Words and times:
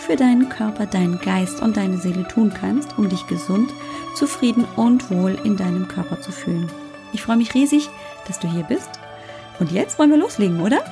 für 0.00 0.16
deinen 0.16 0.48
Körper, 0.48 0.86
deinen 0.86 1.20
Geist 1.20 1.60
und 1.60 1.76
deine 1.76 1.98
Seele 1.98 2.26
tun 2.26 2.52
kannst, 2.58 2.98
um 2.98 3.08
dich 3.08 3.26
gesund, 3.26 3.70
zufrieden 4.14 4.64
und 4.76 5.10
wohl 5.10 5.38
in 5.44 5.56
deinem 5.56 5.88
Körper 5.88 6.20
zu 6.20 6.32
fühlen. 6.32 6.70
Ich 7.12 7.22
freue 7.22 7.36
mich 7.36 7.54
riesig, 7.54 7.88
dass 8.26 8.40
du 8.40 8.50
hier 8.50 8.64
bist. 8.64 8.90
Und 9.60 9.70
jetzt 9.72 9.98
wollen 9.98 10.10
wir 10.10 10.16
loslegen, 10.16 10.60
oder? 10.62 10.82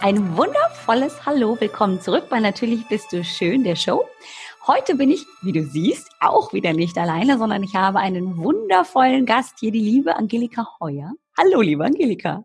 Ein 0.00 0.36
wundervolles 0.36 1.24
Hallo, 1.24 1.56
willkommen 1.60 2.00
zurück 2.00 2.28
bei 2.28 2.40
Natürlich 2.40 2.86
bist 2.88 3.12
du 3.12 3.24
schön, 3.24 3.62
der 3.62 3.76
Show. 3.76 4.04
Heute 4.66 4.96
bin 4.96 5.10
ich, 5.10 5.24
wie 5.42 5.52
du 5.52 5.64
siehst, 5.64 6.10
auch 6.20 6.52
wieder 6.52 6.72
nicht 6.72 6.98
alleine, 6.98 7.38
sondern 7.38 7.62
ich 7.62 7.76
habe 7.76 8.00
einen 8.00 8.36
wundervollen 8.36 9.26
Gast 9.26 9.60
hier, 9.60 9.70
die 9.70 9.80
liebe 9.80 10.16
Angelika 10.16 10.66
Heuer. 10.80 11.12
Hallo, 11.38 11.60
liebe 11.60 11.84
Angelika. 11.84 12.44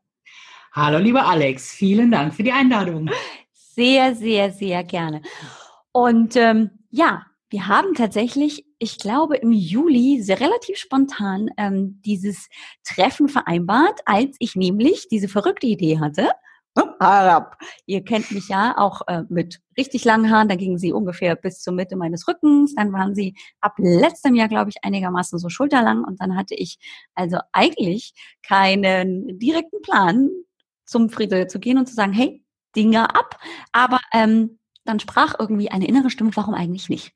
Hallo, 0.72 1.00
lieber 1.00 1.26
Alex. 1.26 1.72
Vielen 1.72 2.12
Dank 2.12 2.36
für 2.36 2.44
die 2.44 2.52
Einladung 2.52 3.09
sehr, 3.75 4.16
sehr, 4.16 4.52
sehr 4.52 4.84
gerne. 4.84 5.21
Und 5.91 6.36
ähm, 6.36 6.72
ja, 6.89 7.25
wir 7.50 7.67
haben 7.67 7.94
tatsächlich, 7.94 8.66
ich 8.80 8.97
glaube, 8.97 9.36
im 9.38 9.52
Juli 9.52 10.22
sehr 10.22 10.39
relativ 10.39 10.78
spontan 10.78 11.50
ähm, 11.58 12.02
dieses 12.05 12.47
Treffen 12.83 13.28
vereinbart, 13.28 14.00
als 14.05 14.38
ich 14.39 14.55
nämlich 14.55 15.09
diese 15.09 15.28
verrückte 15.28 15.67
Idee 15.67 16.00
hatte. 16.00 16.30
Ihr 17.86 18.03
kennt 18.05 18.31
mich 18.31 18.47
ja 18.47 18.78
auch 18.78 19.02
äh, 19.08 19.23
mit 19.28 19.59
richtig 19.78 20.06
langen 20.06 20.31
Haaren. 20.31 20.47
Da 20.47 20.56
gingen 20.56 20.78
sie 20.78 20.94
ungefähr 20.94 21.35
bis 21.35 21.61
zur 21.61 21.73
Mitte 21.73 21.97
meines 21.97 22.25
Rückens. 22.30 22.73
Dann 22.75 22.94
waren 22.94 23.13
sie 23.13 23.35
ab 23.59 23.73
letztem 23.78 24.35
Jahr, 24.35 24.47
glaube 24.47 24.69
ich, 24.69 24.78
einigermaßen 24.81 25.38
so 25.38 25.50
schulterlang. 25.50 26.06
Und 26.06 26.22
dann 26.22 26.38
hatte 26.38 26.56
ich 26.56 26.80
also 27.13 27.39
eigentlich 27.52 28.13
keinen 28.41 29.38
direkten 29.38 29.81
Plan, 29.81 30.30
zum 30.85 31.09
Friede 31.09 31.47
zu 31.47 31.59
gehen 31.59 31.78
und 31.78 31.88
zu 31.88 31.95
sagen, 31.95 32.13
hey, 32.13 32.41
Dinge 32.75 33.16
ab, 33.16 33.38
aber 33.72 34.00
ähm, 34.14 34.59
dann 34.86 35.00
sprach 35.00 35.36
irgendwie 35.38 35.69
eine 35.69 35.88
innere 35.88 36.09
Stimme, 36.09 36.31
warum 36.36 36.53
eigentlich 36.53 36.89
nicht? 36.89 37.13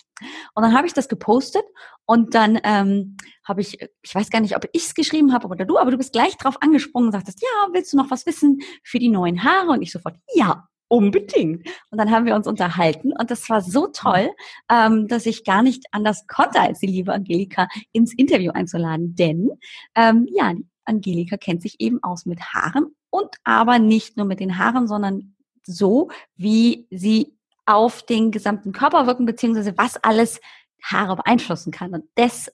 Und 0.53 0.63
dann 0.63 0.75
habe 0.75 0.87
ich 0.87 0.93
das 0.93 1.09
gepostet 1.09 1.63
und 2.05 2.35
dann 2.35 2.59
ähm, 2.63 3.17
habe 3.43 3.61
ich, 3.61 3.81
ich 4.01 4.15
weiß 4.15 4.29
gar 4.29 4.39
nicht, 4.39 4.55
ob 4.55 4.67
ich 4.71 4.85
es 4.85 4.93
geschrieben 4.93 5.33
habe 5.33 5.47
oder 5.47 5.65
du, 5.65 5.77
aber 5.77 5.91
du 5.91 5.97
bist 5.97 6.13
gleich 6.13 6.37
drauf 6.37 6.57
angesprungen 6.61 7.07
und 7.07 7.13
sagtest, 7.13 7.41
ja, 7.41 7.73
willst 7.73 7.91
du 7.91 7.97
noch 7.97 8.11
was 8.11 8.25
wissen 8.25 8.59
für 8.83 8.99
die 8.99 9.09
neuen 9.09 9.43
Haare? 9.43 9.71
Und 9.71 9.81
ich 9.81 9.91
sofort, 9.91 10.15
ja, 10.33 10.67
unbedingt. 10.87 11.67
Und 11.89 11.97
dann 11.97 12.11
haben 12.11 12.25
wir 12.25 12.35
uns 12.35 12.47
unterhalten 12.47 13.11
und 13.19 13.31
das 13.31 13.49
war 13.49 13.61
so 13.61 13.87
toll, 13.87 14.29
ähm, 14.71 15.07
dass 15.07 15.25
ich 15.25 15.43
gar 15.43 15.63
nicht 15.63 15.85
anders 15.91 16.27
konnte, 16.27 16.59
als 16.59 16.79
die 16.79 16.87
liebe 16.87 17.13
Angelika 17.13 17.67
ins 17.91 18.13
Interview 18.13 18.51
einzuladen. 18.51 19.15
Denn 19.15 19.49
ähm, 19.95 20.27
ja, 20.31 20.53
Angelika 20.85 21.37
kennt 21.37 21.63
sich 21.63 21.79
eben 21.79 22.03
aus 22.03 22.25
mit 22.25 22.39
Haaren 22.41 22.95
und 23.09 23.29
aber 23.43 23.79
nicht 23.79 24.17
nur 24.17 24.25
mit 24.25 24.39
den 24.39 24.59
Haaren, 24.59 24.87
sondern 24.87 25.34
so, 25.65 26.09
wie 26.35 26.87
sie 26.91 27.35
auf 27.65 28.03
den 28.03 28.31
gesamten 28.31 28.71
Körper 28.71 29.07
wirken, 29.07 29.25
beziehungsweise 29.25 29.77
was 29.77 29.97
alles 29.97 30.39
Haare 30.83 31.15
beeinflussen 31.15 31.71
kann. 31.71 31.93
Und 31.93 32.05
das 32.15 32.51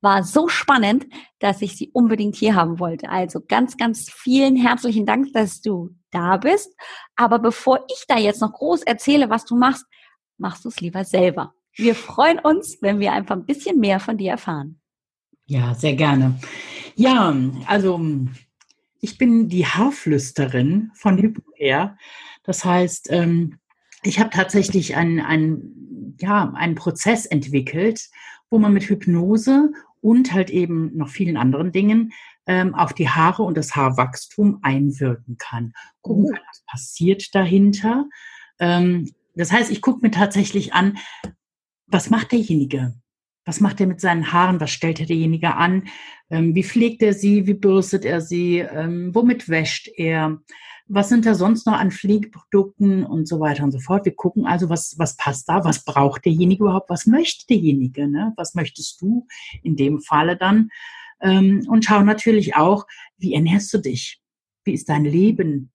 war 0.00 0.22
so 0.22 0.48
spannend, 0.48 1.06
dass 1.38 1.60
ich 1.60 1.76
sie 1.76 1.90
unbedingt 1.92 2.36
hier 2.36 2.54
haben 2.54 2.78
wollte. 2.78 3.08
Also 3.10 3.40
ganz, 3.46 3.76
ganz 3.76 4.10
vielen 4.10 4.56
herzlichen 4.56 5.06
Dank, 5.06 5.32
dass 5.32 5.60
du 5.60 5.90
da 6.10 6.36
bist. 6.36 6.74
Aber 7.16 7.38
bevor 7.38 7.84
ich 7.88 8.04
da 8.06 8.16
jetzt 8.16 8.40
noch 8.40 8.52
groß 8.52 8.82
erzähle, 8.82 9.28
was 9.28 9.44
du 9.44 9.56
machst, 9.56 9.84
machst 10.38 10.64
du 10.64 10.68
es 10.68 10.80
lieber 10.80 11.04
selber. 11.04 11.52
Wir 11.74 11.94
freuen 11.94 12.38
uns, 12.38 12.78
wenn 12.80 13.00
wir 13.00 13.12
einfach 13.12 13.36
ein 13.36 13.44
bisschen 13.44 13.78
mehr 13.78 14.00
von 14.00 14.16
dir 14.16 14.32
erfahren. 14.32 14.80
Ja, 15.46 15.74
sehr 15.74 15.94
gerne. 15.94 16.38
Ja, 16.94 17.34
also 17.66 18.00
ich 19.00 19.18
bin 19.18 19.48
die 19.48 19.66
Haarflüsterin 19.66 20.90
von 20.94 21.18
Hypnoair. 21.18 21.96
Das 22.48 22.64
heißt, 22.64 23.08
ähm, 23.10 23.58
ich 24.02 24.18
habe 24.18 24.30
tatsächlich 24.30 24.96
einen, 24.96 25.20
einen, 25.20 26.16
ja, 26.18 26.50
einen 26.54 26.76
Prozess 26.76 27.26
entwickelt, 27.26 28.08
wo 28.48 28.58
man 28.58 28.72
mit 28.72 28.84
Hypnose 28.84 29.70
und 30.00 30.32
halt 30.32 30.48
eben 30.48 30.96
noch 30.96 31.10
vielen 31.10 31.36
anderen 31.36 31.72
Dingen 31.72 32.10
ähm, 32.46 32.74
auf 32.74 32.94
die 32.94 33.10
Haare 33.10 33.42
und 33.42 33.58
das 33.58 33.76
Haarwachstum 33.76 34.60
einwirken 34.62 35.36
kann. 35.36 35.74
Gucken 36.00 36.24
oh. 36.24 36.32
kann, 36.32 36.40
was 36.48 36.62
passiert 36.66 37.34
dahinter. 37.34 38.06
Ähm, 38.58 39.12
das 39.34 39.52
heißt, 39.52 39.70
ich 39.70 39.82
gucke 39.82 40.00
mir 40.00 40.10
tatsächlich 40.10 40.72
an, 40.72 40.96
was 41.86 42.08
macht 42.08 42.32
derjenige? 42.32 42.94
Was 43.44 43.60
macht 43.60 43.78
er 43.78 43.88
mit 43.88 44.00
seinen 44.00 44.32
Haaren? 44.32 44.58
Was 44.58 44.70
stellt 44.70 45.00
er 45.00 45.06
derjenige 45.06 45.54
an? 45.54 45.86
Ähm, 46.30 46.54
wie 46.54 46.64
pflegt 46.64 47.02
er 47.02 47.12
sie? 47.12 47.46
Wie 47.46 47.52
bürstet 47.52 48.06
er 48.06 48.22
sie? 48.22 48.60
Ähm, 48.60 49.14
womit 49.14 49.50
wäscht 49.50 49.90
er? 49.98 50.40
Was 50.88 51.08
sind 51.08 51.26
da 51.26 51.34
sonst 51.34 51.66
noch 51.66 51.74
an 51.74 51.90
Pflegeprodukten 51.90 53.04
und 53.04 53.28
so 53.28 53.40
weiter 53.40 53.64
und 53.64 53.72
so 53.72 53.78
fort. 53.78 54.04
Wir 54.04 54.14
gucken 54.14 54.46
also, 54.46 54.68
was, 54.68 54.94
was 54.98 55.16
passt 55.16 55.48
da, 55.48 55.64
was 55.64 55.84
braucht 55.84 56.24
derjenige 56.24 56.64
überhaupt, 56.64 56.90
was 56.90 57.06
möchte 57.06 57.46
derjenige, 57.46 58.08
ne? 58.08 58.32
was 58.36 58.54
möchtest 58.54 59.00
du 59.00 59.26
in 59.62 59.76
dem 59.76 60.00
Falle 60.00 60.36
dann. 60.36 60.70
Ähm, 61.20 61.66
und 61.68 61.84
schauen 61.84 62.06
natürlich 62.06 62.56
auch, 62.56 62.86
wie 63.18 63.34
ernährst 63.34 63.72
du 63.74 63.78
dich? 63.78 64.20
Wie 64.64 64.72
ist 64.72 64.88
dein 64.88 65.04
Leben? 65.04 65.72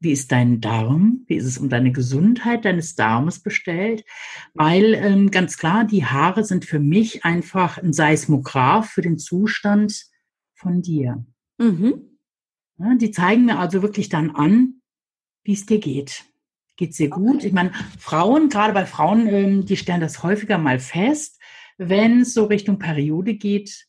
Wie 0.00 0.12
ist 0.12 0.30
dein 0.30 0.60
Darm? 0.60 1.24
Wie 1.26 1.36
ist 1.36 1.46
es 1.46 1.56
um 1.56 1.70
deine 1.70 1.92
Gesundheit 1.92 2.66
deines 2.66 2.94
Darmes 2.94 3.40
bestellt? 3.40 4.04
Weil 4.52 4.94
ähm, 4.94 5.30
ganz 5.30 5.56
klar, 5.56 5.84
die 5.84 6.04
Haare 6.04 6.44
sind 6.44 6.66
für 6.66 6.80
mich 6.80 7.24
einfach 7.24 7.78
ein 7.78 7.94
Seismograph 7.94 8.90
für 8.90 9.00
den 9.02 9.18
Zustand 9.18 10.04
von 10.54 10.82
dir. 10.82 11.24
Mhm. 11.58 12.15
Die 12.78 13.10
zeigen 13.10 13.46
mir 13.46 13.58
also 13.58 13.82
wirklich 13.82 14.08
dann 14.08 14.30
an, 14.30 14.82
wie 15.44 15.54
es 15.54 15.66
dir 15.66 15.78
geht. 15.78 16.24
Geht 16.76 16.90
es 16.90 16.96
dir 16.96 17.08
gut? 17.08 17.42
Ich 17.44 17.52
meine, 17.52 17.72
Frauen, 17.98 18.50
gerade 18.50 18.74
bei 18.74 18.84
Frauen, 18.84 19.26
ähm, 19.28 19.64
die 19.64 19.76
stellen 19.76 20.00
das 20.00 20.22
häufiger 20.22 20.58
mal 20.58 20.78
fest, 20.78 21.40
wenn 21.78 22.20
es 22.20 22.34
so 22.34 22.44
Richtung 22.44 22.78
Periode 22.78 23.34
geht, 23.34 23.86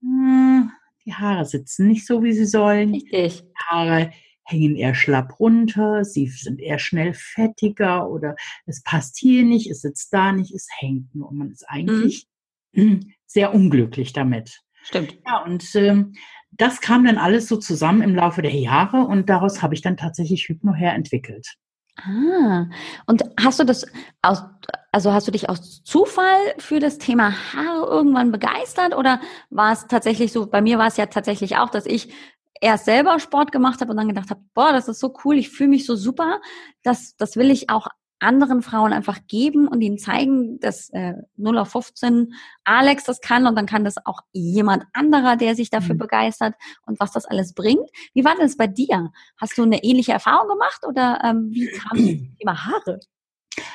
hm, 0.00 0.72
die 1.04 1.14
Haare 1.14 1.44
sitzen 1.44 1.86
nicht 1.86 2.06
so, 2.06 2.22
wie 2.24 2.32
sie 2.32 2.46
sollen. 2.46 2.94
Richtig. 2.94 3.42
Die 3.42 3.52
Haare 3.68 4.10
hängen 4.44 4.76
eher 4.76 4.94
schlapp 4.94 5.38
runter, 5.40 6.04
sie 6.04 6.26
sind 6.28 6.60
eher 6.60 6.78
schnell 6.78 7.14
fettiger 7.14 8.08
oder 8.08 8.36
es 8.64 8.82
passt 8.82 9.18
hier 9.18 9.42
nicht, 9.44 9.68
es 9.68 9.80
sitzt 9.80 10.12
da 10.12 10.32
nicht, 10.32 10.52
es 10.52 10.68
hängt 10.78 11.14
nur. 11.14 11.28
Und 11.28 11.38
man 11.38 11.50
ist 11.50 11.64
eigentlich 11.68 12.26
mhm. 12.72 13.12
sehr 13.26 13.54
unglücklich 13.54 14.12
damit. 14.12 14.62
Stimmt. 14.86 15.18
Ja, 15.26 15.42
und 15.42 15.74
ähm, 15.74 16.14
das 16.52 16.80
kam 16.80 17.04
dann 17.04 17.18
alles 17.18 17.48
so 17.48 17.56
zusammen 17.56 18.02
im 18.02 18.14
Laufe 18.14 18.40
der 18.40 18.54
Jahre 18.54 18.98
und 18.98 19.28
daraus 19.28 19.60
habe 19.60 19.74
ich 19.74 19.82
dann 19.82 19.96
tatsächlich 19.96 20.48
Hypnohair 20.48 20.94
entwickelt. 20.94 21.56
Ah, 21.98 22.66
und 23.06 23.24
hast 23.40 23.58
du 23.58 23.64
das 23.64 23.84
aus, 24.22 24.44
also 24.92 25.12
hast 25.12 25.26
du 25.26 25.32
dich 25.32 25.48
aus 25.48 25.82
Zufall 25.82 26.38
für 26.58 26.78
das 26.78 26.98
Thema 26.98 27.32
Haare 27.52 27.86
irgendwann 27.86 28.30
begeistert 28.30 28.94
oder 28.94 29.20
war 29.50 29.72
es 29.72 29.86
tatsächlich 29.88 30.30
so, 30.30 30.46
bei 30.46 30.60
mir 30.60 30.78
war 30.78 30.86
es 30.86 30.98
ja 30.98 31.06
tatsächlich 31.06 31.56
auch, 31.56 31.70
dass 31.70 31.84
ich 31.86 32.12
erst 32.60 32.84
selber 32.84 33.18
Sport 33.18 33.50
gemacht 33.50 33.80
habe 33.80 33.90
und 33.90 33.96
dann 33.96 34.08
gedacht 34.08 34.30
habe, 34.30 34.40
boah, 34.54 34.72
das 34.72 34.88
ist 34.88 35.00
so 35.00 35.14
cool, 35.24 35.36
ich 35.36 35.50
fühle 35.50 35.70
mich 35.70 35.84
so 35.84 35.96
super, 35.96 36.40
das, 36.84 37.16
das 37.16 37.36
will 37.36 37.50
ich 37.50 37.70
auch 37.70 37.88
anderen 38.18 38.62
Frauen 38.62 38.92
einfach 38.92 39.18
geben 39.28 39.68
und 39.68 39.80
ihnen 39.80 39.98
zeigen, 39.98 40.58
dass 40.60 40.90
äh, 40.90 41.14
0 41.36 41.58
auf 41.58 41.70
15 41.70 42.32
Alex 42.64 43.04
das 43.04 43.20
kann 43.20 43.46
und 43.46 43.56
dann 43.56 43.66
kann 43.66 43.84
das 43.84 43.96
auch 44.04 44.20
jemand 44.32 44.84
anderer, 44.92 45.36
der 45.36 45.54
sich 45.54 45.70
dafür 45.70 45.94
mhm. 45.94 46.00
begeistert 46.00 46.54
und 46.86 46.98
was 47.00 47.12
das 47.12 47.26
alles 47.26 47.52
bringt. 47.52 47.88
Wie 48.14 48.24
war 48.24 48.34
das 48.38 48.56
bei 48.56 48.66
dir? 48.66 49.10
Hast 49.36 49.58
du 49.58 49.62
eine 49.62 49.84
ähnliche 49.84 50.12
Erfahrung 50.12 50.48
gemacht 50.48 50.80
oder 50.86 51.20
ähm, 51.24 51.50
wie 51.50 51.66
kam 51.66 51.98
das 51.98 52.06
Thema 52.38 52.66
Haare? 52.66 53.00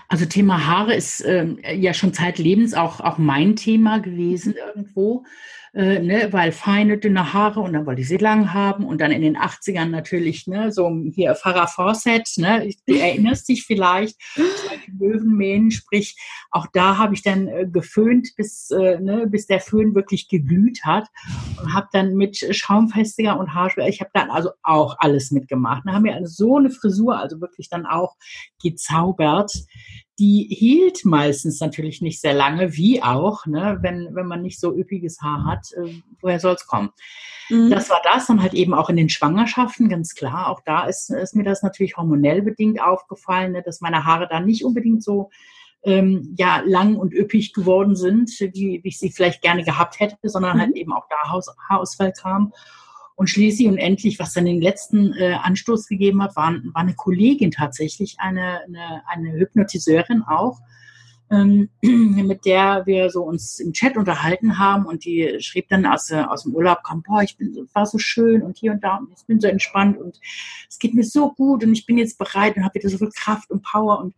Also 0.08 0.26
Thema 0.26 0.68
Haare 0.68 0.96
ist 0.96 1.24
ähm, 1.26 1.60
ja 1.64 1.94
schon 1.94 2.14
zeitlebens 2.14 2.74
auch, 2.74 3.00
auch 3.00 3.18
mein 3.18 3.56
Thema 3.56 4.00
gewesen 4.00 4.54
irgendwo 4.54 5.26
äh, 5.74 6.00
ne, 6.00 6.28
weil 6.32 6.52
feine, 6.52 6.98
dünne 6.98 7.34
Haare 7.34 7.62
und 7.62 7.74
dann 7.74 7.86
wollte 7.86 8.02
ich 8.02 8.08
sie 8.08 8.18
lang 8.18 8.54
haben 8.54 8.86
und 8.86 9.00
dann 9.00 9.12
in 9.12 9.22
den 9.22 9.38
80ern 9.38 9.86
natürlich, 9.86 10.46
ne, 10.48 10.72
so 10.72 10.92
hier 11.14 11.34
Farah 11.36 11.68
Fawcett, 11.68 12.30
ne, 12.38 12.70
du 12.86 12.96
erinnerst 12.96 13.48
dich 13.48 13.66
vielleicht, 13.66 14.18
Löwenmähen, 15.00 15.72
sprich, 15.72 16.18
auch 16.50 16.68
da 16.74 16.98
habe 16.98 17.14
ich 17.14 17.22
dann 17.22 17.48
äh, 17.48 17.66
geföhnt, 17.72 18.30
bis, 18.36 18.70
äh, 18.72 19.00
ne, 19.00 19.28
bis 19.28 19.48
der 19.48 19.62
Föhn 19.62 19.96
wirklich 19.96 20.28
geglüht 20.28 20.82
hat 20.84 21.08
und 21.62 21.74
habe 21.74 21.88
dann 21.94 22.16
mit 22.16 22.38
Schaumfestiger 22.54 23.40
und 23.40 23.54
Haarspray, 23.54 23.90
ich 23.90 24.02
habe 24.02 24.12
dann 24.14 24.30
also 24.30 24.50
auch 24.64 24.98
alles 25.00 25.32
mitgemacht. 25.32 25.84
Da 25.86 25.94
haben 25.94 26.04
wir 26.04 26.16
also 26.16 26.48
so 26.48 26.58
eine 26.58 26.70
Frisur, 26.70 27.18
also 27.18 27.40
wirklich 27.40 27.70
dann 27.70 27.86
auch 27.86 28.16
gezaubert 28.62 29.52
die 30.22 30.48
hielt 30.52 31.04
meistens 31.04 31.60
natürlich 31.62 32.00
nicht 32.00 32.22
sehr 32.22 32.36
lange, 32.36 32.78
wie 32.78 33.02
auch, 33.02 33.48
ne, 33.48 33.80
wenn, 33.82 34.10
wenn 34.14 34.28
man 34.28 34.44
nicht 34.44 34.60
so 34.60 34.72
üppiges 34.72 35.20
Haar 35.20 35.46
hat, 35.46 35.72
äh, 35.74 36.00
woher 36.22 36.40
soll 36.40 36.54
es 36.54 36.68
kommen? 36.68 36.92
Mhm. 37.50 37.72
Das 37.72 37.90
war 37.90 38.02
das 38.04 38.30
und 38.30 38.40
halt 38.40 38.54
eben 38.54 38.76
auch 38.76 38.92
in 38.92 38.98
den 38.98 39.10
Schwangerschaften, 39.10 39.90
ganz 39.90 40.14
klar. 40.14 40.50
Auch 40.50 40.62
da 40.64 40.86
ist, 40.86 41.10
ist 41.10 41.36
mir 41.36 41.44
das 41.44 41.64
natürlich 41.64 41.98
hormonell 41.98 42.44
bedingt 42.44 42.80
aufgefallen, 42.80 43.54
ne, 43.54 43.64
dass 43.64 43.82
meine 43.82 44.06
Haare 44.06 44.28
da 44.30 44.40
nicht 44.40 44.64
unbedingt 44.64 45.04
so 45.04 45.32
ähm, 45.84 46.36
ja, 46.38 46.62
lang 46.68 46.98
und 46.98 47.16
üppig 47.16 47.54
geworden 47.54 47.96
sind, 47.96 48.30
wie, 48.40 48.80
wie 48.84 48.90
ich 48.90 49.00
sie 49.00 49.10
vielleicht 49.10 49.42
gerne 49.42 49.64
gehabt 49.64 50.00
hätte, 50.00 50.18
sondern 50.22 50.60
halt 50.60 50.70
mhm. 50.70 50.74
halt 50.74 50.78
eben 50.78 50.94
auch 50.94 51.08
da 51.10 51.32
Haus, 51.32 51.48
Haarausfall 51.68 52.14
kam. 52.14 52.54
Und 53.22 53.28
schließlich 53.28 53.68
und 53.68 53.78
endlich, 53.78 54.18
was 54.18 54.34
dann 54.34 54.46
den 54.46 54.64
letzten 54.64 55.14
äh, 55.14 55.34
Anstoß 55.34 55.86
gegeben 55.86 56.24
hat, 56.24 56.36
war, 56.36 56.54
war 56.54 56.82
eine 56.82 56.96
Kollegin 56.96 57.52
tatsächlich, 57.52 58.16
eine, 58.18 58.62
eine, 58.64 59.04
eine 59.06 59.34
Hypnotiseurin 59.34 60.24
auch, 60.24 60.60
ähm, 61.30 61.70
mit 61.84 62.46
der 62.46 62.88
wir 62.88 63.12
so 63.12 63.22
uns 63.22 63.60
im 63.60 63.74
Chat 63.74 63.96
unterhalten 63.96 64.58
haben. 64.58 64.88
Und 64.88 65.06
die 65.06 65.38
schrieb 65.38 65.70
dann 65.70 65.86
aus, 65.86 66.10
äh, 66.10 66.24
aus 66.28 66.46
dem 66.46 66.56
Urlaub, 66.56 66.82
kam, 66.82 67.04
boah, 67.04 67.22
ich 67.22 67.38
bin, 67.38 67.70
war 67.74 67.86
so 67.86 68.00
schön 68.00 68.42
und 68.42 68.58
hier 68.58 68.72
und 68.72 68.84
da 68.84 68.96
und 68.96 69.10
ich 69.16 69.24
bin 69.28 69.40
so 69.40 69.48
entspannt 69.48 70.00
und 70.00 70.20
es 70.68 70.80
geht 70.80 70.96
mir 70.96 71.04
so 71.04 71.32
gut 71.32 71.64
und 71.64 71.74
ich 71.74 71.86
bin 71.86 72.00
jetzt 72.00 72.18
bereit 72.18 72.58
und 72.58 72.64
habe 72.64 72.74
wieder 72.74 72.90
so 72.90 72.98
viel 72.98 73.12
Kraft 73.12 73.52
und 73.52 73.62
Power 73.62 74.00
und 74.00 74.16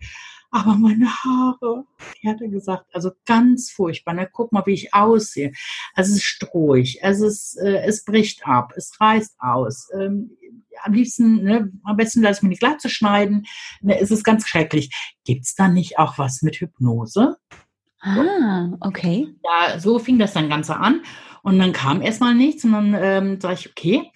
aber 0.54 0.76
meine 0.76 1.08
Haare, 1.08 1.86
die 2.22 2.30
hat 2.30 2.40
er 2.42 2.48
gesagt, 2.48 2.86
also 2.94 3.12
ganz 3.26 3.72
furchtbar. 3.72 4.14
Ne? 4.14 4.30
Guck 4.32 4.52
mal, 4.52 4.66
wie 4.66 4.74
ich 4.74 4.94
aussehe. 4.94 5.52
Also 5.96 6.12
es 6.12 6.18
ist 6.18 6.24
strohig, 6.24 7.00
es, 7.02 7.22
ist, 7.22 7.58
äh, 7.58 7.84
es 7.84 8.06
bricht 8.06 8.46
ab, 8.46 8.74
es 8.76 9.00
reißt 9.00 9.36
aus. 9.40 9.90
Ähm, 10.00 10.38
am 10.84 10.94
liebsten, 10.94 11.44
ne, 11.44 11.72
am 11.84 11.98
besten 11.98 12.22
lasse 12.22 12.40
ich 12.40 12.44
mir 12.44 12.50
die 12.50 12.60
Glatze 12.60 12.90
schneiden. 12.90 13.46
Ne, 13.82 14.00
es 14.00 14.12
ist 14.12 14.24
ganz 14.24 14.48
schrecklich. 14.48 14.92
Gibt 15.26 15.46
es 15.46 15.56
da 15.56 15.68
nicht 15.68 15.98
auch 15.98 16.18
was 16.18 16.42
mit 16.42 16.58
Hypnose? 16.58 17.38
Ah, 18.02 18.70
okay. 18.82 19.28
Ja, 19.44 19.80
so 19.80 19.98
fing 19.98 20.20
das 20.20 20.34
dann 20.34 20.50
Ganze 20.50 20.76
an. 20.76 21.02
Und 21.42 21.58
dann 21.58 21.74
kam 21.74 22.02
erstmal 22.02 22.36
nichts. 22.36 22.64
Und 22.64 22.74
dann 22.74 22.94
ähm, 22.94 23.42
sage 23.42 23.56
ich, 23.56 23.70
okay, 23.70 24.12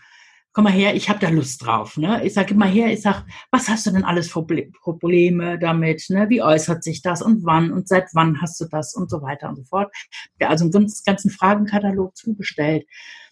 komm 0.58 0.64
mal 0.64 0.74
her, 0.74 0.96
ich 0.96 1.08
habe 1.08 1.20
da 1.20 1.30
Lust 1.30 1.64
drauf. 1.64 1.98
Ne? 1.98 2.26
Ich 2.26 2.34
sage, 2.34 2.56
mal 2.56 2.68
her, 2.68 2.92
ich 2.92 3.04
sage, 3.04 3.28
was 3.52 3.70
hast 3.70 3.86
du 3.86 3.92
denn 3.92 4.04
alles 4.04 4.32
für 4.32 4.44
Probleme 4.44 5.60
damit? 5.60 6.06
Ne? 6.10 6.30
Wie 6.30 6.42
äußert 6.42 6.84
sich 6.84 7.04
das 7.04 7.22
und 7.22 7.46
wann 7.46 7.72
und 7.72 7.88
seit 7.88 8.06
wann 8.14 8.42
hast 8.42 8.60
du 8.60 8.66
das 8.66 8.96
und 8.96 9.08
so 9.08 9.22
weiter 9.22 9.50
und 9.50 9.58
so 9.58 9.64
fort. 9.66 9.94
Also 10.40 10.64
einen 10.66 10.92
ganzen 11.06 11.30
Fragenkatalog 11.30 12.18
zugestellt. 12.18 12.88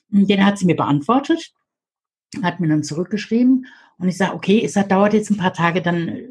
Den 0.09 0.45
hat 0.45 0.59
sie 0.59 0.67
mir 0.67 0.75
beantwortet, 0.75 1.51
hat 2.43 2.59
mir 2.59 2.67
dann 2.67 2.83
zurückgeschrieben 2.83 3.65
und 3.97 4.07
ich 4.07 4.17
sage, 4.17 4.35
okay, 4.35 4.63
es 4.63 4.73
dauert 4.73 5.13
jetzt 5.13 5.31
ein 5.31 5.37
paar 5.37 5.53
Tage, 5.53 5.81
dann 5.81 6.07
äh, 6.07 6.29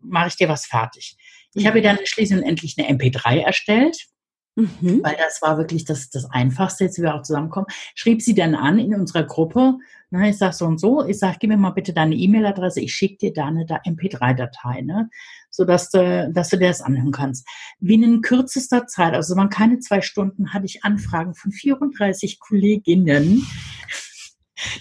mache 0.00 0.28
ich 0.28 0.36
dir 0.36 0.48
was 0.48 0.64
fertig. 0.64 1.18
Ich 1.52 1.66
habe 1.66 1.80
ihr 1.80 1.84
dann 1.84 1.98
schließlich 2.02 2.40
und 2.40 2.48
endlich 2.48 2.76
eine 2.78 2.88
MP3 2.88 3.42
erstellt 3.42 4.08
Mhm. 4.56 5.00
Weil 5.02 5.16
das 5.16 5.40
war 5.42 5.58
wirklich 5.58 5.84
das, 5.84 6.10
das 6.10 6.30
Einfachste, 6.30 6.84
jetzt 6.84 7.00
wir 7.00 7.14
auch 7.14 7.22
zusammenkommen. 7.22 7.66
Schrieb 7.94 8.22
sie 8.22 8.34
dann 8.34 8.54
an 8.54 8.78
in 8.78 8.94
unserer 8.94 9.24
Gruppe. 9.24 9.78
Ne, 10.12 10.30
ich 10.30 10.38
sage 10.38 10.54
so 10.54 10.66
und 10.66 10.80
so, 10.80 11.04
ich 11.04 11.18
sage, 11.20 11.36
gib 11.38 11.50
mir 11.50 11.56
mal 11.56 11.70
bitte 11.70 11.92
deine 11.92 12.16
E-Mail-Adresse, 12.16 12.80
ich 12.80 12.92
schicke 12.92 13.18
dir 13.18 13.32
da 13.32 13.46
eine 13.46 13.64
MP3-Datei, 13.64 14.82
ne? 14.82 15.08
sodass 15.50 15.90
du, 15.90 16.30
dass 16.32 16.48
du 16.48 16.58
dir 16.58 16.68
das 16.68 16.80
anhören 16.80 17.12
kannst. 17.12 17.46
Binnen 17.78 18.20
kürzester 18.20 18.86
Zeit, 18.86 19.14
also 19.14 19.36
waren 19.36 19.50
keine 19.50 19.78
zwei 19.80 20.00
Stunden, 20.00 20.52
hatte 20.52 20.66
ich 20.66 20.84
Anfragen 20.84 21.34
von 21.34 21.52
34 21.52 22.40
Kolleginnen. 22.40 23.46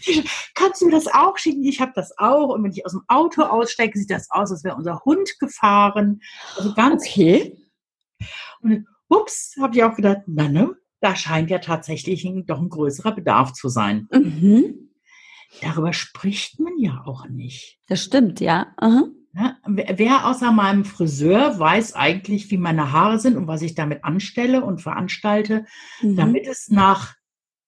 Die, 0.08 0.24
kannst 0.56 0.82
du 0.82 0.88
mir 0.88 0.92
das 0.92 1.08
auch 1.08 1.38
schicken? 1.38 1.64
Ich 1.64 1.80
habe 1.80 1.94
das 1.96 2.18
auch. 2.18 2.50
Und 2.50 2.64
wenn 2.64 2.72
ich 2.72 2.86
aus 2.86 2.92
dem 2.92 3.04
Auto 3.08 3.44
aussteige, 3.44 3.98
sieht 3.98 4.10
das 4.10 4.30
aus, 4.30 4.52
als 4.52 4.64
wäre 4.64 4.76
unser 4.76 5.00
Hund 5.06 5.40
gefahren. 5.40 6.22
Also 6.58 6.74
ganz 6.74 7.06
okay. 7.08 7.58
Und, 8.62 8.86
ups, 9.08 9.56
habe 9.60 9.76
ich 9.76 9.84
auch 9.84 9.96
gedacht, 9.96 10.24
na 10.28 10.50
ne, 10.50 10.76
da 11.02 11.16
scheint 11.16 11.50
ja 11.50 11.60
tatsächlich 11.60 12.26
ein, 12.26 12.46
doch 12.46 12.60
ein 12.60 12.70
größerer 12.70 13.14
Bedarf 13.14 13.54
zu 13.54 13.70
sein. 13.70 14.08
Mhm. 14.12 14.89
Darüber 15.62 15.94
spricht 15.94 16.60
man 16.60 16.78
ja 16.78 17.04
auch 17.06 17.28
nicht. 17.28 17.80
Das 17.88 18.04
stimmt, 18.04 18.40
ja. 18.40 18.76
Uh. 18.82 19.10
Wer 19.66 20.26
außer 20.26 20.52
meinem 20.52 20.86
Friseur 20.86 21.60
weiß 21.60 21.94
eigentlich, 21.94 22.50
wie 22.50 22.58
meine 22.58 22.92
Haare 22.92 23.20
sind 23.20 23.38
und 23.38 23.48
was 23.48 23.62
ich 23.62 23.76
damit 23.76 24.04
anstelle 24.04 24.66
und 24.66 24.82
veranstalte, 24.82 25.66
mhm. 26.02 26.16
damit 26.16 26.48
es 26.48 26.70
nach 26.70 27.16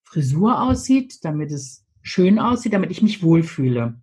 Frisur 0.04 0.62
aussieht, 0.62 1.24
damit 1.24 1.52
es 1.52 1.86
schön 2.02 2.40
aussieht, 2.40 2.74
damit 2.74 2.92
ich 2.92 3.04
mich 3.04 3.22
wohlfühle. 3.22 4.02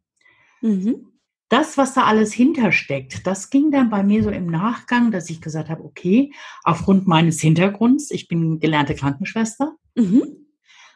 Mhm 0.62 1.08
das, 1.48 1.78
was 1.78 1.94
da 1.94 2.04
alles 2.04 2.32
hintersteckt, 2.32 3.26
das 3.26 3.50
ging 3.50 3.70
dann 3.70 3.88
bei 3.88 4.02
mir 4.02 4.22
so 4.22 4.30
im 4.30 4.46
Nachgang, 4.46 5.10
dass 5.10 5.30
ich 5.30 5.40
gesagt 5.40 5.70
habe, 5.70 5.82
okay, 5.82 6.32
aufgrund 6.62 7.06
meines 7.06 7.40
Hintergrunds, 7.40 8.10
ich 8.10 8.28
bin 8.28 8.60
gelernte 8.60 8.94
Krankenschwester, 8.94 9.74
mhm. 9.94 10.22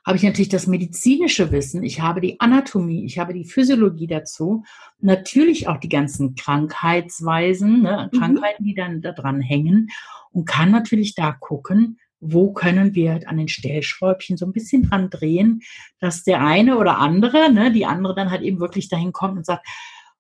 Habe 0.05 0.17
ich 0.17 0.23
natürlich 0.23 0.49
das 0.49 0.67
medizinische 0.67 1.53
Wissen, 1.53 1.83
ich 1.83 2.01
habe 2.01 2.21
die 2.21 2.41
Anatomie, 2.41 3.05
ich 3.05 3.19
habe 3.19 3.33
die 3.33 3.45
Physiologie 3.45 4.07
dazu, 4.07 4.65
natürlich 5.01 5.69
auch 5.69 5.79
die 5.79 5.89
ganzen 5.89 6.35
Krankheitsweisen, 6.35 7.83
ne, 7.83 8.11
mhm. 8.13 8.19
Krankheiten, 8.19 8.65
die 8.65 8.75
dann 8.75 9.01
da 9.01 9.13
dran 9.13 9.41
hängen 9.41 9.91
und 10.33 10.47
kann 10.47 10.71
natürlich 10.71 11.15
da 11.15 11.33
gucken, 11.33 11.99
wo 12.19 12.53
können 12.53 12.95
wir 12.95 13.13
halt 13.13 13.27
an 13.27 13.37
den 13.37 13.49
Stellschräubchen 13.49 14.37
so 14.37 14.47
ein 14.47 14.53
bisschen 14.53 14.89
dran 14.89 15.11
drehen, 15.11 15.63
dass 15.99 16.23
der 16.23 16.41
eine 16.41 16.79
oder 16.79 16.99
andere, 16.99 17.53
ne, 17.53 17.73
die 17.73 17.87
andere 17.87 18.15
dann 18.15 18.31
halt 18.31 18.43
eben 18.43 18.61
wirklich 18.61 18.89
dahin 18.89 19.13
kommt 19.13 19.37
und 19.37 19.47
sagt, 19.47 19.67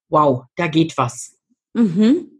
wow, 0.08 0.44
da 0.56 0.66
geht 0.66 0.98
was. 0.98 1.38
Mhm. 1.74 2.31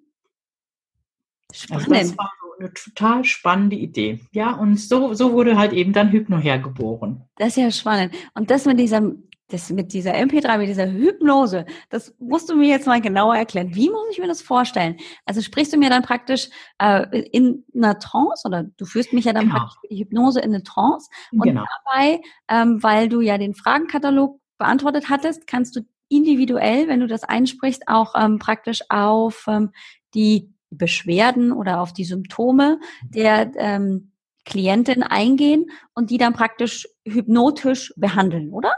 Spannend. 1.53 1.89
Also 1.89 2.01
das 2.01 2.19
war 2.19 2.33
so 2.41 2.59
eine 2.59 2.73
total 2.73 3.25
spannende 3.25 3.77
Idee. 3.77 4.21
Ja, 4.33 4.55
und 4.55 4.81
so, 4.81 5.15
so 5.15 5.33
wurde 5.33 5.57
halt 5.57 5.73
eben 5.73 5.93
dann 5.93 6.11
Hypno 6.11 6.39
hergeboren. 6.39 7.23
Das 7.37 7.49
ist 7.49 7.57
ja 7.57 7.71
spannend. 7.71 8.15
Und 8.35 8.51
das 8.51 8.65
mit 8.65 8.79
dieser, 8.79 9.13
das 9.49 9.71
mit 9.71 9.93
dieser 9.93 10.15
MP3, 10.15 10.59
mit 10.59 10.69
dieser 10.69 10.91
Hypnose, 10.91 11.67
das 11.91 12.15
musst 12.19 12.49
du 12.51 12.57
mir 12.57 12.69
jetzt 12.69 12.87
mal 12.87 13.01
genauer 13.01 13.37
erklären. 13.37 13.75
Wie 13.75 13.91
muss 13.91 14.09
ich 14.11 14.19
mir 14.19 14.27
das 14.27 14.43
vorstellen? 14.43 14.97
Also 15.27 15.43
sprichst 15.43 15.73
du 15.73 15.77
mir 15.77 15.91
dann 15.91 16.03
praktisch 16.03 16.49
äh, 16.79 17.21
in 17.33 17.65
einer 17.75 17.99
Trance 17.99 18.47
oder 18.47 18.65
du 18.77 18.85
führst 18.85 19.13
mich 19.13 19.27
ja 19.27 19.33
dann 19.33 19.47
genau. 19.47 19.59
praktisch 19.59 19.79
für 19.81 19.89
die 19.89 20.01
Hypnose 20.01 20.41
in 20.41 20.55
eine 20.55 20.63
Trance 20.63 21.09
und 21.33 21.43
genau. 21.43 21.65
dabei, 21.85 22.21
ähm, 22.49 22.83
weil 22.83 23.09
du 23.09 23.21
ja 23.21 23.37
den 23.39 23.55
Fragenkatalog 23.55 24.41
beantwortet 24.59 25.11
hattest, 25.11 25.47
kannst 25.47 25.77
du 25.77 25.81
individuell, 26.09 26.89
wenn 26.89 27.01
du 27.01 27.07
das 27.07 27.25
einsprichst, 27.25 27.89
auch 27.89 28.15
ähm, 28.15 28.39
praktisch 28.39 28.83
auf 28.91 29.47
ähm, 29.49 29.71
die 30.15 30.53
Beschwerden 30.73 31.53
oder 31.53 31.81
auf 31.81 31.93
die 31.93 32.05
Symptome 32.05 32.81
der 33.03 33.53
ähm, 33.57 34.13
Klientin 34.45 35.03
eingehen 35.03 35.67
und 35.95 36.11
die 36.11 36.19
dann 36.19 36.33
praktisch 36.33 36.89
hypnotisch 37.05 37.93
behandeln, 37.97 38.51
oder? 38.51 38.73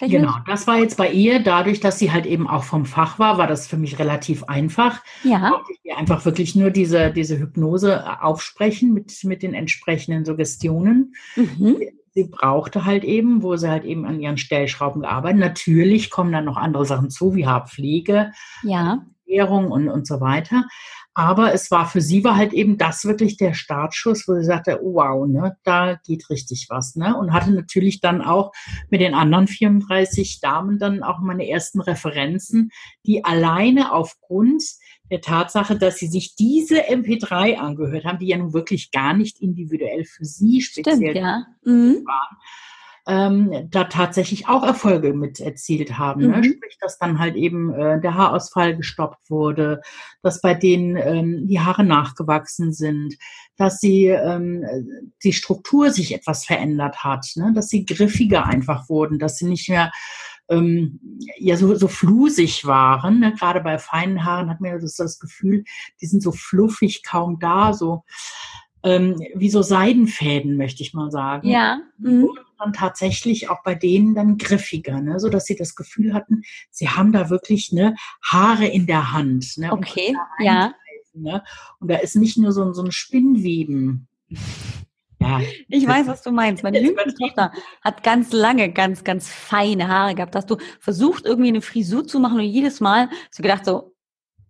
Genau, 0.00 0.34
das 0.46 0.68
war 0.68 0.78
jetzt 0.78 0.96
bei 0.96 1.10
ihr, 1.10 1.40
dadurch, 1.40 1.80
dass 1.80 1.98
sie 1.98 2.12
halt 2.12 2.24
eben 2.24 2.46
auch 2.46 2.62
vom 2.62 2.86
Fach 2.86 3.18
war, 3.18 3.36
war 3.36 3.48
das 3.48 3.66
für 3.66 3.76
mich 3.76 3.98
relativ 3.98 4.44
einfach. 4.44 5.02
Ja. 5.24 5.50
Konnte 5.50 5.72
ich 5.72 5.80
ihr 5.82 5.96
einfach 5.96 6.24
wirklich 6.24 6.54
nur 6.54 6.70
diese, 6.70 7.10
diese 7.10 7.36
Hypnose 7.36 8.22
aufsprechen 8.22 8.94
mit, 8.94 9.12
mit 9.24 9.42
den 9.42 9.54
entsprechenden 9.54 10.24
Suggestionen. 10.24 11.14
Mhm 11.34 11.78
sie 12.18 12.24
brauchte 12.24 12.84
halt 12.84 13.04
eben, 13.04 13.42
wo 13.44 13.54
sie 13.56 13.68
halt 13.68 13.84
eben 13.84 14.04
an 14.04 14.20
ihren 14.20 14.38
Stellschrauben 14.38 15.02
gearbeitet. 15.02 15.38
Natürlich 15.38 16.10
kommen 16.10 16.32
dann 16.32 16.46
noch 16.46 16.56
andere 16.56 16.84
Sachen 16.84 17.10
zu, 17.10 17.36
wie 17.36 17.46
Haarpflege, 17.46 18.32
ja. 18.64 19.06
Ernährung 19.28 19.70
und, 19.70 19.88
und 19.88 20.06
so 20.06 20.20
weiter. 20.20 20.64
Aber 21.14 21.52
es 21.52 21.70
war 21.72 21.88
für 21.88 22.00
sie 22.00 22.22
war 22.22 22.36
halt 22.36 22.52
eben 22.52 22.78
das 22.78 23.04
wirklich 23.04 23.36
der 23.36 23.52
Startschuss, 23.52 24.28
wo 24.28 24.34
sie 24.34 24.44
sagte, 24.44 24.80
oh, 24.82 24.94
wow, 24.94 25.26
ne, 25.26 25.56
da 25.64 25.98
geht 26.06 26.30
richtig 26.30 26.66
was, 26.70 26.94
ne? 26.94 27.16
Und 27.16 27.32
hatte 27.32 27.50
natürlich 27.50 28.00
dann 28.00 28.22
auch 28.22 28.52
mit 28.88 29.00
den 29.00 29.14
anderen 29.14 29.48
34 29.48 30.40
Damen 30.40 30.78
dann 30.78 31.02
auch 31.02 31.18
meine 31.18 31.48
ersten 31.48 31.80
Referenzen, 31.80 32.70
die 33.04 33.24
alleine 33.24 33.92
aufgrund 33.92 34.62
der 35.10 35.20
Tatsache, 35.20 35.76
dass 35.76 35.96
sie 35.96 36.06
sich 36.06 36.36
diese 36.36 36.88
MP3 36.88 37.56
angehört 37.56 38.04
haben, 38.04 38.18
die 38.20 38.28
ja 38.28 38.38
nun 38.38 38.52
wirklich 38.52 38.92
gar 38.92 39.14
nicht 39.14 39.40
individuell 39.40 40.04
für 40.04 40.24
sie 40.24 40.60
speziell 40.60 40.96
Stimmt, 40.96 41.16
ja. 41.16 41.46
mhm. 41.64 42.04
waren, 42.04 42.36
ähm, 43.08 43.68
da 43.70 43.84
tatsächlich 43.84 44.48
auch 44.48 44.62
Erfolge 44.62 45.14
mit 45.14 45.40
erzielt 45.40 45.98
haben. 45.98 46.20
Ne? 46.20 46.28
Mhm. 46.28 46.34
Ne? 46.34 46.44
Sprich, 46.44 46.76
dass 46.78 46.98
dann 46.98 47.18
halt 47.18 47.36
eben 47.36 47.72
äh, 47.72 48.00
der 48.00 48.14
Haarausfall 48.14 48.76
gestoppt 48.76 49.30
wurde, 49.30 49.80
dass 50.22 50.42
bei 50.42 50.52
denen 50.52 50.96
ähm, 50.96 51.48
die 51.48 51.58
Haare 51.58 51.84
nachgewachsen 51.84 52.74
sind, 52.74 53.16
dass 53.56 53.80
sie 53.80 54.06
ähm, 54.06 54.62
die 55.24 55.32
Struktur 55.32 55.90
sich 55.90 56.14
etwas 56.14 56.44
verändert 56.44 57.02
hat, 57.02 57.26
ne? 57.36 57.52
dass 57.54 57.68
sie 57.68 57.86
griffiger 57.86 58.44
einfach 58.44 58.90
wurden, 58.90 59.18
dass 59.18 59.38
sie 59.38 59.46
nicht 59.46 59.70
mehr 59.70 59.90
ähm, 60.50 61.00
ja 61.38 61.56
so, 61.56 61.74
so 61.74 61.88
flusig 61.88 62.66
waren. 62.66 63.20
Ne? 63.20 63.32
Gerade 63.32 63.62
bei 63.62 63.78
feinen 63.78 64.26
Haaren 64.26 64.50
hat 64.50 64.60
man 64.60 64.78
das, 64.80 64.96
das 64.96 65.18
Gefühl, 65.18 65.64
die 66.02 66.06
sind 66.06 66.22
so 66.22 66.32
fluffig 66.32 67.02
kaum 67.04 67.38
da, 67.38 67.72
so 67.72 68.04
ähm, 68.82 69.20
wie 69.34 69.50
so 69.50 69.62
Seidenfäden, 69.62 70.56
möchte 70.56 70.82
ich 70.82 70.94
mal 70.94 71.10
sagen. 71.10 71.48
Ja. 71.48 71.80
Mhm. 71.98 72.24
Und 72.24 72.40
dann 72.58 72.72
tatsächlich 72.72 73.48
auch 73.50 73.62
bei 73.62 73.74
denen 73.74 74.14
dann 74.14 74.36
griffiger, 74.36 75.00
ne? 75.00 75.20
so 75.20 75.28
dass 75.28 75.46
sie 75.46 75.56
das 75.56 75.74
Gefühl 75.74 76.12
hatten, 76.12 76.42
sie 76.70 76.88
haben 76.88 77.12
da 77.12 77.30
wirklich 77.30 77.72
ne 77.72 77.94
Haare 78.22 78.66
in 78.66 78.86
der 78.86 79.12
Hand. 79.12 79.56
Ne? 79.56 79.72
Okay, 79.72 80.16
ja. 80.40 80.74
Ne? 81.14 81.42
Und 81.80 81.90
da 81.90 81.96
ist 81.96 82.16
nicht 82.16 82.36
nur 82.36 82.52
so, 82.52 82.72
so 82.72 82.82
ein 82.82 82.92
Spinnweben. 82.92 84.08
Ja. 85.20 85.40
Ich 85.66 85.84
weiß, 85.84 86.06
was 86.06 86.22
du 86.22 86.30
meinst. 86.30 86.62
Meine 86.62 86.80
jüngste 86.80 87.12
Tochter 87.12 87.50
hat 87.82 88.04
ganz 88.04 88.32
lange, 88.32 88.72
ganz, 88.72 89.02
ganz 89.02 89.28
feine 89.28 89.88
Haare 89.88 90.14
gehabt. 90.14 90.36
Hast 90.36 90.48
du 90.48 90.58
versucht, 90.78 91.26
irgendwie 91.26 91.48
eine 91.48 91.60
Frisur 91.60 92.06
zu 92.06 92.20
machen 92.20 92.38
und 92.38 92.44
jedes 92.44 92.78
Mal 92.78 93.08
hast 93.08 93.38
du 93.38 93.42
gedacht 93.42 93.64
so, 93.64 93.96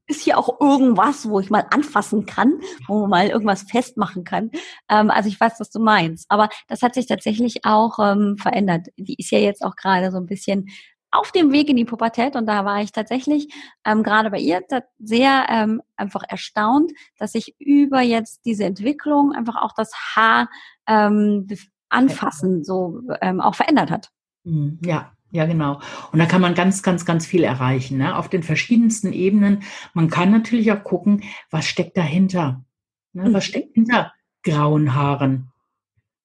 ist 0.09 0.23
hier 0.23 0.39
auch 0.39 0.61
irgendwas, 0.61 1.29
wo 1.29 1.39
ich 1.39 1.51
mal 1.51 1.67
anfassen 1.71 2.27
kann, 2.27 2.61
wo 2.89 3.01
man 3.03 3.11
mal 3.11 3.29
irgendwas 3.29 3.63
festmachen 3.63 4.25
kann. 4.25 4.51
Ähm, 4.89 5.11
also 5.11 5.29
ich 5.29 5.39
weiß, 5.39 5.61
was 5.61 5.71
du 5.71 5.81
meinst. 5.81 6.27
Aber 6.31 6.49
das 6.67 6.83
hat 6.83 6.95
sich 6.95 7.07
tatsächlich 7.07 7.65
auch 7.65 7.99
ähm, 7.99 8.37
verändert. 8.39 8.89
Die 8.97 9.15
ist 9.15 9.31
ja 9.31 9.39
jetzt 9.39 9.63
auch 9.63 9.77
gerade 9.77 10.11
so 10.11 10.19
ein 10.19 10.27
bisschen 10.27 10.69
auf 11.11 11.33
dem 11.33 11.53
Weg 11.53 11.69
in 11.69 11.77
die 11.77 11.85
Pubertät 11.85 12.37
und 12.37 12.47
da 12.47 12.65
war 12.65 12.83
ich 12.83 12.93
tatsächlich 12.93 13.49
ähm, 13.85 14.03
gerade 14.03 14.31
bei 14.31 14.39
ihr 14.39 14.63
sehr 14.99 15.47
ähm, 15.49 15.81
einfach 15.97 16.23
erstaunt, 16.29 16.93
dass 17.19 17.33
sich 17.33 17.55
über 17.59 18.03
jetzt 18.03 18.45
diese 18.45 18.65
Entwicklung 18.65 19.33
einfach 19.33 19.57
auch 19.57 19.73
das 19.75 19.91
Haar 19.95 20.51
ähm, 20.87 21.47
anfassen 21.89 22.63
so 22.63 23.01
ähm, 23.23 23.41
auch 23.41 23.55
verändert 23.55 23.91
hat. 23.91 24.11
Mhm, 24.45 24.79
ja, 24.85 25.13
ja, 25.31 25.45
genau. 25.45 25.81
Und 26.11 26.19
da 26.19 26.27
kann 26.27 26.41
man 26.41 26.55
ganz, 26.55 26.83
ganz, 26.83 27.05
ganz 27.05 27.27
viel 27.27 27.45
erreichen, 27.45 27.99
ne? 27.99 28.17
auf 28.17 28.29
den 28.29 28.43
verschiedensten 28.43 29.13
Ebenen. 29.13 29.63
Man 29.93 30.09
kann 30.09 30.31
natürlich 30.31 30.73
auch 30.73 30.83
gucken, 30.83 31.23
was 31.51 31.67
steckt 31.67 31.97
dahinter. 31.97 32.65
Ne? 33.13 33.25
Was 33.35 33.45
mhm. 33.45 33.49
steckt 33.49 33.75
hinter 33.75 34.13
grauen 34.43 34.95
Haaren? 34.95 35.53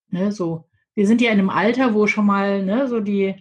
Ne? 0.10 0.32
So, 0.32 0.70
wir 0.96 1.08
sind 1.08 1.22
ja 1.22 1.32
in 1.32 1.40
einem 1.40 1.50
Alter, 1.50 1.94
wo 1.94 2.08
schon 2.08 2.26
mal 2.26 2.64
ne, 2.64 2.88
so 2.88 3.00
die, 3.02 3.36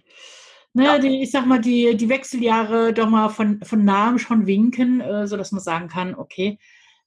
ne, 0.73 0.99
die, 0.99 1.21
ich 1.21 1.31
sag 1.31 1.45
mal, 1.45 1.61
die, 1.61 1.95
die 1.95 2.09
Wechseljahre 2.09 2.93
doch 2.93 3.09
mal 3.09 3.29
von, 3.29 3.61
von 3.63 3.85
nahem 3.85 4.17
schon 4.19 4.47
winken, 4.47 4.99
äh, 4.99 5.27
so 5.27 5.37
dass 5.37 5.51
man 5.51 5.61
sagen 5.61 5.87
kann, 5.87 6.15
okay, 6.15 6.57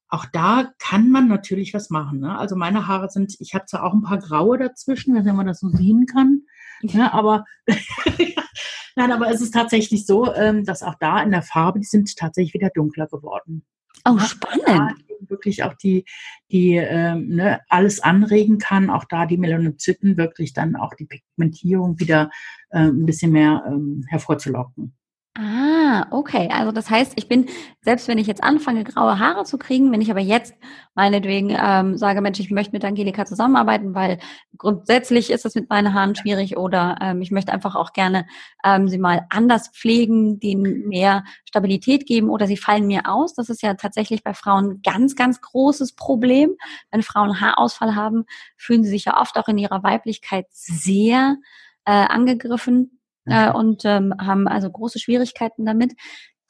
auch 0.08 0.25
da 0.32 0.72
kann 0.78 1.10
man 1.10 1.28
natürlich 1.28 1.75
was 1.75 1.90
machen. 1.90 2.20
Ne? 2.20 2.38
Also 2.38 2.54
meine 2.56 2.86
Haare 2.86 3.10
sind, 3.10 3.36
ich 3.40 3.54
habe 3.54 3.66
zwar 3.66 3.84
auch 3.84 3.92
ein 3.92 4.02
paar 4.02 4.18
graue 4.18 4.56
dazwischen, 4.56 5.14
wenn 5.14 5.36
man 5.36 5.46
das 5.46 5.60
so 5.60 5.68
sehen 5.68 6.06
kann, 6.06 6.42
ne? 6.82 7.12
aber 7.12 7.44
nein, 8.96 9.12
aber 9.12 9.30
es 9.30 9.40
ist 9.40 9.54
tatsächlich 9.54 10.06
so, 10.06 10.32
ähm, 10.34 10.64
dass 10.64 10.82
auch 10.82 10.96
da 10.98 11.22
in 11.22 11.30
der 11.30 11.42
Farbe, 11.42 11.78
die 11.78 11.86
sind 11.86 12.16
tatsächlich 12.16 12.54
wieder 12.54 12.70
dunkler 12.70 13.06
geworden. 13.06 13.64
Oh, 14.04 14.18
spannend. 14.18 15.04
Wirklich 15.28 15.62
auch 15.62 15.74
die, 15.74 16.04
die 16.52 16.74
ähm, 16.76 17.28
ne, 17.28 17.60
alles 17.68 18.00
anregen 18.00 18.58
kann, 18.58 18.90
auch 18.90 19.04
da 19.04 19.26
die 19.26 19.38
Melanozyten 19.38 20.16
wirklich 20.16 20.52
dann 20.52 20.76
auch 20.76 20.94
die 20.94 21.06
Pigmentierung 21.06 21.98
wieder 21.98 22.30
äh, 22.70 22.80
ein 22.80 23.06
bisschen 23.06 23.32
mehr 23.32 23.64
ähm, 23.66 24.04
hervorzulocken. 24.08 24.94
Ah, 25.38 26.07
okay. 26.12 26.49
Also 26.50 26.73
das 26.73 26.88
heißt, 26.88 27.12
ich 27.16 27.28
bin, 27.28 27.45
selbst 27.83 28.09
wenn 28.09 28.16
ich 28.16 28.26
jetzt 28.26 28.43
anfange, 28.43 28.85
graue 28.85 29.19
Haare 29.19 29.45
zu 29.45 29.59
kriegen, 29.59 29.93
wenn 29.93 30.00
ich 30.00 30.11
aber 30.11 30.21
jetzt 30.21 30.55
meinetwegen 30.95 31.55
ähm, 31.61 31.99
sage, 31.99 32.23
Mensch, 32.23 32.40
ich 32.40 32.50
möchte 32.50 32.73
mit 32.73 32.87
Angelika 32.87 33.26
zusammenarbeiten, 33.26 33.95
weil 33.95 34.19
grundsätzlich 34.57 35.31
ist 35.31 35.45
es 35.45 35.55
mit 35.55 35.69
meinen 35.69 35.93
Haaren 35.93 36.14
schwierig 36.14 36.57
oder 36.57 36.97
ähm, 37.02 37.21
ich 37.21 37.33
möchte 37.33 37.52
einfach 37.52 37.75
auch 37.76 37.93
gerne 37.93 38.26
ähm, 38.64 38.88
sie 38.88 38.97
mal 38.97 39.26
anders 39.28 39.69
pflegen, 39.69 40.40
denen 40.40 40.88
mehr 40.88 41.23
Stabilität 41.45 42.07
geben 42.07 42.31
oder 42.31 42.47
sie 42.47 42.57
fallen 42.57 42.87
mir 42.87 43.02
aus. 43.07 43.35
Das 43.35 43.50
ist 43.50 43.61
ja 43.61 43.75
tatsächlich 43.75 44.23
bei 44.25 44.33
Frauen 44.33 44.81
ganz, 44.83 45.16
ganz 45.16 45.43
großes 45.43 45.97
Problem. 45.97 46.57
Wenn 46.90 47.02
Frauen 47.02 47.43
Haarausfall 47.43 47.95
haben, 47.95 48.25
fühlen 48.57 48.85
sie 48.85 48.90
sich 48.90 49.05
ja 49.05 49.21
oft 49.21 49.37
auch 49.37 49.49
in 49.49 49.59
ihrer 49.59 49.83
Weiblichkeit 49.83 50.47
sehr 50.50 51.37
äh, 51.85 51.93
angegriffen 51.93 52.95
äh, 53.26 53.52
und 53.52 53.85
ähm, 53.85 54.14
haben 54.18 54.49
also 54.49 54.71
große 54.71 54.99
Schwierigkeiten 54.99 55.64
damit. 55.64 55.95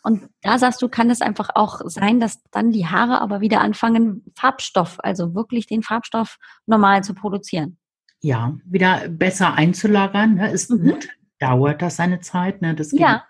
Und 0.07 0.29
da 0.41 0.57
sagst 0.57 0.81
du, 0.83 0.89
kann 0.89 1.11
es 1.11 1.21
einfach 1.21 1.51
auch 1.57 1.81
sein, 1.87 2.21
dass 2.21 2.41
dann 2.53 2.71
die 2.71 2.87
Haare 2.87 3.21
aber 3.21 3.41
wieder 3.41 3.61
anfangen, 3.61 4.25
Farbstoff, 4.37 4.99
also 5.01 5.35
wirklich 5.35 5.67
den 5.67 5.83
Farbstoff 5.83 6.39
normal 6.65 7.03
zu 7.03 7.13
produzieren. 7.13 7.77
Ja, 8.23 8.57
wieder 8.65 9.09
besser 9.09 9.55
einzulagern. 9.55 10.37
Ne? 10.37 10.53
Ist 10.53 10.71
mhm. 10.71 10.91
gut, 10.91 11.09
dauert 11.41 11.83
das 11.83 11.99
eine 11.99 12.21
Zeit. 12.21 12.63
Ne? 12.63 12.77
Das 12.77 12.91
geht 12.91 13.01
ja. 13.01 13.25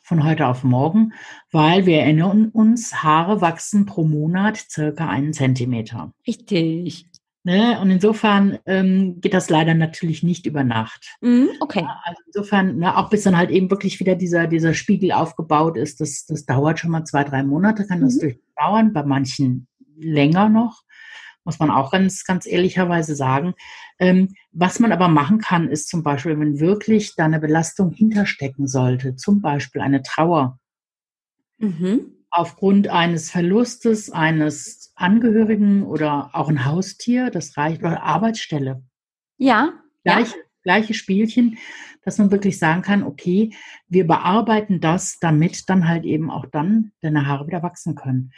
von 0.00 0.22
heute 0.22 0.46
auf 0.46 0.62
morgen, 0.62 1.12
weil 1.50 1.86
wir 1.86 2.02
erinnern 2.02 2.50
uns, 2.50 3.02
Haare 3.02 3.40
wachsen 3.40 3.84
pro 3.84 4.04
Monat 4.04 4.58
circa 4.58 5.08
einen 5.08 5.32
Zentimeter. 5.32 6.12
Richtig. 6.24 7.09
Ne? 7.42 7.80
Und 7.80 7.90
insofern 7.90 8.58
ähm, 8.66 9.20
geht 9.20 9.32
das 9.32 9.48
leider 9.48 9.72
natürlich 9.74 10.22
nicht 10.22 10.44
über 10.44 10.62
Nacht. 10.62 11.16
Mm, 11.22 11.46
okay. 11.60 11.86
Also 12.04 12.22
insofern, 12.26 12.76
ne, 12.76 12.96
auch 12.96 13.08
bis 13.08 13.22
dann 13.22 13.36
halt 13.36 13.50
eben 13.50 13.70
wirklich 13.70 13.98
wieder 13.98 14.14
dieser, 14.14 14.46
dieser 14.46 14.74
Spiegel 14.74 15.12
aufgebaut 15.12 15.78
ist, 15.78 16.00
das, 16.00 16.26
das 16.26 16.44
dauert 16.44 16.78
schon 16.78 16.90
mal 16.90 17.04
zwei, 17.04 17.24
drei 17.24 17.42
Monate, 17.42 17.86
kann 17.86 18.02
das 18.02 18.16
mhm. 18.16 18.20
durchdauern, 18.20 18.92
bei 18.92 19.04
manchen 19.04 19.68
länger 19.96 20.50
noch, 20.50 20.82
muss 21.44 21.58
man 21.58 21.70
auch 21.70 21.92
ganz, 21.92 22.24
ganz 22.24 22.46
ehrlicherweise 22.46 23.14
sagen. 23.14 23.54
Ähm, 23.98 24.34
was 24.52 24.78
man 24.78 24.92
aber 24.92 25.08
machen 25.08 25.38
kann, 25.38 25.68
ist 25.68 25.88
zum 25.88 26.02
Beispiel, 26.02 26.38
wenn 26.38 26.60
wirklich 26.60 27.14
da 27.16 27.24
eine 27.24 27.40
Belastung 27.40 27.90
hinterstecken 27.90 28.66
sollte, 28.66 29.16
zum 29.16 29.40
Beispiel 29.40 29.80
eine 29.80 30.02
Trauer. 30.02 30.58
Mhm 31.56 32.19
aufgrund 32.30 32.88
eines 32.88 33.30
Verlustes 33.30 34.10
eines 34.10 34.92
Angehörigen 34.94 35.84
oder 35.84 36.30
auch 36.32 36.48
ein 36.48 36.64
Haustier, 36.64 37.30
das 37.30 37.56
reicht, 37.56 37.82
oder 37.82 38.02
Arbeitsstelle. 38.02 38.82
Ja. 39.36 39.72
Gleiche, 40.04 40.36
ja. 40.36 40.42
gleiche 40.62 40.94
Spielchen, 40.94 41.58
dass 42.04 42.18
man 42.18 42.30
wirklich 42.30 42.58
sagen 42.58 42.82
kann, 42.82 43.02
okay, 43.02 43.52
wir 43.88 44.06
bearbeiten 44.06 44.80
das, 44.80 45.18
damit 45.20 45.68
dann 45.68 45.88
halt 45.88 46.04
eben 46.04 46.30
auch 46.30 46.46
dann 46.46 46.92
deine 47.00 47.26
Haare 47.26 47.46
wieder 47.46 47.62
wachsen 47.62 47.94
können. 47.94 48.32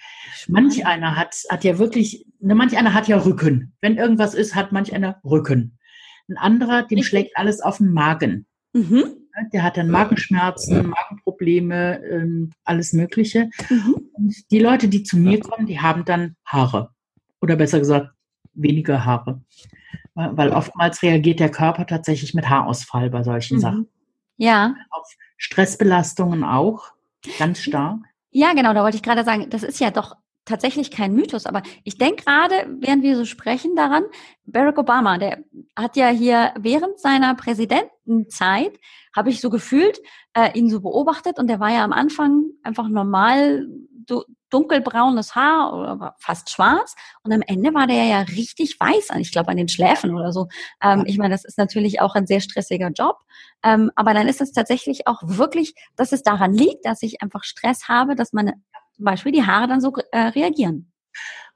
Manch 0.48 0.86
einer 0.86 1.16
hat, 1.16 1.36
hat 1.48 1.64
ja 1.64 1.78
wirklich, 1.78 2.26
ne, 2.40 2.54
manch 2.54 2.76
einer 2.76 2.94
hat 2.94 3.08
ja 3.08 3.18
Rücken. 3.18 3.74
Wenn 3.80 3.96
irgendwas 3.96 4.34
ist, 4.34 4.54
hat 4.54 4.72
manch 4.72 4.92
einer 4.92 5.20
Rücken. 5.24 5.78
Ein 6.28 6.36
anderer, 6.38 6.82
dem 6.84 7.02
schlägt 7.02 7.36
alles 7.36 7.60
auf 7.60 7.78
den 7.78 7.92
Magen. 7.92 8.46
Mhm. 8.72 9.21
Der 9.52 9.62
hat 9.62 9.76
dann 9.76 9.90
Magenschmerzen, 9.90 10.88
Magenprobleme, 10.88 12.02
ähm, 12.04 12.52
alles 12.64 12.92
Mögliche. 12.92 13.50
Mhm. 13.68 14.10
Und 14.12 14.50
die 14.50 14.58
Leute, 14.58 14.88
die 14.88 15.02
zu 15.02 15.16
mir 15.16 15.40
kommen, 15.40 15.66
die 15.66 15.80
haben 15.80 16.04
dann 16.04 16.36
Haare. 16.44 16.90
Oder 17.40 17.56
besser 17.56 17.78
gesagt, 17.78 18.10
weniger 18.54 19.04
Haare. 19.04 19.40
Weil 20.14 20.50
oftmals 20.50 21.02
reagiert 21.02 21.40
der 21.40 21.50
Körper 21.50 21.86
tatsächlich 21.86 22.34
mit 22.34 22.48
Haarausfall 22.48 23.10
bei 23.10 23.22
solchen 23.22 23.56
mhm. 23.56 23.60
Sachen. 23.60 23.88
Ja. 24.36 24.74
Auf 24.90 25.08
Stressbelastungen 25.36 26.44
auch, 26.44 26.92
ganz 27.38 27.60
stark. 27.60 28.00
Ja, 28.30 28.52
genau, 28.54 28.72
da 28.74 28.82
wollte 28.82 28.96
ich 28.96 29.02
gerade 29.02 29.24
sagen, 29.24 29.48
das 29.50 29.62
ist 29.62 29.80
ja 29.80 29.90
doch 29.90 30.16
tatsächlich 30.44 30.90
kein 30.90 31.14
Mythos, 31.14 31.46
aber 31.46 31.62
ich 31.84 31.98
denke 31.98 32.24
gerade, 32.24 32.66
während 32.80 33.02
wir 33.02 33.16
so 33.16 33.24
sprechen 33.24 33.76
daran, 33.76 34.04
Barack 34.44 34.78
Obama, 34.78 35.18
der 35.18 35.44
hat 35.76 35.96
ja 35.96 36.08
hier 36.08 36.52
während 36.58 36.98
seiner 36.98 37.34
Präsidentenzeit, 37.34 38.72
habe 39.14 39.30
ich 39.30 39.40
so 39.40 39.50
gefühlt, 39.50 40.00
äh, 40.34 40.56
ihn 40.58 40.68
so 40.68 40.80
beobachtet 40.80 41.38
und 41.38 41.48
der 41.48 41.60
war 41.60 41.70
ja 41.70 41.84
am 41.84 41.92
Anfang 41.92 42.44
einfach 42.62 42.88
normal 42.88 43.66
dunkelbraunes 44.50 45.34
Haar 45.34 45.72
oder 45.72 46.14
fast 46.18 46.50
schwarz 46.50 46.94
und 47.22 47.32
am 47.32 47.42
Ende 47.42 47.72
war 47.72 47.86
der 47.86 48.04
ja 48.04 48.20
richtig 48.20 48.78
weiß 48.78 49.10
an, 49.10 49.20
ich 49.20 49.32
glaube 49.32 49.48
an 49.48 49.56
den 49.56 49.68
Schläfen 49.68 50.14
oder 50.14 50.32
so. 50.32 50.48
Ähm, 50.82 51.04
ich 51.06 51.18
meine, 51.18 51.32
das 51.32 51.44
ist 51.44 51.56
natürlich 51.56 52.00
auch 52.00 52.14
ein 52.14 52.26
sehr 52.26 52.40
stressiger 52.40 52.90
Job, 52.90 53.16
ähm, 53.62 53.90
aber 53.96 54.12
dann 54.12 54.28
ist 54.28 54.40
es 54.40 54.52
tatsächlich 54.52 55.06
auch 55.06 55.20
wirklich, 55.22 55.74
dass 55.96 56.12
es 56.12 56.22
daran 56.22 56.52
liegt, 56.52 56.84
dass 56.84 57.02
ich 57.02 57.22
einfach 57.22 57.44
Stress 57.44 57.88
habe, 57.88 58.14
dass 58.14 58.32
meine 58.32 58.54
zum 59.02 59.06
Beispiel 59.06 59.32
die 59.32 59.42
Haare 59.42 59.66
dann 59.66 59.80
so 59.80 59.92
äh, 60.12 60.18
reagieren. 60.18 60.92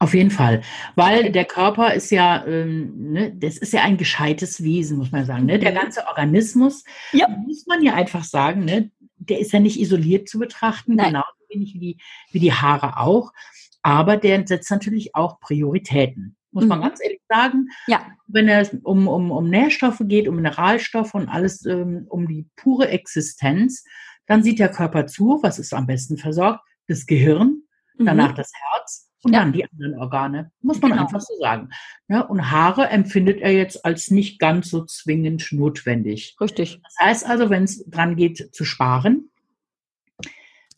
Auf 0.01 0.15
jeden 0.15 0.33
Fall, 0.33 0.63
weil 0.97 1.31
der 1.31 1.45
Körper 1.45 1.95
ist 1.95 2.11
ja, 2.11 2.45
ähm, 2.45 3.13
ne, 3.13 3.33
das 3.35 3.57
ist 3.57 3.73
ja 3.73 3.83
ein 3.83 3.97
gescheites 3.97 4.63
Wesen, 4.63 4.99
muss 4.99 5.13
man 5.13 5.25
sagen. 5.25 5.47
Ne? 5.47 5.59
Der 5.61 5.71
mhm. 5.71 5.77
ganze 5.77 6.07
Organismus, 6.09 6.85
ja. 7.13 7.29
muss 7.29 7.67
man 7.67 7.83
ja 7.83 7.95
einfach 7.95 8.25
sagen, 8.25 8.65
ne, 8.65 8.91
der 9.17 9.39
ist 9.39 9.53
ja 9.53 9.61
nicht 9.61 9.81
isoliert 9.81 10.29
zu 10.29 10.41
betrachten, 10.41 10.97
Nein. 10.97 11.07
genauso 11.07 11.29
wenig 11.49 11.75
wie 11.75 11.79
die, 11.79 11.99
wie 12.33 12.41
die 12.41 12.53
Haare 12.53 12.99
auch. 12.99 13.33
Aber 13.81 14.17
der 14.17 14.45
setzt 14.45 14.71
natürlich 14.73 15.15
auch 15.15 15.39
Prioritäten, 15.39 16.37
muss 16.51 16.65
mhm. 16.65 16.71
man 16.71 16.81
ganz 16.83 17.01
ehrlich 17.01 17.23
sagen. 17.29 17.69
Ja. 17.87 18.05
Wenn 18.27 18.49
es 18.49 18.77
um, 18.83 19.07
um, 19.07 19.31
um 19.31 19.49
Nährstoffe 19.49 20.03
geht, 20.03 20.27
um 20.27 20.35
Mineralstoffe 20.35 21.15
und 21.15 21.29
alles 21.29 21.65
ähm, 21.65 22.07
um 22.09 22.27
die 22.27 22.49
pure 22.57 22.89
Existenz, 22.89 23.85
dann 24.27 24.43
sieht 24.43 24.59
der 24.59 24.69
Körper 24.69 25.07
zu, 25.07 25.39
was 25.43 25.61
ist 25.61 25.73
am 25.73 25.87
besten 25.87 26.19
versorgt 26.19 26.61
das 26.89 27.07
Gehirn, 27.07 27.63
danach 27.99 28.33
mhm. 28.33 28.37
das 28.37 28.53
Herz 28.55 29.11
und 29.23 29.33
ja. 29.33 29.41
dann 29.41 29.53
die 29.53 29.65
anderen 29.69 29.99
Organe, 29.99 30.53
muss 30.61 30.81
man 30.81 30.93
genau. 30.93 31.03
einfach 31.03 31.21
so 31.21 31.35
sagen. 31.41 31.71
Ja, 32.09 32.19
ne? 32.19 32.27
und 32.29 32.51
Haare 32.51 32.89
empfindet 32.89 33.41
er 33.41 33.53
jetzt 33.53 33.85
als 33.85 34.11
nicht 34.11 34.39
ganz 34.39 34.71
so 34.71 34.85
zwingend 34.85 35.49
notwendig. 35.51 36.37
Richtig. 36.41 36.81
Das 36.83 36.95
heißt 37.01 37.27
also, 37.27 37.51
wenn 37.51 37.65
es 37.65 37.85
dran 37.87 38.17
geht 38.17 38.55
zu 38.55 38.65
sparen, 38.65 39.31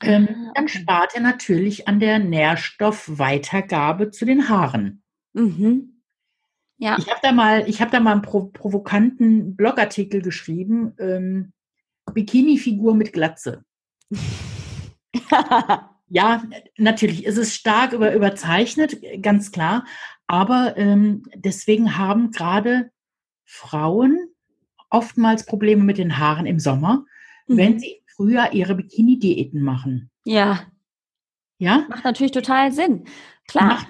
ähm, 0.01 0.29
ah, 0.31 0.53
dann 0.55 0.69
spart 0.69 1.15
er 1.15 1.21
natürlich 1.21 1.89
an 1.89 2.01
der 2.01 2.19
Nährstoffweitergabe 2.21 4.11
zu 4.11 4.25
den 4.25 4.49
Haaren. 4.49 5.03
Mhm. 5.33 6.03
Ja. 6.79 6.97
Ich 6.99 7.09
habe 7.09 7.21
da 7.23 7.33
mal, 7.33 7.69
ich 7.69 7.81
habe 7.81 7.91
da 7.91 8.01
mal 8.01 8.13
einen 8.13 8.23
provo 8.23 8.47
provokanten 8.47 9.57
Blogartikel 9.57 10.23
geschrieben. 10.23 10.95
Ähm, 10.99 11.53
Bikini-Figur 12.15 12.95
mit 12.95 13.13
Glatze. 13.13 13.65
Ja, 16.09 16.43
natürlich. 16.77 17.27
Es 17.27 17.37
ist 17.37 17.55
stark 17.55 17.93
über, 17.93 18.15
überzeichnet, 18.15 18.97
ganz 19.23 19.53
klar. 19.53 19.85
Aber 20.27 20.77
ähm, 20.77 21.23
deswegen 21.35 21.97
haben 21.97 22.31
gerade 22.31 22.91
Frauen 23.45 24.29
oftmals 24.91 25.45
Probleme 25.45 25.85
mit 25.85 25.99
den 25.99 26.19
Haaren 26.19 26.47
im 26.47 26.59
Sommer, 26.59 27.05
mhm. 27.47 27.57
wenn 27.57 27.79
sie 27.79 27.93
im 27.93 28.05
Frühjahr 28.17 28.53
ihre 28.53 28.75
Bikini-Diäten 28.75 29.61
machen. 29.61 30.11
Ja. 30.25 30.67
Ja? 31.59 31.87
Macht 31.89 32.05
natürlich 32.05 32.33
total 32.33 32.73
Sinn. 32.73 33.05
Klar. 33.47 33.67
Macht, 33.67 33.89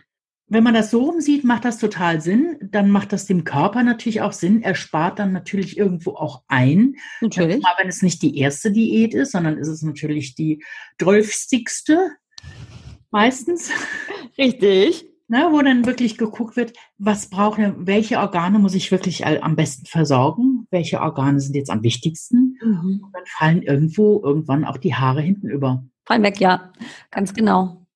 wenn 0.48 0.64
man 0.64 0.74
das 0.74 0.90
so 0.90 1.04
rumsieht, 1.04 1.44
macht 1.44 1.64
das 1.64 1.78
total 1.78 2.20
Sinn. 2.20 2.56
Dann 2.62 2.90
macht 2.90 3.12
das 3.12 3.26
dem 3.26 3.44
Körper 3.44 3.82
natürlich 3.82 4.22
auch 4.22 4.32
Sinn. 4.32 4.62
Er 4.62 4.74
spart 4.74 5.18
dann 5.18 5.32
natürlich 5.32 5.76
irgendwo 5.76 6.12
auch 6.12 6.42
ein. 6.48 6.96
Natürlich. 7.20 7.64
Aber 7.64 7.82
wenn 7.82 7.88
es 7.88 8.02
nicht 8.02 8.22
die 8.22 8.38
erste 8.38 8.72
Diät 8.72 9.14
ist, 9.14 9.32
sondern 9.32 9.58
ist 9.58 9.68
es 9.68 9.82
natürlich 9.82 10.34
die 10.34 10.64
drölfstigste 10.96 12.12
meistens. 13.10 13.70
Richtig. 14.38 15.06
Ne, 15.30 15.46
wo 15.50 15.60
dann 15.60 15.84
wirklich 15.84 16.16
geguckt 16.16 16.56
wird, 16.56 16.72
was 16.96 17.28
braucht 17.28 17.58
er, 17.58 17.74
welche 17.86 18.18
Organe 18.18 18.58
muss 18.58 18.74
ich 18.74 18.90
wirklich 18.90 19.26
am 19.26 19.56
besten 19.56 19.84
versorgen, 19.84 20.66
welche 20.70 21.02
Organe 21.02 21.38
sind 21.38 21.54
jetzt 21.54 21.68
am 21.68 21.82
wichtigsten. 21.82 22.56
Mhm. 22.62 23.02
Und 23.04 23.12
dann 23.12 23.24
fallen 23.26 23.60
irgendwo 23.60 24.22
irgendwann 24.24 24.64
auch 24.64 24.78
die 24.78 24.94
Haare 24.94 25.20
hinten 25.20 25.50
über. 25.50 25.84
Fallen 26.06 26.22
weg, 26.22 26.40
ja, 26.40 26.72
ganz 27.10 27.34
genau. 27.34 27.86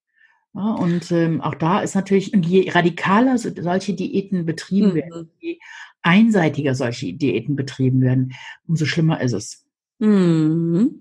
Ja, 0.54 0.74
und 0.74 1.10
ähm, 1.12 1.40
auch 1.40 1.54
da 1.54 1.80
ist 1.80 1.94
natürlich, 1.94 2.32
je 2.34 2.70
radikaler 2.70 3.38
solche 3.38 3.94
Diäten 3.94 4.44
betrieben 4.44 4.90
mhm. 4.90 4.94
werden, 4.94 5.30
je 5.40 5.58
einseitiger 6.02 6.74
solche 6.74 7.14
Diäten 7.14 7.56
betrieben 7.56 8.00
werden, 8.02 8.32
umso 8.66 8.84
schlimmer 8.84 9.20
ist 9.20 9.32
es. 9.32 9.64
Mhm. 9.98 11.00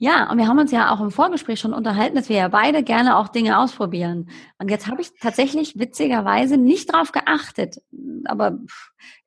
Ja, 0.00 0.30
und 0.30 0.38
wir 0.38 0.46
haben 0.46 0.58
uns 0.58 0.70
ja 0.70 0.92
auch 0.92 1.00
im 1.00 1.10
Vorgespräch 1.10 1.58
schon 1.58 1.72
unterhalten, 1.72 2.14
dass 2.14 2.28
wir 2.28 2.36
ja 2.36 2.48
beide 2.48 2.84
gerne 2.84 3.16
auch 3.16 3.28
Dinge 3.28 3.58
ausprobieren. 3.58 4.30
Und 4.58 4.70
jetzt 4.70 4.86
habe 4.86 5.00
ich 5.00 5.10
tatsächlich 5.20 5.76
witzigerweise 5.76 6.56
nicht 6.56 6.92
drauf 6.92 7.10
geachtet. 7.10 7.78
Aber 8.24 8.58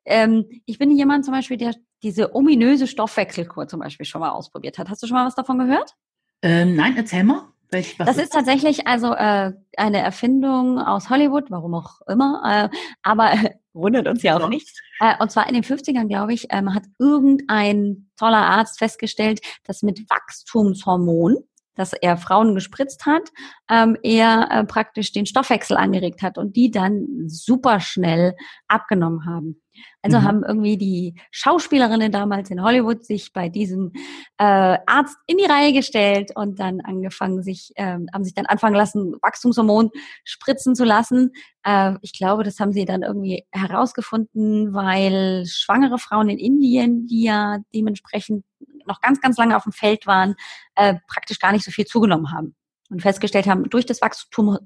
ähm, 0.06 0.46
ich 0.66 0.78
bin 0.78 0.96
jemand 0.96 1.26
zum 1.26 1.34
Beispiel, 1.34 1.58
der 1.58 1.76
diese 2.04 2.34
ominöse 2.36 2.88
Stoffwechselkur 2.88 3.68
zum 3.68 3.82
Beispiel 3.82 4.06
schon 4.06 4.22
mal 4.22 4.32
ausprobiert 4.32 4.78
hat. 4.78 4.90
Hast 4.90 5.04
du 5.04 5.08
schon 5.08 5.16
mal 5.16 5.26
was 5.26 5.36
davon 5.36 5.60
gehört? 5.60 5.94
Ähm, 6.42 6.76
nein, 6.76 6.96
erzähl 6.96 7.26
mal. 7.26 7.50
Das 7.98 8.18
ist, 8.18 8.24
ist 8.24 8.34
tatsächlich 8.34 8.86
also 8.88 9.14
äh, 9.14 9.54
eine 9.78 10.00
Erfindung 10.00 10.78
aus 10.78 11.10
Hollywood, 11.10 11.50
warum 11.50 11.74
auch 11.74 12.02
immer, 12.08 12.70
äh, 12.72 12.78
aber 13.02 13.34
äh, 13.34 13.52
wundert 13.74 14.08
uns 14.08 14.24
ja 14.24 14.38
auch 14.38 14.50
nicht. 14.50 14.70
Äh, 15.00 15.14
und 15.20 15.32
zwar 15.32 15.48
in 15.48 15.54
den 15.54 15.64
50ern, 15.64 16.08
glaube 16.08 16.34
ich, 16.34 16.48
ähm, 16.50 16.74
hat 16.74 16.84
irgendein 17.00 18.10
toller 18.18 18.46
Arzt 18.46 18.80
festgestellt, 18.80 19.40
dass 19.64 19.84
mit 19.84 20.10
Wachstumshormon, 20.10 21.38
das 21.76 21.94
er 21.94 22.18
Frauen 22.18 22.56
gespritzt 22.56 23.06
hat, 23.06 23.30
ähm, 23.70 23.98
er 24.04 24.48
äh, 24.52 24.64
praktisch 24.66 25.12
den 25.12 25.26
Stoffwechsel 25.26 25.78
angeregt 25.78 26.22
hat 26.22 26.38
und 26.38 26.56
die 26.56 26.72
dann 26.72 27.06
super 27.28 27.80
schnell 27.80 28.36
abgenommen 28.68 29.26
haben. 29.26 29.62
Also 30.02 30.20
mhm. 30.20 30.24
haben 30.24 30.44
irgendwie 30.44 30.78
die 30.78 31.16
Schauspielerinnen 31.32 32.12
damals 32.12 32.50
in 32.50 32.62
Hollywood 32.62 33.06
sich 33.06 33.34
bei 33.34 33.50
diesem 33.50 33.92
äh, 34.38 34.78
Arzt 34.86 35.18
in 35.28 35.38
die 35.38 35.46
Reihe 35.46 35.74
gestellt 35.74 36.32
und 36.36 36.60
dann 36.60 36.82
angefangen, 36.82 37.44
sich, 37.44 37.72
äh, 37.76 37.98
haben 38.14 38.24
sich 38.24 38.34
dann 38.34 38.48
anfangen 38.48 38.76
lassen, 38.76 39.16
Wachstumshormon 39.22 39.92
spritzen 40.24 40.76
zu 40.76 40.84
lassen. 40.84 41.32
Äh, 41.64 41.96
ich 42.02 42.14
glaube, 42.14 42.44
das 42.44 42.60
haben 42.60 42.74
sie 42.74 42.86
dann 42.86 43.04
irgendwie 43.04 43.46
herausgefunden, 43.52 44.74
weil 44.74 45.46
schwangere 45.46 45.98
Frauen 46.00 46.30
in 46.30 46.38
Indien, 46.38 47.08
die 47.08 47.24
ja 47.24 47.60
dementsprechend 47.74 48.44
noch 48.88 49.02
ganz, 49.02 49.22
ganz 49.22 49.38
lange 49.38 49.56
auf 49.56 49.64
dem 49.64 49.72
Feld 49.72 50.08
waren, 50.08 50.36
äh, 50.76 50.96
praktisch 51.08 51.40
gar 51.40 51.52
nicht 51.52 51.66
so 51.66 51.72
viel 51.72 51.86
zugenommen 51.86 52.32
haben 52.32 52.56
und 52.90 53.02
festgestellt 53.02 53.48
haben, 53.48 53.70
durch 53.70 53.86
das 53.86 54.02
Wachstum, 54.02 54.58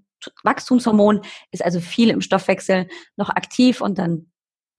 Wachstumshormon 0.44 1.22
ist 1.52 1.64
also 1.64 1.80
viel 1.80 2.10
im 2.10 2.22
Stoffwechsel 2.22 2.88
noch 3.16 3.30
aktiv 3.30 3.82
und 3.82 3.98
dann 3.98 4.32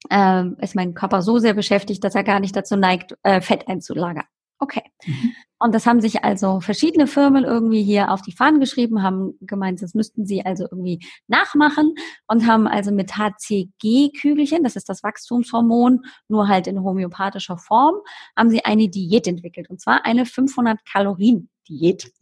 ähm, 0.09 0.57
ist 0.61 0.75
mein 0.75 0.93
Körper 0.93 1.21
so 1.21 1.39
sehr 1.39 1.53
beschäftigt, 1.53 2.03
dass 2.03 2.15
er 2.15 2.23
gar 2.23 2.39
nicht 2.39 2.55
dazu 2.55 2.75
neigt, 2.75 3.15
äh, 3.23 3.41
Fett 3.41 3.67
einzulagern. 3.67 4.25
Okay. 4.59 4.83
Mhm. 5.05 5.33
Und 5.59 5.73
das 5.73 5.85
haben 5.85 6.01
sich 6.01 6.23
also 6.23 6.59
verschiedene 6.59 7.07
Firmen 7.07 7.43
irgendwie 7.43 7.83
hier 7.83 8.11
auf 8.11 8.21
die 8.21 8.31
Fahnen 8.31 8.59
geschrieben, 8.59 9.01
haben 9.01 9.33
gemeint, 9.41 9.81
das 9.81 9.93
müssten 9.93 10.25
sie 10.25 10.45
also 10.45 10.65
irgendwie 10.69 10.99
nachmachen 11.27 11.95
und 12.27 12.45
haben 12.45 12.67
also 12.67 12.91
mit 12.91 13.17
HCG-Kügelchen, 13.17 14.63
das 14.63 14.75
ist 14.75 14.89
das 14.89 15.03
Wachstumshormon, 15.03 16.01
nur 16.27 16.47
halt 16.47 16.67
in 16.67 16.83
homöopathischer 16.83 17.57
Form, 17.57 17.95
haben 18.35 18.49
sie 18.49 18.65
eine 18.65 18.87
Diät 18.87 19.27
entwickelt. 19.27 19.69
Und 19.69 19.81
zwar 19.81 20.05
eine 20.05 20.25
500 20.25 20.85
Kalorien 20.85 21.49
Diät. 21.67 22.11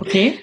Okay. 0.00 0.38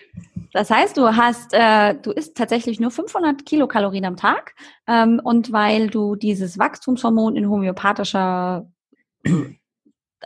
Das 0.53 0.71
heißt, 0.71 0.97
du 0.97 1.15
hast, 1.15 1.53
äh, 1.53 1.95
du 1.95 2.11
isst 2.11 2.35
tatsächlich 2.35 2.79
nur 2.79 2.89
500 2.89 3.45
Kilokalorien 3.45 4.05
am 4.05 4.15
Tag 4.15 4.55
ähm, 4.87 5.21
und 5.23 5.51
weil 5.51 5.89
du 5.89 6.15
dieses 6.15 6.57
Wachstumshormon 6.57 7.35
in 7.35 7.49
homöopathischer 7.49 8.67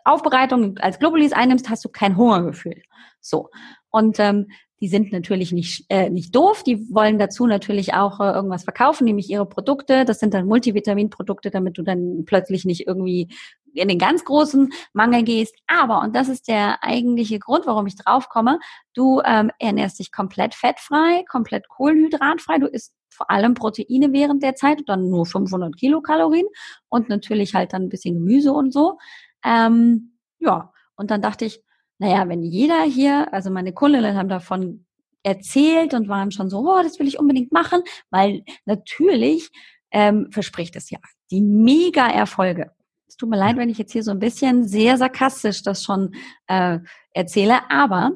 Aufbereitung 0.05 0.77
als 0.77 0.99
Globulis 0.99 1.33
einnimmst, 1.33 1.69
hast 1.69 1.83
du 1.85 1.89
kein 1.89 2.17
Hungergefühl. 2.17 2.81
So. 3.21 3.49
Und 3.89 4.19
ähm, 4.19 4.47
die 4.81 4.87
sind 4.87 5.11
natürlich 5.11 5.51
nicht, 5.51 5.85
äh, 5.89 6.09
nicht 6.09 6.33
doof, 6.33 6.63
die 6.63 6.93
wollen 6.93 7.19
dazu 7.19 7.47
natürlich 7.47 7.93
auch 7.93 8.19
äh, 8.19 8.31
irgendwas 8.31 8.63
verkaufen, 8.63 9.05
nämlich 9.05 9.29
ihre 9.29 9.45
Produkte. 9.45 10.05
Das 10.05 10.19
sind 10.19 10.33
dann 10.33 10.47
Multivitaminprodukte, 10.47 11.51
damit 11.51 11.77
du 11.77 11.81
dann 11.81 12.23
plötzlich 12.25 12.63
nicht 12.63 12.87
irgendwie 12.87 13.27
in 13.73 13.87
den 13.87 13.99
ganz 13.99 14.23
großen 14.23 14.71
Mangel 14.93 15.23
gehst. 15.23 15.55
Aber, 15.67 16.01
und 16.01 16.15
das 16.15 16.29
ist 16.29 16.47
der 16.47 16.83
eigentliche 16.83 17.39
Grund, 17.39 17.67
warum 17.67 17.87
ich 17.87 17.95
drauf 17.95 18.29
komme, 18.29 18.59
du 18.93 19.21
ähm, 19.25 19.51
ernährst 19.59 19.99
dich 19.99 20.11
komplett 20.11 20.55
fettfrei, 20.55 21.23
komplett 21.29 21.67
kohlenhydratfrei, 21.67 22.59
du 22.59 22.67
isst 22.67 22.93
vor 23.09 23.29
allem 23.29 23.53
Proteine 23.53 24.13
während 24.13 24.43
der 24.43 24.55
Zeit, 24.55 24.83
dann 24.87 25.09
nur 25.09 25.25
500 25.25 25.75
Kilokalorien 25.75 26.47
und 26.87 27.09
natürlich 27.09 27.53
halt 27.53 27.73
dann 27.73 27.83
ein 27.83 27.89
bisschen 27.89 28.15
Gemüse 28.15 28.53
und 28.53 28.71
so. 28.71 28.97
Ähm, 29.43 30.17
ja, 30.39 30.71
und 30.95 31.11
dann 31.11 31.21
dachte 31.21 31.45
ich, 31.45 31.63
naja, 31.97 32.27
wenn 32.29 32.43
jeder 32.43 32.83
hier, 32.83 33.33
also 33.33 33.49
meine 33.49 33.73
Kundinnen 33.73 34.17
haben 34.17 34.29
davon 34.29 34.85
erzählt 35.23 35.93
und 35.93 36.07
waren 36.07 36.31
schon 36.31 36.49
so, 36.49 36.59
oh, 36.59 36.81
das 36.81 36.99
will 36.99 37.07
ich 37.07 37.19
unbedingt 37.19 37.51
machen, 37.51 37.81
weil 38.09 38.43
natürlich 38.65 39.49
ähm, 39.91 40.29
verspricht 40.31 40.75
es 40.75 40.89
ja 40.89 40.99
die 41.31 41.41
Mega-Erfolge. 41.41 42.71
Es 43.07 43.17
tut 43.17 43.29
mir 43.29 43.37
leid, 43.37 43.57
wenn 43.57 43.69
ich 43.69 43.77
jetzt 43.77 43.91
hier 43.91 44.03
so 44.03 44.11
ein 44.11 44.19
bisschen 44.19 44.67
sehr 44.67 44.97
sarkastisch 44.97 45.63
das 45.63 45.83
schon 45.83 46.13
äh, 46.47 46.79
erzähle, 47.11 47.69
aber 47.69 48.11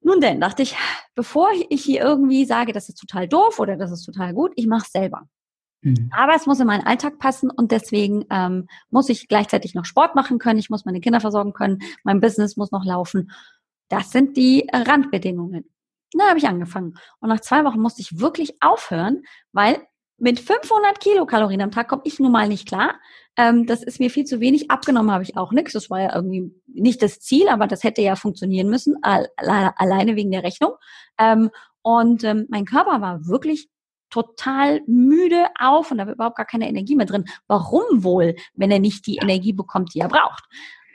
nun 0.00 0.20
denn, 0.20 0.40
dachte 0.40 0.62
ich, 0.62 0.76
bevor 1.14 1.50
ich 1.70 1.82
hier 1.82 2.02
irgendwie 2.02 2.44
sage, 2.44 2.72
das 2.72 2.88
ist 2.88 2.98
total 2.98 3.28
doof 3.28 3.58
oder 3.58 3.76
das 3.76 3.92
ist 3.92 4.04
total 4.04 4.34
gut, 4.34 4.52
ich 4.56 4.66
mache 4.66 4.84
es 4.86 4.92
selber. 4.92 5.28
Mhm. 5.82 6.10
Aber 6.12 6.34
es 6.34 6.46
muss 6.46 6.60
in 6.60 6.66
meinen 6.66 6.86
Alltag 6.86 7.18
passen 7.18 7.50
und 7.50 7.72
deswegen 7.72 8.24
ähm, 8.30 8.68
muss 8.90 9.08
ich 9.08 9.28
gleichzeitig 9.28 9.74
noch 9.74 9.84
Sport 9.84 10.14
machen 10.14 10.38
können, 10.38 10.58
ich 10.58 10.70
muss 10.70 10.84
meine 10.84 11.00
Kinder 11.00 11.20
versorgen 11.20 11.52
können, 11.52 11.80
mein 12.04 12.20
Business 12.20 12.56
muss 12.56 12.70
noch 12.70 12.84
laufen. 12.84 13.30
Das 13.88 14.10
sind 14.10 14.36
die 14.36 14.66
Randbedingungen. 14.72 15.64
Da 16.14 16.28
habe 16.28 16.38
ich 16.38 16.46
angefangen. 16.46 16.94
Und 17.20 17.28
nach 17.28 17.40
zwei 17.40 17.64
Wochen 17.64 17.80
musste 17.80 18.00
ich 18.00 18.20
wirklich 18.20 18.62
aufhören, 18.62 19.22
weil 19.52 19.80
mit 20.18 20.38
500 20.38 21.00
Kilokalorien 21.00 21.62
am 21.62 21.70
Tag 21.72 21.88
komme 21.88 22.02
ich 22.04 22.20
nun 22.20 22.30
mal 22.30 22.46
nicht 22.46 22.68
klar. 22.68 22.94
Ähm, 23.36 23.66
das 23.66 23.82
ist 23.82 23.98
mir 23.98 24.10
viel 24.10 24.24
zu 24.24 24.40
wenig. 24.40 24.70
Abgenommen 24.70 25.10
habe 25.10 25.24
ich 25.24 25.36
auch 25.36 25.52
nichts. 25.52 25.72
Das 25.72 25.90
war 25.90 26.00
ja 26.00 26.14
irgendwie 26.14 26.54
nicht 26.66 27.02
das 27.02 27.18
Ziel, 27.18 27.48
aber 27.48 27.66
das 27.66 27.82
hätte 27.82 28.02
ja 28.02 28.14
funktionieren 28.14 28.68
müssen, 28.68 28.96
alleine 29.02 30.16
wegen 30.16 30.30
der 30.30 30.44
Rechnung. 30.44 30.74
Ähm, 31.18 31.50
und 31.82 32.22
ähm, 32.22 32.46
mein 32.50 32.66
Körper 32.66 33.00
war 33.00 33.26
wirklich 33.26 33.68
total 34.12 34.82
müde 34.86 35.46
auf 35.58 35.90
und 35.90 35.98
da 35.98 36.06
war 36.06 36.12
überhaupt 36.14 36.36
gar 36.36 36.46
keine 36.46 36.68
Energie 36.68 36.94
mehr 36.94 37.06
drin. 37.06 37.24
Warum 37.48 38.04
wohl, 38.04 38.36
wenn 38.54 38.70
er 38.70 38.78
nicht 38.78 39.06
die 39.06 39.16
Energie 39.16 39.52
bekommt, 39.52 39.94
die 39.94 40.00
er 40.00 40.08
braucht? 40.08 40.44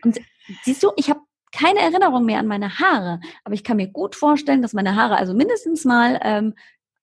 Und 0.03 0.19
siehst 0.63 0.83
du, 0.83 0.91
ich 0.95 1.09
habe 1.09 1.19
keine 1.51 1.79
Erinnerung 1.79 2.25
mehr 2.25 2.39
an 2.39 2.47
meine 2.47 2.79
Haare, 2.79 3.19
aber 3.43 3.55
ich 3.55 3.63
kann 3.63 3.77
mir 3.77 3.87
gut 3.87 4.15
vorstellen, 4.15 4.61
dass 4.61 4.73
meine 4.73 4.95
Haare 4.95 5.17
also 5.17 5.33
mindestens 5.33 5.83
mal 5.83 6.19
ähm, 6.21 6.53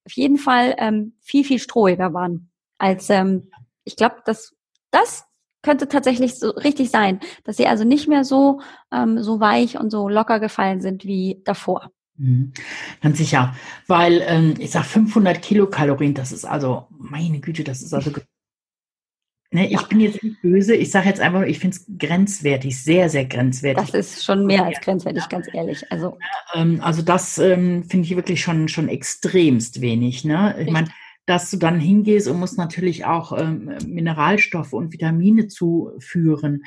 auf 0.05 0.13
jeden 0.13 0.37
Fall 0.37 0.75
ähm, 0.77 1.17
viel, 1.21 1.43
viel 1.43 1.59
strohiger 1.59 2.13
waren. 2.13 2.49
Als 2.77 3.09
ähm, 3.09 3.51
ich 3.83 3.95
glaube, 3.95 4.17
dass 4.25 4.55
das 4.91 5.25
könnte 5.61 5.87
tatsächlich 5.87 6.39
so 6.39 6.51
richtig 6.51 6.91
sein, 6.91 7.19
dass 7.43 7.57
sie 7.57 7.67
also 7.67 7.83
nicht 7.83 8.07
mehr 8.07 8.23
so, 8.23 8.61
ähm, 8.91 9.21
so 9.21 9.39
weich 9.39 9.79
und 9.79 9.89
so 9.89 10.07
locker 10.07 10.39
gefallen 10.39 10.79
sind 10.79 11.03
wie 11.05 11.41
davor. 11.43 11.91
Mhm. 12.17 12.53
Ganz 13.01 13.17
sicher, 13.17 13.55
weil 13.87 14.23
ähm, 14.25 14.53
ich 14.57 14.71
sage 14.71 14.85
500 14.85 15.41
Kilokalorien, 15.41 16.13
das 16.13 16.31
ist 16.31 16.45
also, 16.45 16.87
meine 16.89 17.39
Güte, 17.39 17.63
das 17.63 17.81
ist 17.81 17.93
also, 17.93 18.11
ne, 19.51 19.65
ich 19.65 19.73
ja. 19.73 19.81
bin 19.81 19.99
jetzt 19.99 20.23
nicht 20.23 20.41
böse, 20.41 20.75
ich 20.75 20.91
sage 20.91 21.09
jetzt 21.09 21.19
einfach, 21.19 21.41
ich 21.41 21.59
finde 21.59 21.75
es 21.75 21.85
grenzwertig, 21.97 22.81
sehr, 22.81 23.09
sehr 23.09 23.25
grenzwertig. 23.25 23.91
Das 23.91 23.93
ist 23.93 24.23
schon 24.23 24.45
mehr 24.45 24.65
als 24.65 24.79
grenzwertig, 24.79 25.23
ja. 25.23 25.27
ganz 25.27 25.47
ehrlich. 25.53 25.91
Also, 25.91 26.17
ähm, 26.53 26.79
also 26.81 27.01
das 27.01 27.37
ähm, 27.37 27.83
finde 27.83 28.05
ich 28.05 28.15
wirklich 28.15 28.41
schon, 28.41 28.69
schon 28.69 28.87
extremst 28.87 29.81
wenig. 29.81 30.23
Ne? 30.23 30.55
Ich 30.59 30.71
meine, 30.71 30.87
dass 31.25 31.49
du 31.49 31.57
dann 31.57 31.79
hingehst 31.79 32.27
und 32.29 32.39
musst 32.39 32.57
natürlich 32.57 33.03
auch 33.03 33.37
ähm, 33.37 33.75
Mineralstoffe 33.85 34.73
und 34.73 34.93
Vitamine 34.93 35.47
zuführen. 35.47 36.63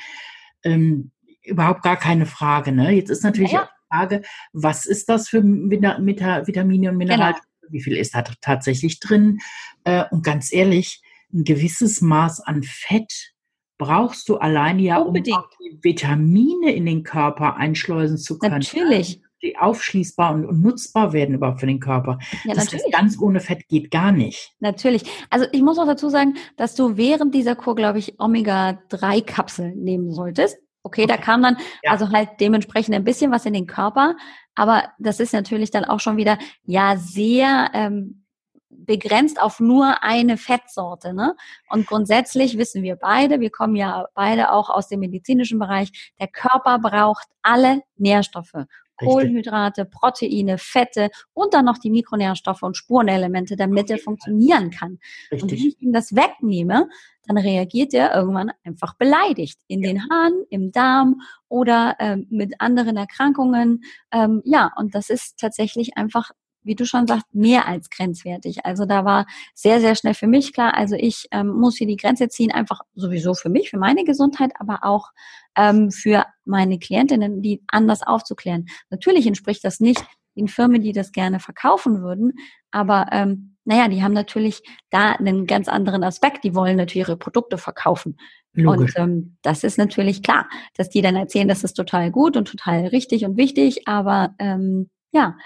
Ähm, 0.63 1.11
überhaupt 1.41 1.81
gar 1.81 1.97
keine 1.97 2.27
Frage. 2.27 2.71
Ne? 2.71 2.91
Jetzt 2.91 3.09
ist 3.09 3.23
natürlich 3.23 3.53
ja 3.53 3.69
Frage, 3.89 4.21
was 4.53 4.85
ist 4.85 5.09
das 5.09 5.29
für 5.29 5.43
Vitamine 5.43 6.89
und 6.89 6.97
Mineralstoffe? 6.97 7.43
Genau. 7.61 7.71
Wie 7.71 7.81
viel 7.81 7.97
ist 7.97 8.15
da 8.15 8.23
tatsächlich 8.41 8.99
drin? 8.99 9.39
Äh, 9.83 10.05
und 10.11 10.23
ganz 10.23 10.51
ehrlich, 10.51 11.01
ein 11.33 11.43
gewisses 11.43 12.01
Maß 12.01 12.41
an 12.41 12.63
Fett 12.63 13.33
brauchst 13.77 14.29
du 14.29 14.37
alleine 14.37 14.81
ja, 14.81 14.97
Unbedingt. 14.97 15.37
um 15.37 15.43
die 15.59 15.83
Vitamine 15.83 16.71
in 16.73 16.85
den 16.85 17.03
Körper 17.03 17.55
einschleusen 17.55 18.17
zu 18.17 18.37
können. 18.37 18.55
Natürlich. 18.59 19.21
Die 19.41 19.57
aufschließbar 19.57 20.33
und, 20.33 20.45
und 20.45 20.61
nutzbar 20.61 21.13
werden 21.13 21.35
überhaupt 21.35 21.61
für 21.61 21.65
den 21.65 21.79
Körper. 21.79 22.19
Ja, 22.43 22.55
das 22.55 22.65
natürlich. 22.65 22.91
ganz 22.91 23.17
ohne 23.17 23.39
Fett 23.39 23.69
geht 23.69 23.89
gar 23.89 24.11
nicht. 24.11 24.51
Natürlich. 24.59 25.03
Also 25.29 25.45
ich 25.53 25.61
muss 25.61 25.79
auch 25.79 25.85
dazu 25.85 26.09
sagen, 26.09 26.35
dass 26.57 26.75
du 26.75 26.97
während 26.97 27.33
dieser 27.33 27.55
Kur, 27.55 27.73
glaube 27.75 27.99
ich, 27.99 28.19
Omega-3-Kapseln 28.19 29.81
nehmen 29.81 30.11
solltest. 30.11 30.57
Okay, 30.89 31.03
okay, 31.03 31.05
da 31.05 31.17
kam 31.17 31.43
dann 31.43 31.57
ja. 31.83 31.91
also 31.91 32.09
halt 32.09 32.29
dementsprechend 32.39 32.95
ein 32.95 33.03
bisschen 33.03 33.31
was 33.31 33.45
in 33.45 33.53
den 33.53 33.67
Körper, 33.67 34.15
aber 34.55 34.85
das 34.97 35.19
ist 35.19 35.33
natürlich 35.33 35.69
dann 35.69 35.85
auch 35.85 35.99
schon 35.99 36.17
wieder 36.17 36.37
ja 36.65 36.97
sehr 36.97 37.69
ähm, 37.73 38.25
begrenzt 38.69 39.39
auf 39.39 39.59
nur 39.59 40.03
eine 40.03 40.37
Fettsorte. 40.37 41.13
Ne? 41.13 41.35
Und 41.69 41.85
grundsätzlich 41.85 42.57
wissen 42.57 42.81
wir 42.81 42.95
beide, 42.95 43.39
wir 43.39 43.51
kommen 43.51 43.75
ja 43.75 44.07
beide 44.15 44.51
auch 44.51 44.69
aus 44.71 44.87
dem 44.87 45.01
medizinischen 45.01 45.59
Bereich, 45.59 46.11
der 46.19 46.27
Körper 46.27 46.79
braucht 46.79 47.27
alle 47.43 47.81
Nährstoffe. 47.97 48.65
Kohlenhydrate, 48.99 49.85
Proteine, 49.85 50.57
Fette 50.57 51.09
und 51.33 51.53
dann 51.53 51.65
noch 51.65 51.77
die 51.77 51.89
Mikronährstoffe 51.89 52.63
und 52.63 52.77
Spurenelemente, 52.77 53.55
damit 53.55 53.89
er 53.89 53.97
funktionieren 53.97 54.69
kann. 54.71 54.99
Richtig. 55.31 55.43
Und 55.43 55.51
wenn 55.51 55.67
ich 55.67 55.81
ihm 55.81 55.93
das 55.93 56.15
wegnehme, 56.15 56.87
dann 57.25 57.37
reagiert 57.37 57.93
er 57.93 58.13
irgendwann 58.15 58.51
einfach 58.63 58.95
beleidigt 58.95 59.59
in 59.67 59.83
ja. 59.83 59.89
den 59.89 60.09
Haaren, 60.09 60.45
im 60.49 60.71
Darm 60.71 61.21
oder 61.47 61.95
ähm, 61.99 62.27
mit 62.29 62.59
anderen 62.59 62.97
Erkrankungen. 62.97 63.81
Ähm, 64.11 64.41
ja, 64.45 64.71
und 64.77 64.95
das 64.95 65.09
ist 65.09 65.37
tatsächlich 65.39 65.95
einfach 65.97 66.31
wie 66.63 66.75
du 66.75 66.85
schon 66.85 67.07
sagst, 67.07 67.25
mehr 67.33 67.67
als 67.67 67.89
grenzwertig. 67.89 68.65
Also 68.65 68.85
da 68.85 69.05
war 69.05 69.25
sehr, 69.53 69.79
sehr 69.79 69.95
schnell 69.95 70.13
für 70.13 70.27
mich 70.27 70.53
klar, 70.53 70.75
also 70.75 70.95
ich 70.95 71.27
ähm, 71.31 71.49
muss 71.49 71.77
hier 71.77 71.87
die 71.87 71.97
Grenze 71.97 72.29
ziehen, 72.29 72.51
einfach 72.51 72.81
sowieso 72.95 73.33
für 73.33 73.49
mich, 73.49 73.69
für 73.69 73.79
meine 73.79 74.03
Gesundheit, 74.03 74.51
aber 74.59 74.79
auch 74.83 75.09
ähm, 75.55 75.91
für 75.91 76.25
meine 76.45 76.79
Klientinnen, 76.79 77.41
die 77.41 77.63
anders 77.67 78.03
aufzuklären. 78.03 78.67
Natürlich 78.89 79.27
entspricht 79.27 79.63
das 79.63 79.79
nicht 79.79 80.03
den 80.35 80.47
Firmen, 80.47 80.81
die 80.81 80.93
das 80.93 81.11
gerne 81.11 81.39
verkaufen 81.39 82.01
würden, 82.01 82.33
aber 82.71 83.07
ähm, 83.11 83.55
naja, 83.65 83.87
die 83.87 84.01
haben 84.01 84.13
natürlich 84.13 84.63
da 84.89 85.11
einen 85.11 85.45
ganz 85.45 85.67
anderen 85.67 86.03
Aspekt. 86.03 86.43
Die 86.43 86.55
wollen 86.55 86.75
natürlich 86.75 87.07
ihre 87.07 87.17
Produkte 87.17 87.59
verkaufen. 87.59 88.17
Logisch. 88.53 88.95
Und 88.97 89.03
ähm, 89.03 89.37
das 89.43 89.63
ist 89.63 89.77
natürlich 89.77 90.23
klar, 90.23 90.49
dass 90.75 90.89
die 90.89 91.03
dann 91.03 91.15
erzählen, 91.15 91.47
das 91.47 91.63
ist 91.63 91.75
total 91.75 92.09
gut 92.09 92.35
und 92.35 92.47
total 92.47 92.87
richtig 92.87 93.25
und 93.25 93.37
wichtig, 93.37 93.87
aber 93.87 94.33
ähm, 94.39 94.89
ja, 95.11 95.37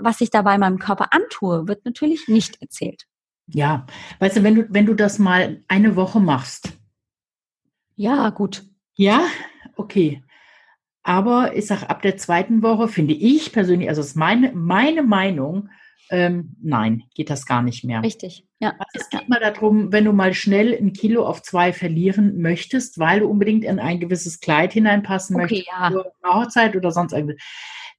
was 0.00 0.20
ich 0.20 0.30
dabei 0.30 0.58
meinem 0.58 0.78
Körper 0.78 1.12
antue, 1.12 1.68
wird 1.68 1.84
natürlich 1.84 2.28
nicht 2.28 2.60
erzählt. 2.60 3.06
Ja, 3.46 3.86
weißt 4.18 4.38
du, 4.38 4.42
wenn 4.42 4.54
du, 4.54 4.66
wenn 4.68 4.86
du 4.86 4.94
das 4.94 5.18
mal 5.18 5.62
eine 5.68 5.96
Woche 5.96 6.20
machst. 6.20 6.72
Ja, 7.96 8.30
gut. 8.30 8.64
Ja, 8.94 9.22
okay. 9.76 10.22
Aber 11.02 11.56
ich 11.56 11.66
sage, 11.66 11.88
ab 11.88 12.02
der 12.02 12.16
zweiten 12.18 12.62
Woche 12.62 12.88
finde 12.88 13.14
ich 13.14 13.52
persönlich, 13.52 13.88
also 13.88 14.02
ist 14.02 14.16
meine, 14.16 14.52
meine 14.52 15.02
Meinung, 15.02 15.70
ähm, 16.10 16.56
nein, 16.62 17.04
geht 17.14 17.30
das 17.30 17.46
gar 17.46 17.62
nicht 17.62 17.84
mehr. 17.84 18.02
Richtig, 18.02 18.46
ja. 18.60 18.70
Also 18.70 18.84
es 18.94 19.08
geht 19.10 19.28
mal 19.28 19.40
darum, 19.40 19.92
wenn 19.92 20.04
du 20.04 20.12
mal 20.12 20.34
schnell 20.34 20.74
ein 20.74 20.92
Kilo 20.92 21.26
auf 21.26 21.42
zwei 21.42 21.72
verlieren 21.72 22.40
möchtest, 22.40 22.98
weil 22.98 23.20
du 23.20 23.26
unbedingt 23.26 23.64
in 23.64 23.78
ein 23.78 24.00
gewisses 24.00 24.40
Kleid 24.40 24.72
hineinpassen 24.72 25.36
okay, 25.36 25.42
möchtest, 25.42 25.68
ja. 25.68 25.90
für 25.90 26.12
eine 26.22 26.34
Hochzeit 26.34 26.76
oder 26.76 26.90
sonst 26.90 27.12
irgendwie. 27.12 27.38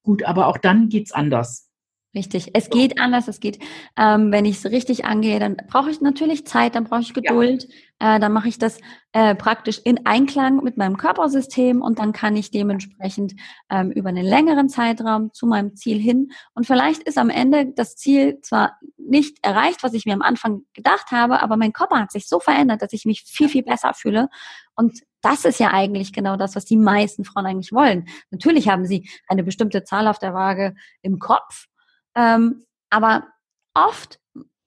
Gut, 0.03 0.23
aber 0.23 0.47
auch 0.47 0.57
dann 0.57 0.89
geht 0.89 1.07
es 1.07 1.11
anders. 1.11 1.68
Richtig. 2.15 2.49
Es 2.55 2.71
geht 2.71 2.99
anders. 2.99 3.27
Es 3.27 3.39
geht, 3.39 3.59
ähm, 3.95 4.31
wenn 4.31 4.45
ich 4.45 4.57
es 4.57 4.71
richtig 4.71 5.05
angehe, 5.05 5.39
dann 5.39 5.57
brauche 5.67 5.91
ich 5.91 6.01
natürlich 6.01 6.47
Zeit, 6.47 6.73
dann 6.73 6.85
brauche 6.85 7.01
ich 7.01 7.13
Geduld. 7.13 7.67
Ja. 8.01 8.15
Äh, 8.15 8.19
dann 8.19 8.31
mache 8.31 8.47
ich 8.47 8.57
das 8.57 8.79
äh, 9.11 9.35
praktisch 9.35 9.79
in 9.83 10.07
Einklang 10.07 10.63
mit 10.63 10.75
meinem 10.75 10.97
Körpersystem 10.97 11.83
und 11.83 11.99
dann 11.99 12.11
kann 12.11 12.35
ich 12.35 12.49
dementsprechend 12.49 13.35
ähm, 13.69 13.91
über 13.91 14.09
einen 14.09 14.25
längeren 14.25 14.69
Zeitraum 14.69 15.31
zu 15.33 15.45
meinem 15.45 15.75
Ziel 15.75 15.99
hin. 15.99 16.31
Und 16.55 16.65
vielleicht 16.65 17.03
ist 17.03 17.19
am 17.19 17.29
Ende 17.29 17.73
das 17.75 17.95
Ziel 17.95 18.39
zwar 18.41 18.79
nicht 18.97 19.37
erreicht, 19.43 19.83
was 19.83 19.93
ich 19.93 20.05
mir 20.05 20.13
am 20.13 20.23
Anfang 20.23 20.63
gedacht 20.73 21.11
habe, 21.11 21.43
aber 21.43 21.57
mein 21.57 21.73
Körper 21.73 21.99
hat 21.99 22.11
sich 22.11 22.27
so 22.27 22.39
verändert, 22.39 22.81
dass 22.81 22.93
ich 22.93 23.05
mich 23.05 23.23
viel, 23.27 23.49
viel 23.49 23.63
besser 23.63 23.93
fühle. 23.93 24.29
Und 24.75 24.99
das 25.21 25.45
ist 25.45 25.59
ja 25.59 25.71
eigentlich 25.73 26.11
genau 26.11 26.37
das, 26.37 26.55
was 26.55 26.65
die 26.65 26.77
meisten 26.77 27.23
Frauen 27.23 27.45
eigentlich 27.45 27.71
wollen. 27.71 28.07
Natürlich 28.31 28.67
haben 28.67 28.85
sie 28.85 29.07
eine 29.27 29.43
bestimmte 29.43 29.83
Zahl 29.83 30.07
auf 30.07 30.17
der 30.17 30.33
Waage 30.33 30.73
im 31.03 31.19
Kopf 31.19 31.67
ähm, 32.15 32.65
aber 32.89 33.27
oft 33.73 34.19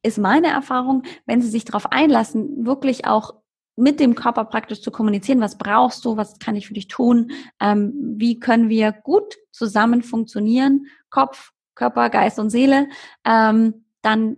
ist 0.02 0.18
meine 0.18 0.48
Erfahrung, 0.48 1.02
wenn 1.26 1.40
sie 1.40 1.48
sich 1.48 1.64
darauf 1.64 1.92
einlassen, 1.92 2.66
wirklich 2.66 3.06
auch 3.06 3.34
mit 3.76 4.00
dem 4.00 4.14
Körper 4.14 4.44
praktisch 4.44 4.82
zu 4.82 4.90
kommunizieren, 4.90 5.40
was 5.40 5.56
brauchst 5.56 6.04
du, 6.04 6.16
was 6.16 6.38
kann 6.38 6.56
ich 6.56 6.66
für 6.66 6.74
dich 6.74 6.88
tun, 6.88 7.32
ähm, 7.60 7.92
wie 8.16 8.38
können 8.38 8.68
wir 8.68 8.92
gut 8.92 9.36
zusammen 9.50 10.02
funktionieren, 10.02 10.86
Kopf, 11.10 11.52
Körper, 11.74 12.10
Geist 12.10 12.38
und 12.38 12.50
Seele, 12.50 12.88
ähm, 13.24 13.86
dann 14.02 14.36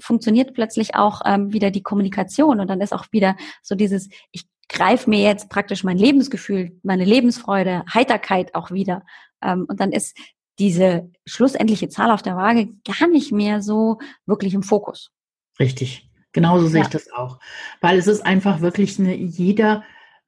funktioniert 0.00 0.54
plötzlich 0.54 0.96
auch 0.96 1.22
ähm, 1.24 1.52
wieder 1.52 1.70
die 1.70 1.82
Kommunikation 1.82 2.58
und 2.58 2.68
dann 2.68 2.80
ist 2.80 2.92
auch 2.92 3.06
wieder 3.12 3.36
so 3.62 3.76
dieses, 3.76 4.08
ich 4.32 4.48
greife 4.68 5.08
mir 5.08 5.20
jetzt 5.20 5.50
praktisch 5.50 5.84
mein 5.84 5.98
Lebensgefühl, 5.98 6.78
meine 6.82 7.04
Lebensfreude, 7.04 7.84
Heiterkeit 7.92 8.54
auch 8.54 8.70
wieder. 8.72 9.04
Ähm, 9.42 9.66
und 9.68 9.78
dann 9.78 9.92
ist 9.92 10.16
diese 10.58 11.10
schlussendliche 11.26 11.88
Zahl 11.88 12.10
auf 12.10 12.22
der 12.22 12.36
Waage 12.36 12.68
gar 12.84 13.08
nicht 13.08 13.32
mehr 13.32 13.62
so 13.62 13.98
wirklich 14.26 14.54
im 14.54 14.62
Fokus. 14.62 15.10
Richtig. 15.58 16.08
Genauso 16.32 16.66
sehe 16.66 16.80
ja. 16.80 16.86
ich 16.86 16.92
das 16.92 17.10
auch. 17.12 17.38
Weil 17.80 17.98
es 17.98 18.06
ist 18.06 18.24
einfach 18.24 18.60
wirklich 18.60 18.98
eine, 18.98 19.14
jeder, 19.14 19.84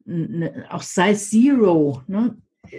eine, 0.07 0.67
auch 0.71 0.83
Size 0.83 1.17
Zero, 1.17 2.03
ne, 2.07 2.37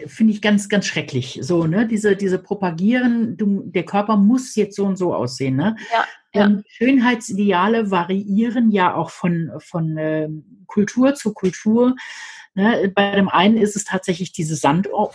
finde 0.07 0.33
ich 0.33 0.41
ganz, 0.41 0.69
ganz 0.69 0.85
schrecklich. 0.85 1.39
So, 1.41 1.65
ne, 1.65 1.87
diese, 1.87 2.15
diese 2.15 2.39
Propagieren, 2.39 3.37
du, 3.37 3.63
der 3.65 3.83
Körper 3.83 4.17
muss 4.17 4.55
jetzt 4.55 4.75
so 4.75 4.85
und 4.85 4.97
so 4.97 5.13
aussehen, 5.13 5.55
ne? 5.55 5.75
Ja. 5.93 6.05
Ja. 6.33 6.51
Schönheitsideale 6.67 7.89
variieren 7.89 8.69
ja 8.69 8.93
auch 8.93 9.09
von, 9.09 9.51
von 9.57 9.97
äh, 9.97 10.29
Kultur 10.67 11.15
zu 11.15 11.33
Kultur. 11.33 11.95
Ne, 12.57 12.91
bei 12.95 13.11
dem 13.11 13.29
einen 13.29 13.55
ist 13.55 13.75
es 13.75 13.85
tatsächlich 13.85 14.31
diese 14.31 14.55
Sanduhr, 14.55 15.11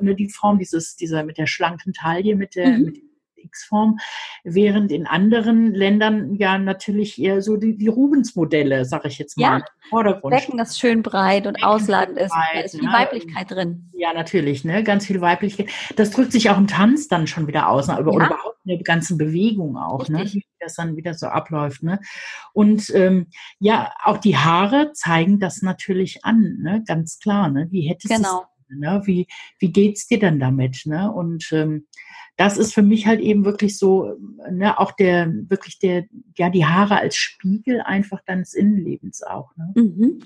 ne, 0.00 0.14
die 0.14 0.30
Form, 0.30 0.58
dieses, 0.58 0.96
dieser 0.96 1.24
mit 1.24 1.36
der 1.36 1.46
schlanken 1.46 1.92
Taille, 1.92 2.34
mit 2.36 2.54
der, 2.54 2.68
mhm. 2.68 2.84
mit 2.86 3.02
X-Form, 3.36 3.98
während 4.44 4.90
in 4.90 5.06
anderen 5.06 5.74
Ländern 5.74 6.34
ja 6.36 6.56
natürlich 6.56 7.20
eher 7.20 7.42
so 7.42 7.58
die, 7.58 7.76
die 7.76 7.88
Rubens-Modelle, 7.88 8.86
sag 8.86 9.04
ich 9.04 9.18
jetzt 9.18 9.36
mal, 9.36 9.42
ja, 9.42 9.56
im 9.58 9.62
Vordergrund. 9.90 10.34
Decken, 10.34 10.56
das 10.56 10.78
schön 10.78 11.02
breit 11.02 11.46
und 11.46 11.58
Decken 11.58 11.68
ausladend 11.68 12.18
ist. 12.18 12.32
Breit, 12.32 12.54
da 12.54 12.60
ist 12.60 12.78
viel 12.78 12.88
ne? 12.88 12.92
Weiblichkeit 12.94 13.50
drin. 13.50 13.90
Ja, 13.92 14.14
natürlich, 14.14 14.64
ne? 14.64 14.82
ganz 14.82 15.04
viel 15.04 15.20
Weiblichkeit. 15.20 15.68
Das 15.96 16.12
drückt 16.12 16.32
sich 16.32 16.48
auch 16.48 16.56
im 16.56 16.66
Tanz 16.66 17.08
dann 17.08 17.26
schon 17.26 17.46
wieder 17.46 17.68
aus, 17.68 17.88
ne? 17.88 17.98
oder, 18.00 18.10
ja. 18.12 18.26
überhaupt 18.26 18.56
in 18.64 18.70
der 18.70 18.82
ganzen 18.82 19.18
Bewegung 19.18 19.76
auch, 19.76 20.08
ne? 20.08 20.24
Das 20.66 20.74
dann 20.74 20.96
wieder 20.96 21.14
so 21.14 21.26
abläuft. 21.26 21.82
Ne? 21.82 22.00
Und 22.52 22.90
ähm, 22.94 23.28
ja, 23.58 23.92
auch 24.04 24.18
die 24.18 24.36
Haare 24.36 24.92
zeigen 24.92 25.38
das 25.38 25.62
natürlich 25.62 26.24
an, 26.24 26.58
ne? 26.60 26.82
ganz 26.86 27.18
klar. 27.18 27.48
Ne? 27.48 27.68
Wie 27.70 27.88
hättest 27.88 28.14
genau. 28.14 28.40
du 28.40 28.56
ne? 28.68 29.02
Wie, 29.04 29.26
wie 29.58 29.72
geht's 29.72 30.06
dir 30.06 30.18
dann 30.18 30.38
damit? 30.38 30.82
Ne? 30.84 31.10
Und 31.10 31.50
ähm, 31.52 31.86
das 32.36 32.58
ist 32.58 32.74
für 32.74 32.82
mich 32.82 33.06
halt 33.06 33.20
eben 33.20 33.44
wirklich 33.44 33.78
so, 33.78 34.14
ne, 34.50 34.78
auch 34.78 34.92
der, 34.92 35.32
wirklich 35.48 35.78
der, 35.78 36.04
ja, 36.36 36.50
die 36.50 36.66
Haare 36.66 36.98
als 36.98 37.16
Spiegel 37.16 37.80
einfach 37.80 38.20
deines 38.26 38.52
Innenlebens 38.52 39.22
auch. 39.22 39.56
Ne? 39.56 39.72
Mhm. 39.74 40.20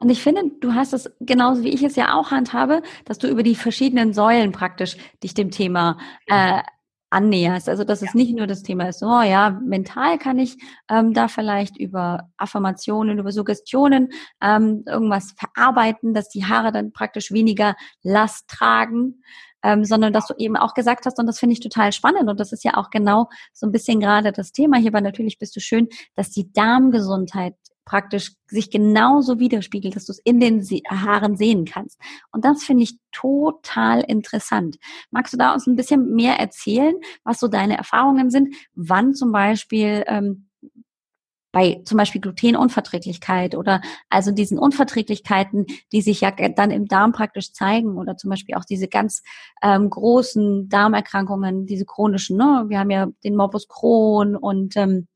Und 0.00 0.10
ich 0.10 0.22
finde, 0.22 0.42
du 0.60 0.74
hast 0.74 0.92
es 0.92 1.10
genauso 1.20 1.64
wie 1.64 1.70
ich 1.70 1.82
es 1.82 1.96
ja 1.96 2.14
auch 2.14 2.30
handhabe, 2.30 2.82
dass 3.04 3.18
du 3.18 3.28
über 3.28 3.42
die 3.42 3.56
verschiedenen 3.56 4.12
Säulen 4.12 4.52
praktisch 4.52 4.96
dich 5.24 5.34
dem 5.34 5.50
Thema 5.50 5.98
äh, 6.26 6.62
annäherst. 7.10 7.68
Also 7.68 7.84
dass 7.84 8.00
ja. 8.00 8.08
es 8.08 8.14
nicht 8.14 8.36
nur 8.36 8.46
das 8.46 8.62
Thema 8.62 8.88
ist, 8.88 9.02
oh 9.02 9.22
ja, 9.22 9.58
mental 9.64 10.18
kann 10.18 10.38
ich 10.38 10.56
ähm, 10.90 11.14
da 11.14 11.28
vielleicht 11.28 11.76
über 11.76 12.28
Affirmationen, 12.36 13.18
über 13.18 13.32
Suggestionen 13.32 14.10
ähm, 14.42 14.84
irgendwas 14.86 15.34
verarbeiten, 15.36 16.14
dass 16.14 16.28
die 16.28 16.44
Haare 16.44 16.72
dann 16.72 16.92
praktisch 16.92 17.32
weniger 17.32 17.74
Last 18.02 18.48
tragen 18.48 19.22
ähm, 19.62 19.84
sondern 19.84 20.12
dass 20.12 20.26
du 20.26 20.34
eben 20.38 20.56
auch 20.56 20.74
gesagt 20.74 21.06
hast, 21.06 21.18
und 21.18 21.26
das 21.26 21.38
finde 21.38 21.54
ich 21.54 21.60
total 21.60 21.92
spannend, 21.92 22.28
und 22.28 22.38
das 22.38 22.52
ist 22.52 22.64
ja 22.64 22.76
auch 22.76 22.90
genau 22.90 23.28
so 23.52 23.66
ein 23.66 23.72
bisschen 23.72 24.00
gerade 24.00 24.32
das 24.32 24.52
Thema 24.52 24.78
hierbei, 24.78 25.00
natürlich 25.00 25.38
bist 25.38 25.56
du 25.56 25.60
schön, 25.60 25.88
dass 26.14 26.30
die 26.30 26.52
Darmgesundheit 26.52 27.54
praktisch 27.88 28.34
sich 28.46 28.70
genauso 28.70 29.38
widerspiegelt, 29.38 29.96
dass 29.96 30.04
du 30.04 30.12
es 30.12 30.18
in 30.18 30.40
den 30.40 30.62
Haaren 30.90 31.38
sehen 31.38 31.64
kannst. 31.64 31.98
Und 32.30 32.44
das 32.44 32.62
finde 32.62 32.82
ich 32.82 32.98
total 33.12 34.02
interessant. 34.02 34.76
Magst 35.10 35.32
du 35.32 35.38
da 35.38 35.54
uns 35.54 35.66
ein 35.66 35.74
bisschen 35.74 36.14
mehr 36.14 36.38
erzählen, 36.38 36.94
was 37.24 37.40
so 37.40 37.48
deine 37.48 37.78
Erfahrungen 37.78 38.30
sind, 38.30 38.54
wann 38.74 39.14
zum 39.14 39.32
Beispiel 39.32 40.04
ähm, 40.06 40.48
bei 41.50 41.80
zum 41.86 41.96
Beispiel 41.96 42.20
Glutenunverträglichkeit 42.20 43.54
oder 43.54 43.80
also 44.10 44.32
diesen 44.32 44.58
Unverträglichkeiten, 44.58 45.64
die 45.90 46.02
sich 46.02 46.20
ja 46.20 46.30
dann 46.30 46.70
im 46.70 46.88
Darm 46.88 47.12
praktisch 47.12 47.54
zeigen 47.54 47.96
oder 47.96 48.18
zum 48.18 48.28
Beispiel 48.28 48.54
auch 48.56 48.66
diese 48.66 48.86
ganz 48.86 49.22
ähm, 49.62 49.88
großen 49.88 50.68
Darmerkrankungen, 50.68 51.64
diese 51.64 51.86
chronischen, 51.86 52.36
ne? 52.36 52.66
Wir 52.68 52.80
haben 52.80 52.90
ja 52.90 53.08
den 53.24 53.34
Morbus 53.34 53.66
Crohn 53.66 54.36
und 54.36 54.76
ähm, 54.76 55.08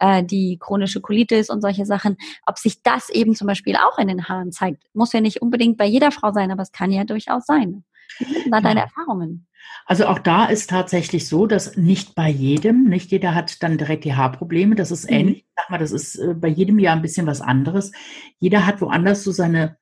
äh, 0.00 0.24
die 0.24 0.58
chronische 0.58 1.00
Colitis 1.00 1.50
und 1.50 1.60
solche 1.60 1.86
Sachen, 1.86 2.16
ob 2.46 2.58
sich 2.58 2.82
das 2.82 3.08
eben 3.10 3.34
zum 3.34 3.46
Beispiel 3.46 3.76
auch 3.76 3.98
in 3.98 4.08
den 4.08 4.28
Haaren 4.28 4.52
zeigt. 4.52 4.82
Muss 4.94 5.12
ja 5.12 5.20
nicht 5.20 5.42
unbedingt 5.42 5.76
bei 5.76 5.86
jeder 5.86 6.10
Frau 6.10 6.32
sein, 6.32 6.50
aber 6.50 6.62
es 6.62 6.72
kann 6.72 6.90
ja 6.90 7.04
durchaus 7.04 7.46
sein. 7.46 7.84
Wie 8.18 8.34
sind 8.34 8.52
da 8.52 8.60
deine 8.60 8.80
Erfahrungen? 8.80 9.46
Also 9.86 10.06
auch 10.06 10.18
da 10.18 10.46
ist 10.46 10.70
tatsächlich 10.70 11.28
so, 11.28 11.46
dass 11.46 11.76
nicht 11.76 12.14
bei 12.14 12.28
jedem, 12.28 12.84
nicht 12.84 13.10
jeder 13.10 13.34
hat 13.34 13.62
dann 13.62 13.78
direkt 13.78 14.04
die 14.04 14.14
Haarprobleme. 14.14 14.74
Das 14.74 14.90
ist 14.90 15.08
mhm. 15.08 15.16
ähnlich. 15.16 15.46
Sag 15.56 15.70
mal, 15.70 15.78
das 15.78 15.92
ist 15.92 16.16
äh, 16.16 16.34
bei 16.34 16.48
jedem 16.48 16.78
Jahr 16.78 16.96
ein 16.96 17.02
bisschen 17.02 17.26
was 17.26 17.40
anderes. 17.40 17.92
Jeder 18.38 18.66
hat 18.66 18.80
woanders 18.80 19.22
so 19.22 19.32
seine 19.32 19.76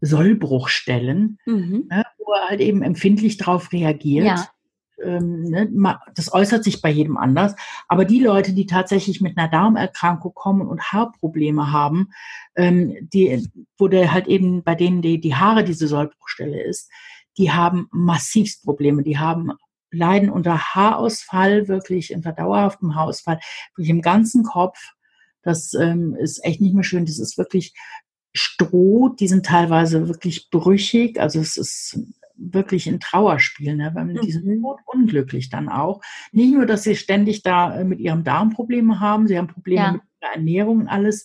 Sollbruchstellen, 0.00 1.38
mhm. 1.44 1.88
ne, 1.90 2.04
wo 2.18 2.32
er 2.32 2.48
halt 2.48 2.60
eben 2.60 2.82
empfindlich 2.82 3.36
drauf 3.36 3.72
reagiert. 3.72 4.26
Ja. 4.26 4.48
Ähm, 5.02 5.42
ne, 5.42 5.98
das 6.14 6.32
äußert 6.32 6.64
sich 6.64 6.80
bei 6.80 6.90
jedem 6.90 7.16
anders. 7.16 7.54
Aber 7.88 8.04
die 8.04 8.20
Leute, 8.20 8.52
die 8.52 8.66
tatsächlich 8.66 9.20
mit 9.20 9.36
einer 9.36 9.48
Darmerkrankung 9.48 10.32
kommen 10.34 10.68
und 10.68 10.92
Haarprobleme 10.92 11.72
haben, 11.72 12.10
ähm, 12.56 13.08
die, 13.12 13.48
wo 13.78 13.88
der 13.88 14.12
halt 14.12 14.26
eben 14.28 14.62
bei 14.62 14.74
denen 14.74 15.02
die, 15.02 15.20
die 15.20 15.34
Haare 15.34 15.64
diese 15.64 15.88
Sollbruchstelle 15.88 16.62
ist, 16.62 16.90
die 17.38 17.52
haben 17.52 17.88
massivst 17.90 18.64
Probleme. 18.64 19.02
Die 19.02 19.18
haben 19.18 19.52
leiden 19.90 20.30
unter 20.30 20.74
Haarausfall, 20.74 21.68
wirklich 21.68 22.14
unter 22.14 22.32
dauerhaftem 22.32 22.94
Haarausfall, 22.94 23.38
wirklich 23.74 23.90
im 23.90 24.02
ganzen 24.02 24.42
Kopf. 24.42 24.78
Das 25.42 25.74
ähm, 25.74 26.14
ist 26.14 26.44
echt 26.44 26.60
nicht 26.60 26.74
mehr 26.74 26.84
schön. 26.84 27.04
Das 27.04 27.18
ist 27.18 27.36
wirklich 27.38 27.74
Stroh, 28.34 29.10
die 29.10 29.28
sind 29.28 29.44
teilweise 29.44 30.08
wirklich 30.08 30.48
brüchig. 30.50 31.20
Also 31.20 31.40
es 31.40 31.56
ist 31.56 31.98
wirklich 32.36 32.86
ein 32.86 33.00
Trauerspiel, 33.00 33.76
ne? 33.76 33.92
weil 33.94 34.14
die 34.14 34.32
sind 34.32 34.46
mhm. 34.46 34.66
unglücklich 34.86 35.50
dann 35.50 35.68
auch. 35.68 36.00
Nicht 36.32 36.52
nur, 36.52 36.66
dass 36.66 36.82
sie 36.82 36.96
ständig 36.96 37.42
da 37.42 37.80
äh, 37.80 37.84
mit 37.84 38.00
ihrem 38.00 38.24
Darm 38.24 38.50
Probleme 38.50 39.00
haben, 39.00 39.26
sie 39.26 39.38
haben 39.38 39.48
Probleme 39.48 39.82
ja. 39.82 39.92
mit 39.92 40.02
der 40.22 40.32
Ernährung 40.34 40.80
und 40.80 40.88
alles. 40.88 41.24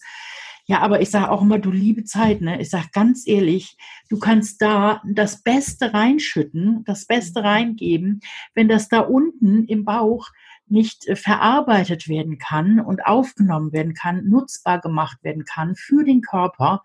Ja, 0.69 0.79
aber 0.79 1.01
ich 1.01 1.09
sage 1.09 1.31
auch 1.31 1.41
immer, 1.41 1.59
du 1.59 1.71
liebe 1.71 2.03
Zeit, 2.03 2.41
ne? 2.41 2.59
Ich 2.59 2.69
sage 2.69 2.87
ganz 2.91 3.25
ehrlich, 3.25 3.77
du 4.09 4.19
kannst 4.19 4.61
da 4.61 5.01
das 5.09 5.41
Beste 5.41 5.93
reinschütten, 5.93 6.83
das 6.85 7.05
Beste 7.05 7.39
mhm. 7.39 7.45
reingeben, 7.45 8.19
wenn 8.53 8.67
das 8.67 8.89
da 8.89 8.99
unten 8.99 9.63
im 9.65 9.85
Bauch 9.85 10.27
nicht 10.67 11.07
äh, 11.07 11.15
verarbeitet 11.15 12.07
werden 12.07 12.37
kann 12.37 12.79
und 12.79 13.05
aufgenommen 13.05 13.71
werden 13.71 13.93
kann, 13.93 14.27
nutzbar 14.27 14.81
gemacht 14.81 15.23
werden 15.23 15.45
kann 15.45 15.75
für 15.75 16.03
den 16.03 16.21
Körper, 16.21 16.83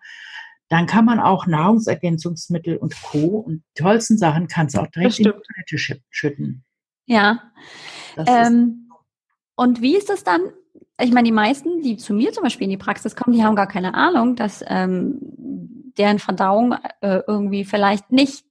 dann 0.69 0.85
kann 0.87 1.05
man 1.05 1.19
auch 1.19 1.45
Nahrungsergänzungsmittel 1.45 2.77
und 2.77 2.95
Co. 3.03 3.37
und 3.39 3.63
tollsten 3.75 4.17
Sachen 4.17 4.47
kannst 4.47 4.77
auch 4.77 4.87
direkt 4.87 5.19
in 5.19 5.25
die 5.25 5.31
Toilette 5.31 5.99
schütten. 6.09 6.63
Ja. 7.05 7.41
Ähm, 8.17 8.89
und 9.55 9.81
wie 9.81 9.95
ist 9.95 10.09
das 10.09 10.23
dann? 10.23 10.41
Ich 10.99 11.11
meine, 11.11 11.25
die 11.25 11.33
meisten, 11.33 11.81
die 11.81 11.97
zu 11.97 12.13
mir 12.13 12.31
zum 12.31 12.43
Beispiel 12.43 12.65
in 12.65 12.71
die 12.71 12.77
Praxis 12.77 13.15
kommen, 13.15 13.35
die 13.35 13.43
haben 13.43 13.55
gar 13.55 13.67
keine 13.67 13.93
Ahnung, 13.93 14.35
dass 14.35 14.63
ähm, 14.67 15.19
deren 15.97 16.19
Verdauung 16.19 16.75
äh, 17.01 17.21
irgendwie 17.27 17.65
vielleicht 17.65 18.11
nicht 18.11 18.45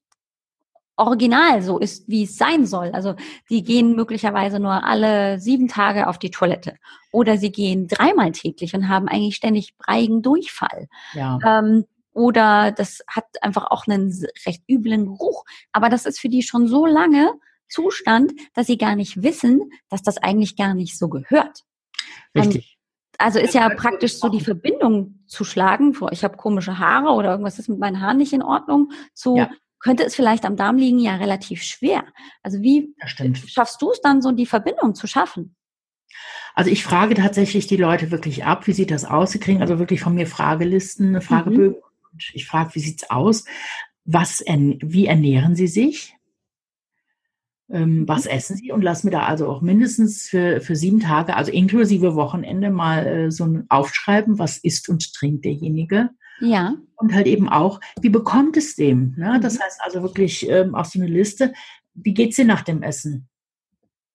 original 0.96 1.62
so 1.62 1.79
ist, 1.79 2.09
wie 2.09 2.25
es 2.25 2.37
sein 2.37 2.66
soll. 2.66 2.90
Also 2.92 3.14
die 3.51 3.62
gehen 3.62 3.96
möglicherweise 3.96 4.61
nur 4.61 4.85
alle 4.85 5.40
sieben 5.40 5.68
Tage 5.68 6.07
auf 6.07 6.18
die 6.18 6.31
Toilette 6.31 6.77
oder 7.11 7.38
sie 7.38 7.51
gehen 7.51 7.88
dreimal 7.88 8.33
täglich 8.33 8.75
und 8.75 8.88
haben 8.88 9.09
eigentlich 9.09 9.37
ständig 9.37 9.77
breigen 9.79 10.22
Durchfall. 10.22 10.88
Ja. 11.14 11.38
Ähm, 11.44 11.85
oder 12.12 12.72
das 12.72 13.03
hat 13.09 13.25
einfach 13.40 13.70
auch 13.70 13.87
einen 13.87 14.12
recht 14.46 14.62
üblen 14.68 15.07
Geruch. 15.07 15.44
Aber 15.72 15.88
das 15.88 16.07
ist 16.07 16.20
für 16.20 16.29
die 16.29 16.42
schon 16.42 16.66
so 16.66 16.87
lange 16.87 17.33
Zustand, 17.68 18.33
dass 18.55 18.66
sie 18.66 18.77
gar 18.77 18.96
nicht 18.96 19.22
wissen, 19.22 19.70
dass 19.88 20.03
das 20.03 20.18
eigentlich 20.18 20.57
gar 20.57 20.75
nicht 20.75 20.98
so 20.98 21.09
gehört. 21.09 21.62
Richtig. 22.37 22.79
Also 23.18 23.38
ist 23.38 23.55
ja 23.55 23.68
praktisch 23.68 24.18
so 24.18 24.29
die 24.29 24.40
Verbindung 24.40 25.20
zu 25.27 25.44
schlagen, 25.44 25.96
ich 26.11 26.25
habe 26.25 26.37
komische 26.37 26.79
Haare 26.79 27.11
oder 27.11 27.31
irgendwas 27.31 27.59
ist 27.59 27.68
mit 27.68 27.79
meinen 27.79 28.01
Haaren 28.01 28.16
nicht 28.16 28.33
in 28.33 28.42
Ordnung, 28.42 28.90
zu 29.14 29.37
ja. 29.37 29.51
könnte 29.79 30.05
es 30.05 30.14
vielleicht 30.14 30.44
am 30.44 30.57
Darm 30.57 30.77
liegen, 30.77 30.98
ja 30.98 31.16
relativ 31.16 31.62
schwer. 31.62 32.05
Also 32.42 32.61
wie 32.62 32.94
schaffst 33.46 33.81
du 33.81 33.92
es 33.92 34.01
dann 34.01 34.22
so, 34.22 34.33
die 34.33 34.46
Verbindung 34.46 34.94
zu 34.94 35.07
schaffen? 35.07 35.55
Also 36.55 36.70
ich 36.70 36.85
frage 36.85 37.14
tatsächlich 37.14 37.66
die 37.66 37.77
Leute 37.77 38.11
wirklich 38.11 38.44
ab, 38.44 38.66
wie 38.66 38.72
sieht 38.72 38.90
das 38.90 39.05
aus? 39.05 39.31
Sie 39.31 39.38
kriegen 39.38 39.62
also 39.62 39.79
wirklich 39.79 40.01
von 40.01 40.14
mir 40.14 40.27
Fragelisten, 40.27 41.20
Fragebögen 41.22 41.77
mhm 41.77 41.92
ich 42.33 42.46
frage, 42.46 42.75
wie 42.75 42.81
sieht's 42.81 43.11
aus? 43.11 43.44
Was, 44.05 44.40
wie 44.40 45.07
ernähren 45.07 45.55
Sie 45.55 45.68
sich? 45.68 46.14
Ähm, 47.70 48.07
was 48.07 48.27
essen 48.27 48.57
Sie? 48.57 48.72
Und 48.72 48.83
lass 48.83 49.05
mir 49.05 49.11
da 49.11 49.22
also 49.25 49.48
auch 49.48 49.62
mindestens 49.62 50.29
für, 50.29 50.61
für 50.61 50.77
sieben 50.77 51.01
Tage, 51.01 51.37
also 51.37 51.51
inklusive 51.51 52.14
Wochenende, 52.14 52.70
mal 52.70 53.07
äh, 53.07 53.31
so 53.31 53.44
ein 53.44 53.64
Aufschreiben, 53.68 54.38
was 54.38 54.59
isst 54.59 54.88
und 54.88 55.14
trinkt 55.14 55.44
derjenige. 55.44 56.11
Ja. 56.40 56.75
Und 56.96 57.14
halt 57.14 57.27
eben 57.27 57.48
auch, 57.48 57.81
wie 58.01 58.09
bekommt 58.09 58.57
es 58.57 58.75
dem? 58.75 59.14
Ne? 59.16 59.38
Das 59.40 59.55
mhm. 59.55 59.62
heißt 59.62 59.81
also 59.83 60.03
wirklich 60.03 60.48
ähm, 60.48 60.75
auch 60.75 60.85
so 60.85 60.98
eine 60.98 61.09
Liste, 61.09 61.53
wie 61.94 62.14
geht's 62.14 62.37
dir 62.37 62.44
nach 62.44 62.62
dem 62.62 62.83
Essen? 62.83 63.29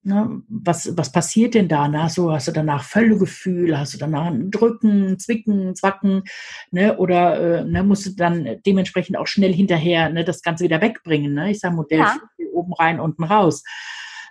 Ne, 0.08 0.42
was, 0.48 0.96
was 0.96 1.12
passiert 1.12 1.54
denn 1.54 1.68
da? 1.68 1.90
Na, 1.90 2.08
so, 2.08 2.32
hast 2.32 2.48
du 2.48 2.54
danach 2.54 2.86
Völlegefühl, 2.86 3.78
hast 3.78 3.94
du 3.94 3.98
danach 3.98 4.28
ein 4.28 4.52
Drücken, 4.52 5.20
Zwicken, 5.20 5.76
Zwacken, 5.76 6.24
ne, 6.72 6.98
oder 6.98 7.60
äh, 7.60 7.66
ne, 7.66 7.84
musst 7.84 8.06
du 8.06 8.12
dann 8.12 8.48
dementsprechend 8.66 9.18
auch 9.18 9.28
schnell 9.28 9.52
hinterher 9.52 10.10
ne, 10.10 10.24
das 10.24 10.44
Ganze 10.44 10.64
wieder 10.64 10.80
wegbringen. 10.80 11.34
Ne? 11.34 11.52
Ich 11.52 11.60
sage 11.60 11.76
Modell 11.76 12.00
ja. 12.00 12.16
oben 12.54 12.72
rein, 12.72 13.02
unten 13.02 13.26
raus. 13.26 13.64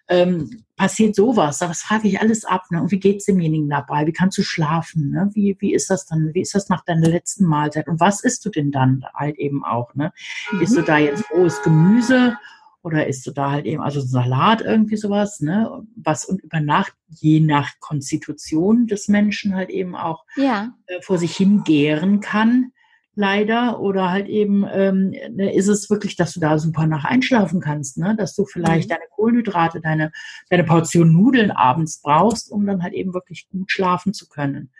Ähm, 0.08 0.64
passiert 0.76 1.14
sowas, 1.14 1.58
das 1.58 1.82
frage 1.82 2.08
ich 2.08 2.20
alles 2.22 2.46
ab. 2.46 2.62
Ne? 2.70 2.80
Und 2.80 2.90
wie 2.90 2.98
geht's 2.98 3.26
demjenigen 3.26 3.68
dabei? 3.68 4.06
Wie 4.06 4.12
kannst 4.12 4.38
du 4.38 4.42
schlafen? 4.42 5.10
Ne? 5.10 5.28
Wie, 5.34 5.58
wie 5.58 5.74
ist 5.74 5.90
das 5.90 6.06
dann? 6.06 6.30
Wie 6.32 6.40
ist 6.40 6.54
das 6.54 6.70
nach 6.70 6.86
deiner 6.86 7.08
letzten 7.08 7.44
Mahlzeit? 7.44 7.86
Und 7.86 8.00
was 8.00 8.24
isst 8.24 8.46
du 8.46 8.48
denn 8.48 8.70
dann 8.70 9.04
halt 9.12 9.36
eben 9.38 9.62
auch? 9.62 9.94
Ne? 9.94 10.10
Mhm. 10.52 10.60
Isst 10.62 10.74
du 10.74 10.80
da 10.80 10.96
jetzt 10.96 11.30
rohes 11.32 11.60
Gemüse 11.62 12.38
oder 12.86 13.08
isst 13.08 13.26
du 13.26 13.32
da 13.32 13.50
halt 13.50 13.66
eben, 13.66 13.82
also 13.82 14.00
Salat, 14.00 14.62
irgendwie 14.62 14.96
sowas, 14.96 15.40
ne? 15.40 15.84
Was 15.96 16.24
und 16.24 16.40
über 16.44 16.60
Nacht, 16.60 16.92
je 17.08 17.40
nach 17.40 17.72
Konstitution 17.80 18.86
des 18.86 19.08
Menschen 19.08 19.56
halt 19.56 19.70
eben 19.70 19.96
auch 19.96 20.24
ja. 20.36 20.72
äh, 20.86 21.02
vor 21.02 21.18
sich 21.18 21.36
hingären 21.36 22.20
kann, 22.20 22.70
leider. 23.16 23.80
Oder 23.80 24.10
halt 24.10 24.28
eben 24.28 24.64
ähm, 24.72 25.10
ne, 25.32 25.52
ist 25.52 25.66
es 25.66 25.90
wirklich, 25.90 26.14
dass 26.14 26.34
du 26.34 26.38
da 26.38 26.60
super 26.60 26.86
nach 26.86 27.04
einschlafen 27.04 27.60
kannst, 27.60 27.98
ne? 27.98 28.14
Dass 28.16 28.36
du 28.36 28.44
vielleicht 28.44 28.88
mhm. 28.88 28.90
deine 28.90 29.06
Kohlenhydrate, 29.10 29.80
deine, 29.80 30.12
deine 30.48 30.62
Portion 30.62 31.12
Nudeln 31.12 31.50
abends 31.50 32.00
brauchst, 32.00 32.52
um 32.52 32.66
dann 32.66 32.84
halt 32.84 32.94
eben 32.94 33.14
wirklich 33.14 33.48
gut 33.50 33.72
schlafen 33.72 34.14
zu 34.14 34.28
können. 34.28 34.70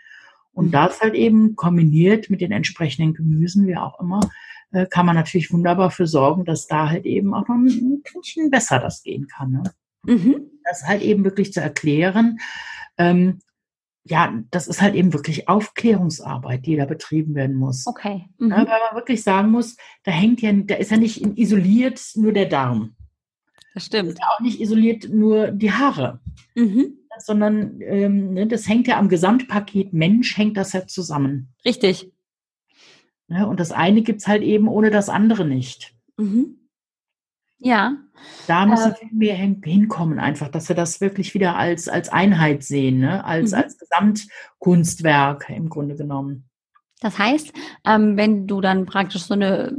Und 0.53 0.67
mhm. 0.67 0.71
das 0.71 1.01
halt 1.01 1.13
eben 1.13 1.57
kombiniert 1.57 2.29
mit 2.29 2.39
den 2.39 2.53
entsprechenden 2.53 3.13
Gemüsen, 3.13 3.67
wie 3.67 3.75
auch 3.75 3.99
immer, 3.99 4.21
kann 4.89 5.05
man 5.05 5.15
natürlich 5.15 5.51
wunderbar 5.51 5.91
für 5.91 6.07
sorgen, 6.07 6.45
dass 6.45 6.67
da 6.67 6.89
halt 6.89 7.05
eben 7.05 7.33
auch 7.33 7.47
noch 7.47 7.55
ein 7.55 8.03
bisschen 8.13 8.49
besser 8.49 8.79
das 8.79 9.01
gehen 9.03 9.27
kann. 9.27 9.51
Ne? 9.51 9.63
Mhm. 10.03 10.51
Das 10.63 10.83
halt 10.83 11.01
eben 11.01 11.23
wirklich 11.23 11.53
zu 11.53 11.61
erklären. 11.61 12.39
Ähm, 12.97 13.39
ja, 14.03 14.33
das 14.51 14.67
ist 14.67 14.81
halt 14.81 14.95
eben 14.95 15.13
wirklich 15.13 15.49
Aufklärungsarbeit, 15.49 16.65
die 16.65 16.75
da 16.75 16.85
betrieben 16.85 17.35
werden 17.35 17.55
muss. 17.55 17.85
Okay. 17.87 18.25
Mhm. 18.37 18.51
Ja, 18.51 18.57
weil 18.57 18.65
man 18.65 18.95
wirklich 18.95 19.23
sagen 19.23 19.51
muss, 19.51 19.75
da 20.03 20.11
hängt 20.11 20.41
ja, 20.41 20.51
da 20.53 20.75
ist 20.75 20.91
ja 20.91 20.97
nicht 20.97 21.21
isoliert 21.37 22.01
nur 22.15 22.31
der 22.31 22.45
Darm. 22.45 22.95
Das 23.73 23.85
stimmt. 23.85 24.09
Ist 24.09 24.19
ja 24.19 24.27
auch 24.33 24.39
nicht 24.39 24.59
isoliert 24.61 25.09
nur 25.09 25.51
die 25.51 25.71
Haare. 25.71 26.19
Mhm. 26.55 26.97
Sondern 27.19 27.81
ähm, 27.81 28.33
ne, 28.33 28.47
das 28.47 28.67
hängt 28.67 28.87
ja 28.87 28.97
am 28.97 29.09
Gesamtpaket 29.09 29.91
Mensch, 29.91 30.37
hängt 30.37 30.55
das 30.55 30.73
ja 30.73 30.85
zusammen. 30.87 31.53
Richtig. 31.65 32.11
Ne? 33.27 33.47
Und 33.47 33.59
das 33.59 33.71
eine 33.71 34.01
gibt 34.01 34.21
es 34.21 34.27
halt 34.27 34.43
eben 34.43 34.67
ohne 34.67 34.89
das 34.89 35.09
andere 35.09 35.45
nicht. 35.45 35.93
Mhm. 36.17 36.69
Ja. 37.59 37.97
Da 38.47 38.65
müssen 38.65 38.93
äh, 38.93 39.07
wir 39.11 39.33
hinkommen, 39.33 40.19
einfach, 40.19 40.47
dass 40.47 40.69
wir 40.69 40.75
das 40.75 41.01
wirklich 41.01 41.33
wieder 41.33 41.55
als, 41.55 41.87
als 41.87 42.09
Einheit 42.09 42.63
sehen, 42.63 42.99
ne? 42.99 43.23
als, 43.25 43.51
mhm. 43.51 43.57
als 43.57 43.77
Gesamtkunstwerk 43.77 45.49
im 45.49 45.69
Grunde 45.69 45.95
genommen. 45.95 46.49
Das 46.99 47.19
heißt, 47.19 47.53
ähm, 47.85 48.17
wenn 48.17 48.47
du 48.47 48.61
dann 48.61 48.85
praktisch 48.85 49.23
so 49.23 49.33
eine 49.33 49.75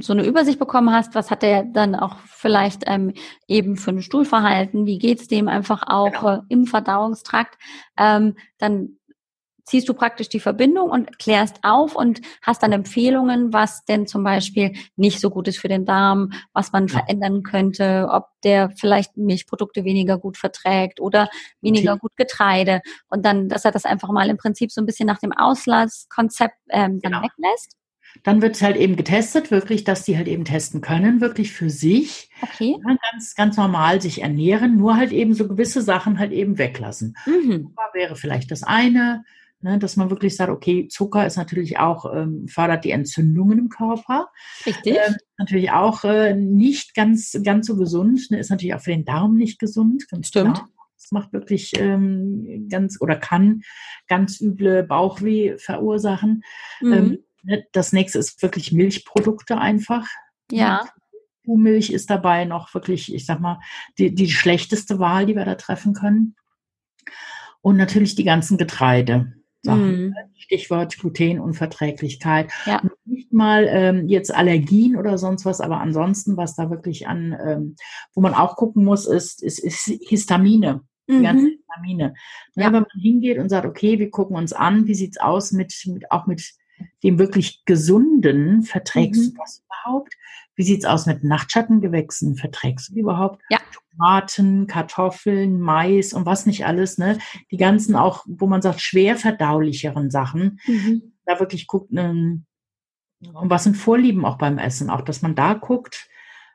so 0.00 0.12
eine 0.12 0.24
Übersicht 0.24 0.58
bekommen 0.58 0.92
hast, 0.92 1.14
was 1.14 1.30
hat 1.30 1.42
der 1.42 1.64
dann 1.64 1.94
auch 1.94 2.16
vielleicht 2.26 2.84
ähm, 2.86 3.14
eben 3.46 3.76
für 3.76 3.90
ein 3.90 4.02
Stuhlverhalten, 4.02 4.86
wie 4.86 4.98
geht's 4.98 5.28
dem 5.28 5.48
einfach 5.48 5.82
auch 5.86 6.12
genau. 6.12 6.34
äh, 6.36 6.40
im 6.48 6.66
Verdauungstrakt, 6.66 7.58
ähm, 7.96 8.36
dann 8.58 8.97
ziehst 9.68 9.88
du 9.88 9.94
praktisch 9.94 10.28
die 10.28 10.40
Verbindung 10.40 10.90
und 10.90 11.18
klärst 11.18 11.58
auf 11.62 11.94
und 11.94 12.20
hast 12.42 12.62
dann 12.62 12.72
Empfehlungen, 12.72 13.52
was 13.52 13.84
denn 13.84 14.06
zum 14.06 14.24
Beispiel 14.24 14.72
nicht 14.96 15.20
so 15.20 15.30
gut 15.30 15.48
ist 15.48 15.58
für 15.58 15.68
den 15.68 15.84
Darm, 15.84 16.32
was 16.52 16.72
man 16.72 16.86
ja. 16.86 16.98
verändern 16.98 17.42
könnte, 17.42 18.08
ob 18.10 18.26
der 18.44 18.70
vielleicht 18.70 19.16
Milchprodukte 19.16 19.84
weniger 19.84 20.18
gut 20.18 20.36
verträgt 20.36 21.00
oder 21.00 21.28
weniger 21.60 21.96
gut 21.98 22.16
Getreide. 22.16 22.80
Und 23.08 23.24
dann, 23.24 23.48
dass 23.48 23.64
er 23.64 23.72
das 23.72 23.84
einfach 23.84 24.10
mal 24.10 24.28
im 24.28 24.36
Prinzip 24.36 24.72
so 24.72 24.80
ein 24.80 24.86
bisschen 24.86 25.06
nach 25.06 25.18
dem 25.18 25.32
Auslasskonzept 25.32 26.56
ähm, 26.70 27.00
dann 27.00 27.12
genau. 27.12 27.22
weglässt. 27.22 27.78
Dann 28.22 28.42
wird 28.42 28.60
halt 28.62 28.76
eben 28.76 28.96
getestet, 28.96 29.50
wirklich, 29.50 29.84
dass 29.84 30.04
die 30.04 30.16
halt 30.16 30.28
eben 30.28 30.44
testen 30.44 30.80
können, 30.80 31.20
wirklich 31.20 31.52
für 31.52 31.70
sich. 31.70 32.30
Okay. 32.42 32.76
Ja, 32.78 32.96
ganz, 33.12 33.34
ganz 33.34 33.56
normal 33.56 34.00
sich 34.00 34.22
ernähren, 34.22 34.76
nur 34.76 34.96
halt 34.96 35.12
eben 35.12 35.34
so 35.34 35.46
gewisse 35.46 35.82
Sachen 35.82 36.18
halt 36.18 36.32
eben 36.32 36.58
weglassen. 36.58 37.16
Mhm. 37.26 37.74
wäre 37.92 38.16
vielleicht 38.16 38.50
das 38.50 38.62
eine, 38.62 39.24
ne, 39.60 39.78
dass 39.78 39.96
man 39.96 40.10
wirklich 40.10 40.36
sagt, 40.36 40.50
okay, 40.50 40.88
Zucker 40.88 41.26
ist 41.26 41.36
natürlich 41.36 41.78
auch, 41.78 42.12
ähm, 42.14 42.46
fördert 42.48 42.84
die 42.84 42.90
Entzündungen 42.90 43.58
im 43.58 43.68
Körper. 43.68 44.28
Richtig. 44.66 44.96
Ähm, 44.96 45.16
natürlich 45.36 45.70
auch 45.70 46.04
äh, 46.04 46.34
nicht 46.34 46.94
ganz, 46.94 47.38
ganz 47.42 47.66
so 47.66 47.76
gesund, 47.76 48.30
ne, 48.30 48.38
ist 48.38 48.50
natürlich 48.50 48.74
auch 48.74 48.80
für 48.80 48.92
den 48.92 49.04
Darm 49.04 49.36
nicht 49.36 49.58
gesund. 49.58 50.04
Stimmt. 50.22 50.54
Klar. 50.54 50.68
Das 50.96 51.12
macht 51.12 51.32
wirklich 51.32 51.78
ähm, 51.78 52.66
ganz 52.68 53.00
oder 53.00 53.16
kann 53.16 53.62
ganz 54.08 54.40
üble 54.40 54.82
Bauchweh 54.82 55.56
verursachen. 55.56 56.42
Mhm. 56.80 56.92
Ähm, 56.92 57.18
Ne, 57.48 57.64
das 57.72 57.92
nächste 57.92 58.18
ist 58.18 58.42
wirklich 58.42 58.72
Milchprodukte 58.72 59.58
einfach. 59.58 60.06
Ja. 60.50 60.86
Kuhmilch 61.44 61.90
ist 61.90 62.10
dabei 62.10 62.44
noch 62.44 62.74
wirklich, 62.74 63.14
ich 63.14 63.24
sag 63.24 63.40
mal, 63.40 63.60
die, 63.96 64.14
die 64.14 64.30
schlechteste 64.30 64.98
Wahl, 64.98 65.26
die 65.26 65.34
wir 65.34 65.44
da 65.44 65.54
treffen 65.54 65.94
können. 65.94 66.36
Und 67.60 67.76
natürlich 67.76 68.14
die 68.14 68.24
ganzen 68.24 68.58
Getreide. 68.58 69.32
Sachen. 69.62 70.08
Mm. 70.08 70.14
Stichwort 70.34 70.96
Glutenunverträglichkeit. 70.98 72.50
Ja. 72.64 72.82
Nicht 73.04 73.32
mal 73.32 73.66
ähm, 73.68 74.08
jetzt 74.08 74.34
Allergien 74.34 74.96
oder 74.96 75.18
sonst 75.18 75.44
was, 75.44 75.60
aber 75.60 75.80
ansonsten, 75.80 76.36
was 76.36 76.54
da 76.54 76.70
wirklich 76.70 77.08
an, 77.08 77.36
ähm, 77.44 77.76
wo 78.14 78.20
man 78.20 78.34
auch 78.34 78.56
gucken 78.56 78.84
muss, 78.84 79.06
ist, 79.06 79.42
ist, 79.42 79.58
ist 79.58 79.90
Histamine. 80.08 80.82
Die 81.08 81.14
mhm. 81.14 81.22
ganzen 81.22 81.46
Histamine. 81.48 82.14
Ja. 82.54 82.66
Wenn 82.66 82.72
man 82.72 82.86
hingeht 83.00 83.38
und 83.38 83.48
sagt, 83.48 83.66
okay, 83.66 83.98
wir 83.98 84.10
gucken 84.10 84.36
uns 84.36 84.52
an, 84.52 84.86
wie 84.86 84.94
sieht's 84.94 85.18
aus 85.18 85.52
mit, 85.52 85.74
mit 85.86 86.10
auch 86.10 86.26
mit 86.26 86.54
dem 87.02 87.18
wirklich 87.18 87.64
gesunden, 87.64 88.62
verträgst 88.62 89.20
mhm. 89.20 89.34
du 89.34 89.40
das 89.40 89.62
überhaupt? 89.64 90.14
Wie 90.54 90.64
sieht's 90.64 90.84
aus 90.84 91.06
mit 91.06 91.22
Nachtschattengewächsen? 91.22 92.36
Verträgst 92.36 92.88
du 92.88 92.94
die 92.94 93.00
überhaupt? 93.00 93.42
Ja. 93.50 93.58
Tomaten, 93.92 94.66
Kartoffeln, 94.66 95.60
Mais 95.60 96.12
und 96.12 96.26
was 96.26 96.46
nicht 96.46 96.66
alles, 96.66 96.98
ne? 96.98 97.18
Die 97.50 97.56
ganzen 97.56 97.96
auch, 97.96 98.24
wo 98.26 98.46
man 98.46 98.62
sagt, 98.62 98.80
schwer 98.80 99.16
verdaulicheren 99.16 100.10
Sachen. 100.10 100.60
Mhm. 100.66 101.14
Da 101.24 101.38
wirklich 101.38 101.66
guckt, 101.66 101.92
ne, 101.92 102.42
und 103.20 103.50
was 103.50 103.64
sind 103.64 103.76
Vorlieben 103.76 104.24
auch 104.24 104.38
beim 104.38 104.58
Essen? 104.58 104.90
Auch, 104.90 105.02
dass 105.02 105.22
man 105.22 105.34
da 105.34 105.54
guckt, 105.54 106.08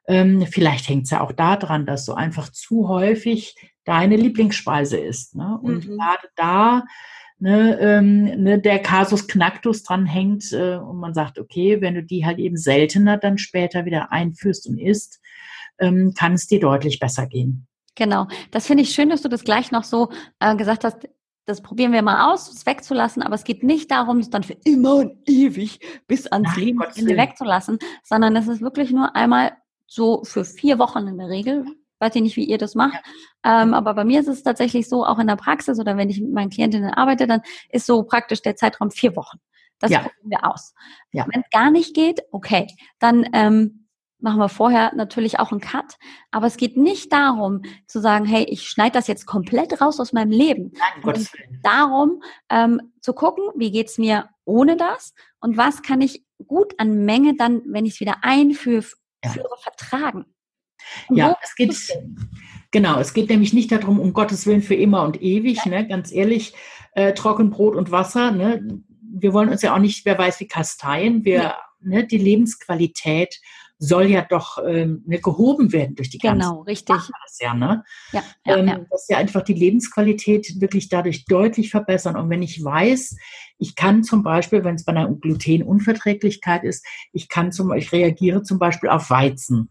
ähm, 0.07 0.45
vielleicht 0.49 0.87
hängt 0.89 1.05
es 1.05 1.11
ja 1.11 1.21
auch 1.21 1.31
daran, 1.31 1.85
dass 1.85 2.05
du 2.05 2.13
einfach 2.13 2.49
zu 2.49 2.87
häufig 2.87 3.55
deine 3.85 4.15
Lieblingsspeise 4.15 4.97
isst. 4.97 5.35
Ne? 5.35 5.57
Und 5.61 5.87
mhm. 5.87 5.97
gerade 5.97 6.27
da 6.35 6.83
ne, 7.43 7.77
ähm, 7.81 8.23
ne, 8.41 8.57
der 8.57 8.79
Kasus 8.79 9.27
Knacktus 9.27 9.83
dranhängt 9.83 10.53
äh, 10.53 10.77
und 10.77 10.97
man 10.97 11.13
sagt, 11.13 11.37
okay, 11.37 11.81
wenn 11.81 11.93
du 11.93 12.01
die 12.01 12.25
halt 12.25 12.39
eben 12.39 12.55
seltener 12.55 13.17
dann 13.17 13.37
später 13.37 13.83
wieder 13.83 14.13
einführst 14.13 14.65
und 14.65 14.77
isst, 14.77 15.19
ähm, 15.77 16.13
kann 16.17 16.33
es 16.33 16.47
dir 16.47 16.61
deutlich 16.61 16.99
besser 16.99 17.27
gehen. 17.27 17.67
Genau, 17.95 18.27
das 18.51 18.65
finde 18.65 18.83
ich 18.83 18.91
schön, 18.91 19.09
dass 19.09 19.23
du 19.23 19.27
das 19.27 19.43
gleich 19.43 19.71
noch 19.71 19.83
so 19.83 20.09
äh, 20.39 20.55
gesagt 20.55 20.85
hast. 20.85 21.09
Das 21.45 21.61
probieren 21.61 21.91
wir 21.91 22.01
mal 22.01 22.31
aus, 22.31 22.49
es 22.49 22.65
wegzulassen, 22.65 23.21
aber 23.21 23.35
es 23.35 23.43
geht 23.43 23.61
nicht 23.61 23.91
darum, 23.91 24.19
es 24.19 24.29
dann 24.29 24.43
für 24.43 24.55
immer 24.63 24.95
und 24.95 25.17
ewig 25.27 25.81
bis 26.07 26.25
ans 26.27 26.55
Lebensende 26.55 27.17
wegzulassen, 27.17 27.77
sondern 28.03 28.37
es 28.37 28.47
ist 28.47 28.61
wirklich 28.61 28.91
nur 28.91 29.13
einmal 29.17 29.51
so 29.85 30.23
für 30.23 30.45
vier 30.45 30.79
Wochen 30.79 31.07
in 31.07 31.17
der 31.17 31.27
Regel, 31.27 31.65
weiß 32.03 32.15
ich 32.15 32.21
nicht, 32.21 32.35
wie 32.35 32.45
ihr 32.45 32.57
das 32.57 32.75
macht. 32.75 33.01
Ja. 33.45 33.63
Ähm, 33.63 33.73
aber 33.73 33.93
bei 33.93 34.03
mir 34.03 34.19
ist 34.19 34.27
es 34.27 34.43
tatsächlich 34.43 34.87
so, 34.87 35.05
auch 35.05 35.19
in 35.19 35.27
der 35.27 35.35
Praxis 35.35 35.79
oder 35.79 35.97
wenn 35.97 36.09
ich 36.09 36.21
mit 36.21 36.33
meinen 36.33 36.49
Klientinnen 36.49 36.93
arbeite, 36.93 37.27
dann 37.27 37.41
ist 37.69 37.85
so 37.85 38.03
praktisch 38.03 38.41
der 38.41 38.55
Zeitraum 38.55 38.91
vier 38.91 39.15
Wochen. 39.15 39.37
Das 39.79 39.91
ja. 39.91 39.99
probieren 39.99 40.29
wir 40.29 40.51
aus. 40.51 40.73
Ja. 41.11 41.25
Wenn 41.31 41.41
es 41.41 41.49
gar 41.49 41.71
nicht 41.71 41.93
geht, 41.95 42.21
okay, 42.31 42.67
dann 42.99 43.27
ähm, 43.33 43.87
machen 44.23 44.39
wir 44.39 44.49
vorher 44.49 44.95
natürlich 44.95 45.39
auch 45.39 45.51
einen 45.51 45.59
Cut. 45.59 45.97
Aber 46.31 46.47
es 46.47 46.57
geht 46.57 46.77
nicht 46.77 47.11
darum 47.11 47.61
zu 47.87 47.99
sagen, 47.99 48.25
hey, 48.25 48.45
ich 48.45 48.69
schneide 48.69 48.93
das 48.93 49.07
jetzt 49.07 49.25
komplett 49.25 49.81
raus 49.81 49.99
aus 49.99 50.13
meinem 50.13 50.31
Leben. 50.31 50.71
Nein, 50.73 51.03
Gottes 51.03 51.31
darum 51.61 52.23
ähm, 52.49 52.93
zu 53.01 53.13
gucken, 53.13 53.43
wie 53.55 53.71
geht's 53.71 53.97
mir 53.97 54.29
ohne 54.45 54.77
das 54.77 55.13
und 55.41 55.57
was 55.57 55.81
kann 55.81 55.99
ich 55.99 56.25
gut 56.47 56.73
an 56.79 57.03
Menge 57.03 57.35
dann, 57.35 57.61
wenn 57.65 57.85
ich 57.85 57.95
es 57.95 57.99
wieder 57.99 58.17
einführe, 58.21 58.85
ja. 59.23 59.31
vertragen. 59.59 60.25
Ja, 61.09 61.37
es 61.41 61.55
geht, 61.55 61.75
genau, 62.71 62.99
es 62.99 63.13
geht 63.13 63.29
nämlich 63.29 63.53
nicht 63.53 63.71
darum, 63.71 63.99
um 63.99 64.13
Gottes 64.13 64.45
Willen 64.45 64.61
für 64.61 64.75
immer 64.75 65.03
und 65.03 65.21
ewig, 65.21 65.65
ne, 65.65 65.87
ganz 65.87 66.11
ehrlich, 66.11 66.53
äh, 66.93 67.13
Trockenbrot 67.13 67.75
und 67.75 67.91
Wasser, 67.91 68.31
ne, 68.31 68.61
wir 69.15 69.33
wollen 69.33 69.49
uns 69.49 69.61
ja 69.61 69.73
auch 69.75 69.79
nicht, 69.79 70.05
wer 70.05 70.17
weiß 70.17 70.39
wie 70.39 70.47
kasteien, 70.47 71.23
wir, 71.23 71.35
ja. 71.35 71.57
ne, 71.81 72.05
die 72.05 72.17
Lebensqualität 72.17 73.39
soll 73.83 74.05
ja 74.05 74.25
doch 74.27 74.59
ähm, 74.65 75.03
ne, 75.05 75.19
gehoben 75.19 75.73
werden 75.73 75.95
durch 75.95 76.09
die 76.09 76.17
ganze 76.17 76.47
Genau, 76.47 76.61
richtig. 76.61 76.95
Das 76.95 77.39
ja, 77.39 77.53
ne? 77.53 77.83
ja, 78.11 78.23
ja, 78.45 78.57
ähm, 78.57 78.67
ja. 78.67 78.79
Dass 78.89 79.07
ja 79.09 79.17
einfach 79.17 79.41
die 79.41 79.53
Lebensqualität 79.53 80.61
wirklich 80.61 80.89
dadurch 80.89 81.25
deutlich 81.25 81.69
verbessern. 81.69 82.15
Und 82.15 82.29
wenn 82.29 82.41
ich 82.41 82.63
weiß, 82.63 83.15
ich 83.57 83.75
kann 83.75 84.03
zum 84.03 84.23
Beispiel, 84.23 84.63
wenn 84.63 84.75
es 84.75 84.85
bei 84.85 84.93
einer 84.93 85.13
Glutenunverträglichkeit 85.13 86.63
ist, 86.63 86.85
ich 87.11 87.27
kann 87.27 87.51
zum, 87.51 87.73
ich 87.73 87.91
reagiere 87.91 88.43
zum 88.43 88.57
Beispiel 88.57 88.89
auf 88.89 89.09
Weizen. 89.09 89.69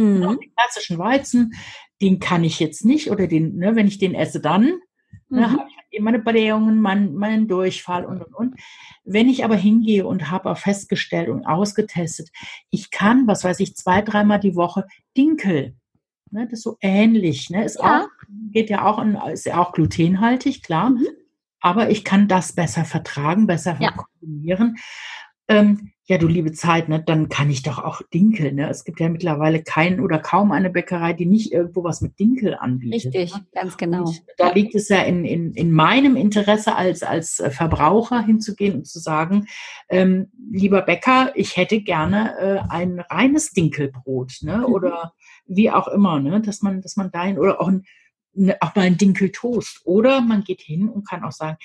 Mhm. 0.00 0.38
Den 0.40 0.54
klassischen 0.56 0.98
Weizen, 0.98 1.54
den 2.00 2.18
kann 2.18 2.44
ich 2.44 2.60
jetzt 2.60 2.84
nicht 2.84 3.10
oder 3.10 3.26
den, 3.26 3.56
ne, 3.56 3.76
wenn 3.76 3.86
ich 3.86 3.98
den 3.98 4.14
esse, 4.14 4.40
dann 4.40 4.64
ne, 4.64 4.80
mhm. 5.28 5.36
ne, 5.38 5.50
habe 5.50 5.68
ich 5.68 5.76
halt 5.76 6.02
meine 6.02 6.18
Blähungen, 6.18 6.80
meinen, 6.80 7.14
meinen 7.14 7.48
Durchfall 7.48 8.04
und 8.04 8.22
und 8.22 8.34
und. 8.34 8.60
Wenn 9.04 9.28
ich 9.28 9.44
aber 9.44 9.56
hingehe 9.56 10.06
und 10.06 10.30
habe 10.30 10.50
auch 10.50 10.58
festgestellt 10.58 11.28
und 11.28 11.46
ausgetestet, 11.46 12.30
ich 12.70 12.90
kann, 12.90 13.26
was 13.26 13.44
weiß 13.44 13.60
ich, 13.60 13.76
zwei, 13.76 14.02
dreimal 14.02 14.40
die 14.40 14.56
Woche 14.56 14.86
Dinkel. 15.16 15.76
Ne, 16.30 16.44
das 16.44 16.60
ist 16.60 16.62
so 16.62 16.76
ähnlich. 16.80 17.50
Ne, 17.50 17.64
ist 17.64 17.78
ja. 17.80 18.02
auch, 18.02 18.08
geht 18.52 18.70
ja 18.70 18.84
auch, 18.84 19.02
in, 19.02 19.16
ist 19.32 19.46
ja 19.46 19.58
auch 19.58 19.72
glutenhaltig, 19.72 20.62
klar. 20.62 20.90
Mhm. 20.90 21.06
Aber 21.60 21.90
ich 21.90 22.04
kann 22.04 22.26
das 22.26 22.54
besser 22.54 22.84
vertragen, 22.84 23.46
besser 23.46 23.76
ja. 23.80 23.92
kombinieren. 23.92 24.76
Ähm, 25.48 25.92
ja, 26.10 26.18
du 26.18 26.26
liebe 26.26 26.50
Zeit, 26.50 26.88
ne, 26.88 27.00
dann 27.00 27.28
kann 27.28 27.50
ich 27.50 27.62
doch 27.62 27.78
auch 27.78 28.02
Dinkel. 28.12 28.50
Ne? 28.50 28.68
Es 28.68 28.82
gibt 28.82 28.98
ja 28.98 29.08
mittlerweile 29.08 29.62
keinen 29.62 30.00
oder 30.00 30.18
kaum 30.18 30.50
eine 30.50 30.68
Bäckerei, 30.68 31.12
die 31.12 31.24
nicht 31.24 31.52
irgendwo 31.52 31.84
was 31.84 32.00
mit 32.00 32.18
Dinkel 32.18 32.56
anbietet. 32.56 33.14
Richtig, 33.14 33.32
ne? 33.32 33.46
ganz 33.52 33.76
genau. 33.76 34.06
Und 34.06 34.20
da 34.36 34.50
liegt 34.50 34.74
es 34.74 34.88
ja 34.88 35.02
in, 35.02 35.24
in, 35.24 35.54
in 35.54 35.70
meinem 35.70 36.16
Interesse 36.16 36.74
als, 36.74 37.04
als 37.04 37.40
Verbraucher 37.50 38.22
hinzugehen 38.22 38.74
und 38.74 38.88
zu 38.88 38.98
sagen, 38.98 39.46
ähm, 39.88 40.32
lieber 40.50 40.82
Bäcker, 40.82 41.30
ich 41.36 41.56
hätte 41.56 41.80
gerne 41.80 42.36
äh, 42.40 42.58
ein 42.68 42.98
reines 42.98 43.52
Dinkelbrot, 43.52 44.38
ne? 44.40 44.58
Mhm. 44.58 44.64
Oder 44.64 45.12
wie 45.46 45.70
auch 45.70 45.86
immer, 45.86 46.18
ne? 46.18 46.40
Dass 46.40 46.60
man, 46.60 46.80
dass 46.80 46.96
man 46.96 47.12
dahin 47.12 47.38
oder 47.38 47.60
auch 47.60 47.68
ein, 47.68 47.84
ne, 48.32 48.56
auch 48.60 48.74
mal 48.74 48.82
ein 48.82 48.96
Dinkeltoast. 48.96 49.82
Oder 49.84 50.22
man 50.22 50.42
geht 50.42 50.60
hin 50.60 50.88
und 50.88 51.06
kann 51.06 51.22
auch 51.22 51.30
sagen, 51.30 51.56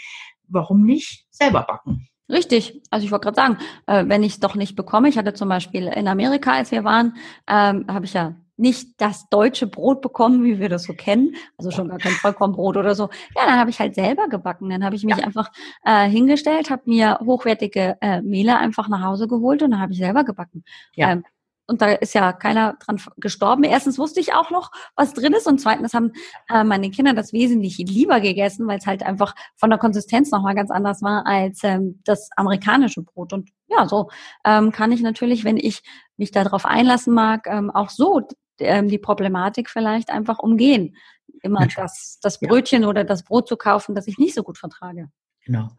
warum 0.47 0.84
nicht 0.84 1.25
selber 1.31 1.63
backen? 1.63 2.10
Richtig. 2.30 2.82
Also 2.90 3.06
ich 3.06 3.12
wollte 3.12 3.26
gerade 3.26 3.36
sagen, 3.36 3.58
äh, 3.86 4.06
wenn 4.08 4.24
ich 4.24 4.34
es 4.34 4.40
doch 4.40 4.56
nicht 4.56 4.76
bekomme, 4.76 5.10
ich 5.10 5.18
hatte 5.18 5.34
zum 5.34 5.50
Beispiel 5.50 5.88
in 5.88 6.08
Amerika, 6.08 6.54
als 6.54 6.72
wir 6.72 6.84
waren, 6.84 7.16
ähm, 7.48 7.86
habe 7.88 8.06
ich 8.06 8.14
ja 8.14 8.36
nicht 8.58 9.02
das 9.02 9.28
deutsche 9.30 9.68
Brot 9.68 10.02
bekommen, 10.02 10.44
wie 10.44 10.60
wir 10.60 10.70
das 10.70 10.84
so 10.84 10.94
kennen, 10.94 11.36
also 11.58 11.72
schon 11.72 11.90
gar 11.90 11.98
kein 11.98 12.14
Vollkornbrot 12.14 12.78
oder 12.78 12.96
so. 12.96 13.10
Ja, 13.36 13.46
dann 13.46 13.60
habe 13.60 13.70
ich 13.70 13.80
halt 13.80 13.96
selber 13.96 14.30
gebacken. 14.30 14.70
Dann 14.70 14.84
habe 14.84 14.96
ich 14.96 15.04
mich 15.04 15.18
ja. 15.18 15.26
einfach 15.26 15.52
äh, 15.84 16.08
hingestellt, 16.08 16.70
habe 16.70 16.84
mir 16.86 17.20
hochwertige 17.24 17.98
äh, 18.02 18.22
Mehle 18.22 18.58
einfach 18.58 18.88
nach 18.88 19.04
Hause 19.04 19.28
geholt 19.28 19.62
und 19.62 19.72
dann 19.72 19.82
habe 19.82 19.92
ich 19.92 20.00
selber 20.00 20.24
gebacken. 20.24 20.64
Ja. 20.96 21.12
Ähm, 21.12 21.26
und 21.67 21.82
da 21.82 21.91
ist 21.91 22.13
ja 22.13 22.34
keiner 22.34 22.73
dran 22.80 23.01
gestorben. 23.17 23.63
Erstens 23.63 23.97
wusste 23.97 24.19
ich 24.19 24.34
auch 24.34 24.51
noch, 24.51 24.71
was 24.95 25.13
drin 25.13 25.34
ist 25.34 25.47
und 25.47 25.60
zweitens 25.60 25.93
haben 25.93 26.12
äh, 26.49 26.63
meine 26.63 26.91
Kinder 26.91 27.13
das 27.13 27.34
wesentlich 27.34 27.78
lieber 27.78 28.19
gegessen, 28.19 28.67
weil 28.67 28.78
es 28.78 28.86
halt 28.86 29.04
einfach 29.04 29.36
von 29.56 29.69
der 29.69 29.80
Konsistenz 29.80 30.32
nochmal 30.32 30.56
ganz 30.56 30.71
anders 30.71 31.01
war 31.01 31.25
als 31.25 31.63
ähm, 31.63 32.01
das 32.04 32.30
amerikanische 32.36 33.01
Brot. 33.01 33.34
Und 33.34 33.49
ja, 33.67 33.88
so 33.88 34.10
ähm, 34.43 34.71
kann 34.71 34.91
ich 34.91 35.01
natürlich, 35.01 35.43
wenn 35.43 35.58
ich 35.58 35.82
mich 36.17 36.31
darauf 36.31 36.65
einlassen 36.65 37.13
mag, 37.13 37.48
ähm, 37.48 37.71
auch 37.71 37.90
so 37.90 38.21
ähm, 38.60 38.87
die 38.87 39.00
Problematik 39.00 39.69
vielleicht 39.69 40.10
einfach 40.10 40.40
umgehen. 40.40 40.96
Immer 41.42 41.67
das, 41.75 42.19
das 42.21 42.40
Brötchen 42.40 42.83
ja. 42.83 42.87
oder 42.87 43.04
das 43.04 43.23
Brot 43.23 43.48
zu 43.48 43.58
kaufen, 43.58 43.96
das 43.96 44.08
ich 44.08 44.17
nicht 44.17 44.35
so 44.35 44.44
gut 44.44 44.58
vertrage. 44.58 45.10
Genau. 45.46 45.69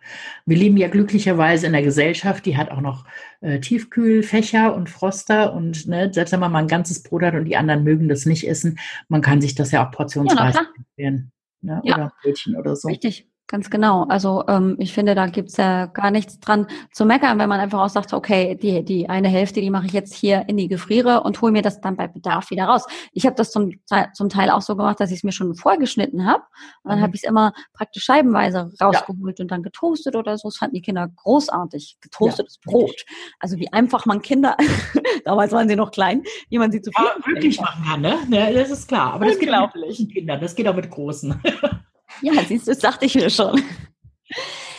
Wir 0.44 0.56
leben 0.56 0.76
ja 0.76 0.86
glücklicherweise 0.86 1.66
in 1.66 1.74
einer 1.74 1.84
Gesellschaft, 1.84 2.46
die 2.46 2.56
hat 2.56 2.70
auch 2.70 2.80
noch 2.80 3.04
äh, 3.40 3.58
Tiefkühlfächer 3.58 4.72
und 4.72 4.88
Froster 4.88 5.52
und 5.54 5.88
ne, 5.88 6.12
selbst 6.12 6.30
wenn 6.30 6.38
man 6.38 6.52
mal 6.52 6.60
ein 6.60 6.68
ganzes 6.68 7.02
Brot 7.02 7.22
hat 7.22 7.34
und 7.34 7.46
die 7.46 7.56
anderen 7.56 7.82
mögen 7.82 8.08
das 8.08 8.26
nicht 8.26 8.48
essen, 8.48 8.78
man 9.08 9.22
kann 9.22 9.40
sich 9.40 9.56
das 9.56 9.72
ja 9.72 9.84
auch 9.84 9.90
portionsweise 9.90 10.58
ja, 10.58 10.66
werden. 10.94 11.32
Ne? 11.62 11.80
Ja. 11.84 11.96
Oder 11.96 12.12
Brötchen 12.22 12.56
oder 12.56 12.76
so. 12.76 12.86
Richtig. 12.86 13.28
Ganz 13.49 13.70
genau. 13.70 14.05
Also 14.09 14.42
ähm, 14.49 14.74
ich 14.80 14.92
finde, 14.92 15.14
da 15.14 15.26
gibt's 15.28 15.57
ja 15.57 15.86
gar 15.86 16.11
nichts 16.11 16.40
dran 16.40 16.66
zu 16.90 17.05
meckern, 17.05 17.38
wenn 17.38 17.49
man 17.49 17.61
einfach 17.61 17.80
auch 17.80 17.88
sagt, 17.88 18.12
okay, 18.12 18.57
die, 18.57 18.84
die 18.84 19.09
eine 19.09 19.28
Hälfte, 19.28 19.61
die 19.61 19.70
mache 19.70 19.86
ich 19.86 19.92
jetzt 19.92 20.14
hier 20.14 20.49
in 20.49 20.57
die 20.57 20.66
Gefriere 20.66 21.22
und 21.22 21.40
hole 21.40 21.53
mir 21.53 21.62
das 21.62 21.80
dann 21.80 21.97
bei 21.97 22.09
Bedarf 22.09 22.51
wieder 22.51 22.64
raus. 22.64 22.86
Ich 23.12 23.24
habe 23.24 23.36
das 23.36 23.53
zum, 23.53 23.70
zum 24.14 24.28
Teil 24.30 24.51
auch 24.51 24.62
so 24.62 24.74
gemacht, 24.74 24.99
dass 24.99 25.12
ich 25.12 25.18
es 25.18 25.22
mir 25.22 25.30
schon 25.30 25.55
vorgeschnitten 25.55 26.26
habe. 26.26 26.42
Und 26.82 26.90
dann 26.90 26.99
mhm. 26.99 27.03
habe 27.05 27.14
ich 27.14 27.22
es 27.22 27.28
immer 27.28 27.53
praktisch 27.72 28.03
scheibenweise 28.03 28.72
rausgeholt 28.80 29.38
ja. 29.38 29.44
und 29.44 29.51
dann 29.53 29.62
getoastet 29.62 30.16
oder 30.16 30.36
so. 30.38 30.49
Das 30.49 30.57
fanden 30.57 30.74
die 30.74 30.82
Kinder 30.82 31.07
großartig. 31.07 31.99
Getoastetes 32.01 32.59
ja, 32.66 32.72
Brot. 32.72 33.05
Also 33.38 33.59
wie 33.59 33.72
einfach 33.72 34.07
man 34.07 34.22
Kinder, 34.22 34.57
damals 35.24 35.53
waren 35.53 35.68
sie 35.68 35.76
noch 35.76 35.92
klein, 35.92 36.24
wie 36.49 36.59
man 36.59 36.72
sie 36.72 36.82
zu 36.82 36.90
ja, 36.99 37.14
wirklich 37.24 37.61
machen 37.61 37.84
kann, 37.84 38.01
ne? 38.01 38.18
Ja, 38.28 38.51
das 38.51 38.70
ist 38.70 38.88
klar. 38.88 39.12
Aber 39.12 39.26
das 39.26 39.38
geht 39.38 39.55
auch 39.55 39.72
mit 39.72 40.12
Kindern, 40.12 40.40
das 40.40 40.57
geht 40.57 40.66
auch 40.66 40.74
mit 40.74 40.90
Großen. 40.90 41.40
Ja, 42.22 42.32
siehst 42.44 42.66
du, 42.66 42.72
das 42.72 42.78
dachte 42.78 43.06
ich 43.06 43.14
mir 43.14 43.30
schon. 43.30 43.62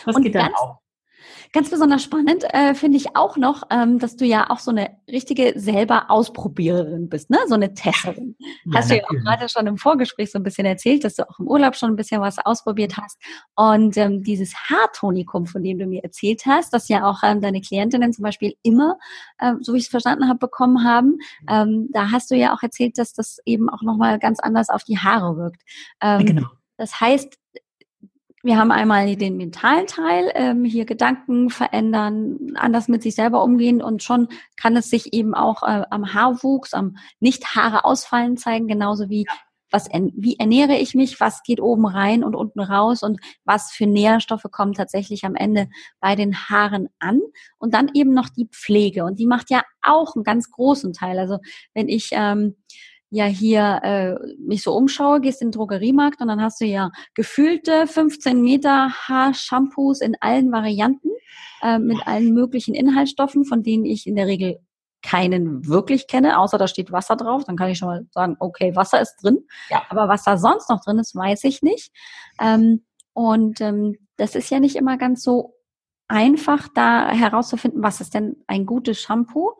Was 0.04 0.16
und 0.16 0.22
geht 0.22 0.34
dann 0.34 0.54
auch? 0.54 0.78
Ganz 1.52 1.70
besonders 1.70 2.02
spannend 2.02 2.44
äh, 2.52 2.74
finde 2.74 2.98
ich 2.98 3.16
auch 3.16 3.38
noch, 3.38 3.62
ähm, 3.70 3.98
dass 3.98 4.16
du 4.16 4.26
ja 4.26 4.50
auch 4.50 4.58
so 4.58 4.70
eine 4.70 4.90
richtige 5.10 5.58
selber 5.58 6.10
Ausprobiererin 6.10 7.08
bist, 7.08 7.30
ne? 7.30 7.38
So 7.46 7.54
eine 7.54 7.72
Testerin. 7.72 8.36
Ja, 8.38 8.78
hast 8.78 8.90
du 8.90 8.96
ja 8.96 9.04
auch 9.04 9.14
gerade 9.24 9.48
schon 9.48 9.66
im 9.66 9.78
Vorgespräch 9.78 10.30
so 10.30 10.38
ein 10.38 10.42
bisschen 10.42 10.66
erzählt, 10.66 11.04
dass 11.04 11.14
du 11.14 11.28
auch 11.28 11.38
im 11.38 11.48
Urlaub 11.48 11.74
schon 11.74 11.90
ein 11.90 11.96
bisschen 11.96 12.20
was 12.20 12.38
ausprobiert 12.38 12.98
hast. 12.98 13.18
Und 13.56 13.96
ähm, 13.96 14.22
dieses 14.22 14.54
Haartonikum, 14.54 15.46
von 15.46 15.62
dem 15.62 15.78
du 15.78 15.86
mir 15.86 16.04
erzählt 16.04 16.44
hast, 16.44 16.74
das 16.74 16.88
ja 16.88 17.08
auch 17.08 17.22
ähm, 17.22 17.40
deine 17.40 17.62
Klientinnen 17.62 18.12
zum 18.12 18.24
Beispiel 18.24 18.54
immer, 18.62 18.98
äh, 19.38 19.54
so 19.60 19.72
wie 19.72 19.78
ich 19.78 19.84
es 19.84 19.90
verstanden 19.90 20.28
habe, 20.28 20.38
bekommen 20.38 20.84
haben, 20.84 21.18
ähm, 21.48 21.88
da 21.92 22.10
hast 22.10 22.30
du 22.30 22.34
ja 22.34 22.54
auch 22.54 22.62
erzählt, 22.62 22.98
dass 22.98 23.14
das 23.14 23.38
eben 23.46 23.70
auch 23.70 23.80
nochmal 23.80 24.18
ganz 24.18 24.38
anders 24.38 24.68
auf 24.68 24.84
die 24.84 24.98
Haare 24.98 25.36
wirkt. 25.38 25.62
Ähm, 26.02 26.26
genau. 26.26 26.48
Das 26.78 27.00
heißt, 27.00 27.38
wir 28.42 28.56
haben 28.56 28.70
einmal 28.70 29.16
den 29.16 29.36
mentalen 29.36 29.86
Teil, 29.86 30.30
ähm, 30.34 30.64
hier 30.64 30.86
Gedanken 30.86 31.50
verändern, 31.50 32.52
anders 32.54 32.88
mit 32.88 33.02
sich 33.02 33.14
selber 33.14 33.42
umgehen 33.42 33.82
und 33.82 34.02
schon 34.02 34.28
kann 34.56 34.76
es 34.76 34.88
sich 34.88 35.12
eben 35.12 35.34
auch 35.34 35.62
äh, 35.64 35.84
am 35.90 36.14
Haarwuchs, 36.14 36.72
am 36.72 36.96
nicht 37.20 37.56
Haare 37.56 37.84
ausfallen 37.84 38.36
zeigen, 38.36 38.68
genauso 38.68 39.10
wie 39.10 39.26
was, 39.70 39.88
wie 40.14 40.38
ernähre 40.38 40.76
ich 40.76 40.94
mich, 40.94 41.20
was 41.20 41.42
geht 41.42 41.60
oben 41.60 41.86
rein 41.86 42.24
und 42.24 42.34
unten 42.34 42.60
raus 42.60 43.02
und 43.02 43.20
was 43.44 43.70
für 43.70 43.86
Nährstoffe 43.86 44.46
kommen 44.50 44.72
tatsächlich 44.72 45.24
am 45.24 45.34
Ende 45.34 45.68
bei 46.00 46.14
den 46.14 46.48
Haaren 46.48 46.88
an. 46.98 47.20
Und 47.58 47.74
dann 47.74 47.90
eben 47.92 48.14
noch 48.14 48.28
die 48.28 48.48
Pflege. 48.50 49.04
Und 49.04 49.18
die 49.18 49.26
macht 49.26 49.50
ja 49.50 49.62
auch 49.82 50.14
einen 50.14 50.24
ganz 50.24 50.50
großen 50.50 50.92
Teil. 50.92 51.18
Also 51.18 51.38
wenn 51.74 51.88
ich 51.88 52.10
ähm, 52.12 52.56
ja 53.10 53.24
hier 53.24 53.80
äh, 53.82 54.14
mich 54.38 54.62
so 54.62 54.74
umschaue, 54.74 55.20
gehst 55.20 55.40
in 55.40 55.48
den 55.48 55.52
Drogeriemarkt 55.52 56.20
und 56.20 56.28
dann 56.28 56.42
hast 56.42 56.60
du 56.60 56.66
ja 56.66 56.90
gefühlte 57.14 57.86
15 57.86 58.40
Meter 58.42 58.90
Haarshampoos 58.90 60.00
in 60.00 60.16
allen 60.20 60.52
Varianten 60.52 61.10
äh, 61.62 61.78
mit 61.78 62.06
allen 62.06 62.32
möglichen 62.34 62.74
Inhaltsstoffen, 62.74 63.44
von 63.44 63.62
denen 63.62 63.84
ich 63.84 64.06
in 64.06 64.16
der 64.16 64.26
Regel 64.26 64.58
keinen 65.02 65.66
wirklich 65.66 66.06
kenne, 66.06 66.38
außer 66.38 66.58
da 66.58 66.66
steht 66.66 66.92
Wasser 66.92 67.16
drauf. 67.16 67.44
Dann 67.44 67.56
kann 67.56 67.70
ich 67.70 67.78
schon 67.78 67.88
mal 67.88 68.06
sagen, 68.10 68.36
okay, 68.40 68.74
Wasser 68.74 69.00
ist 69.00 69.16
drin. 69.22 69.38
Ja. 69.70 69.82
Aber 69.88 70.08
was 70.08 70.24
da 70.24 70.36
sonst 70.36 70.68
noch 70.68 70.82
drin 70.82 70.98
ist, 70.98 71.14
weiß 71.14 71.44
ich 71.44 71.62
nicht. 71.62 71.92
Ähm, 72.40 72.84
und 73.12 73.60
ähm, 73.60 73.96
das 74.16 74.34
ist 74.34 74.50
ja 74.50 74.60
nicht 74.60 74.76
immer 74.76 74.98
ganz 74.98 75.22
so 75.22 75.54
einfach, 76.08 76.68
da 76.74 77.10
herauszufinden, 77.10 77.82
was 77.82 78.00
ist 78.00 78.14
denn 78.14 78.36
ein 78.46 78.66
gutes 78.66 79.00
Shampoo. 79.00 79.52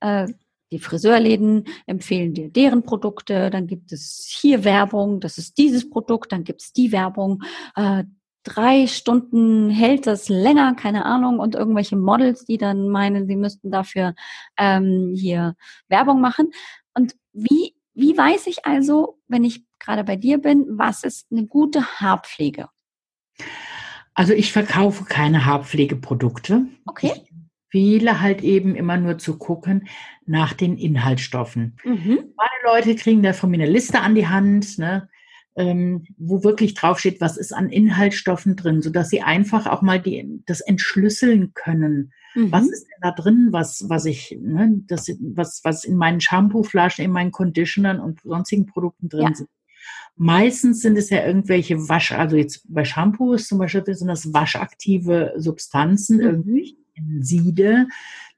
Äh, 0.00 0.28
die 0.74 0.80
Friseurläden 0.80 1.64
empfehlen 1.86 2.34
dir 2.34 2.50
deren 2.50 2.82
Produkte, 2.82 3.48
dann 3.50 3.68
gibt 3.68 3.92
es 3.92 4.26
hier 4.40 4.64
Werbung, 4.64 5.20
das 5.20 5.38
ist 5.38 5.56
dieses 5.56 5.88
Produkt, 5.88 6.32
dann 6.32 6.42
gibt 6.42 6.62
es 6.62 6.72
die 6.72 6.90
Werbung. 6.90 7.44
Äh, 7.76 8.02
drei 8.42 8.88
Stunden 8.88 9.70
hält 9.70 10.08
das 10.08 10.28
länger, 10.28 10.74
keine 10.74 11.04
Ahnung, 11.04 11.38
und 11.38 11.54
irgendwelche 11.54 11.96
Models, 11.96 12.44
die 12.44 12.58
dann 12.58 12.88
meinen, 12.88 13.28
sie 13.28 13.36
müssten 13.36 13.70
dafür 13.70 14.14
ähm, 14.58 15.14
hier 15.16 15.54
Werbung 15.88 16.20
machen. 16.20 16.50
Und 16.92 17.14
wie, 17.32 17.76
wie 17.94 18.18
weiß 18.18 18.48
ich 18.48 18.66
also, 18.66 19.20
wenn 19.28 19.44
ich 19.44 19.64
gerade 19.78 20.02
bei 20.02 20.16
dir 20.16 20.38
bin, 20.38 20.66
was 20.68 21.04
ist 21.04 21.28
eine 21.30 21.46
gute 21.46 22.00
Haarpflege? 22.00 22.68
Also 24.14 24.32
ich 24.32 24.52
verkaufe 24.52 25.04
keine 25.04 25.44
Haarpflegeprodukte. 25.44 26.66
Okay. 26.86 27.23
Empfehle 27.74 28.20
halt 28.20 28.42
eben 28.42 28.76
immer 28.76 28.96
nur 28.98 29.18
zu 29.18 29.36
gucken 29.36 29.88
nach 30.26 30.52
den 30.52 30.78
Inhaltsstoffen. 30.78 31.76
Mhm. 31.84 32.32
Meine 32.36 32.64
Leute 32.64 32.94
kriegen 32.94 33.22
da 33.22 33.32
von 33.32 33.50
mir 33.50 33.56
eine 33.56 33.70
Liste 33.70 34.00
an 34.00 34.14
die 34.14 34.28
Hand, 34.28 34.78
ne, 34.78 35.08
ähm, 35.56 36.04
wo 36.16 36.44
wirklich 36.44 36.74
draufsteht, 36.74 37.20
was 37.20 37.36
ist 37.36 37.52
an 37.52 37.70
Inhaltsstoffen 37.70 38.54
drin, 38.54 38.80
sodass 38.80 39.10
sie 39.10 39.22
einfach 39.22 39.66
auch 39.66 39.82
mal 39.82 40.00
die, 40.00 40.40
das 40.46 40.60
entschlüsseln 40.60 41.52
können. 41.54 42.12
Mhm. 42.36 42.52
Was 42.52 42.68
ist 42.68 42.84
denn 42.84 43.00
da 43.02 43.10
drin, 43.10 43.48
was, 43.50 43.86
was 43.88 44.04
ich, 44.04 44.38
ne, 44.40 44.80
das, 44.86 45.10
was, 45.34 45.60
was 45.64 45.84
in 45.84 45.96
meinen 45.96 46.20
Shampooflaschen, 46.20 47.04
in 47.04 47.10
meinen 47.10 47.32
Conditionern 47.32 47.98
und 47.98 48.20
sonstigen 48.20 48.66
Produkten 48.66 49.08
drin 49.08 49.28
ja. 49.28 49.34
sind. 49.34 49.48
Meistens 50.16 50.80
sind 50.80 50.96
es 50.96 51.10
ja 51.10 51.26
irgendwelche 51.26 51.88
Wasch, 51.88 52.12
also 52.12 52.36
jetzt 52.36 52.64
bei 52.72 52.84
Shampoos 52.84 53.48
zum 53.48 53.58
Beispiel 53.58 53.94
sind 53.94 54.06
das 54.06 54.32
waschaktive 54.32 55.34
Substanzen, 55.36 56.18
mhm. 56.18 56.22
irgendwie 56.22 56.83
Siede, 57.20 57.88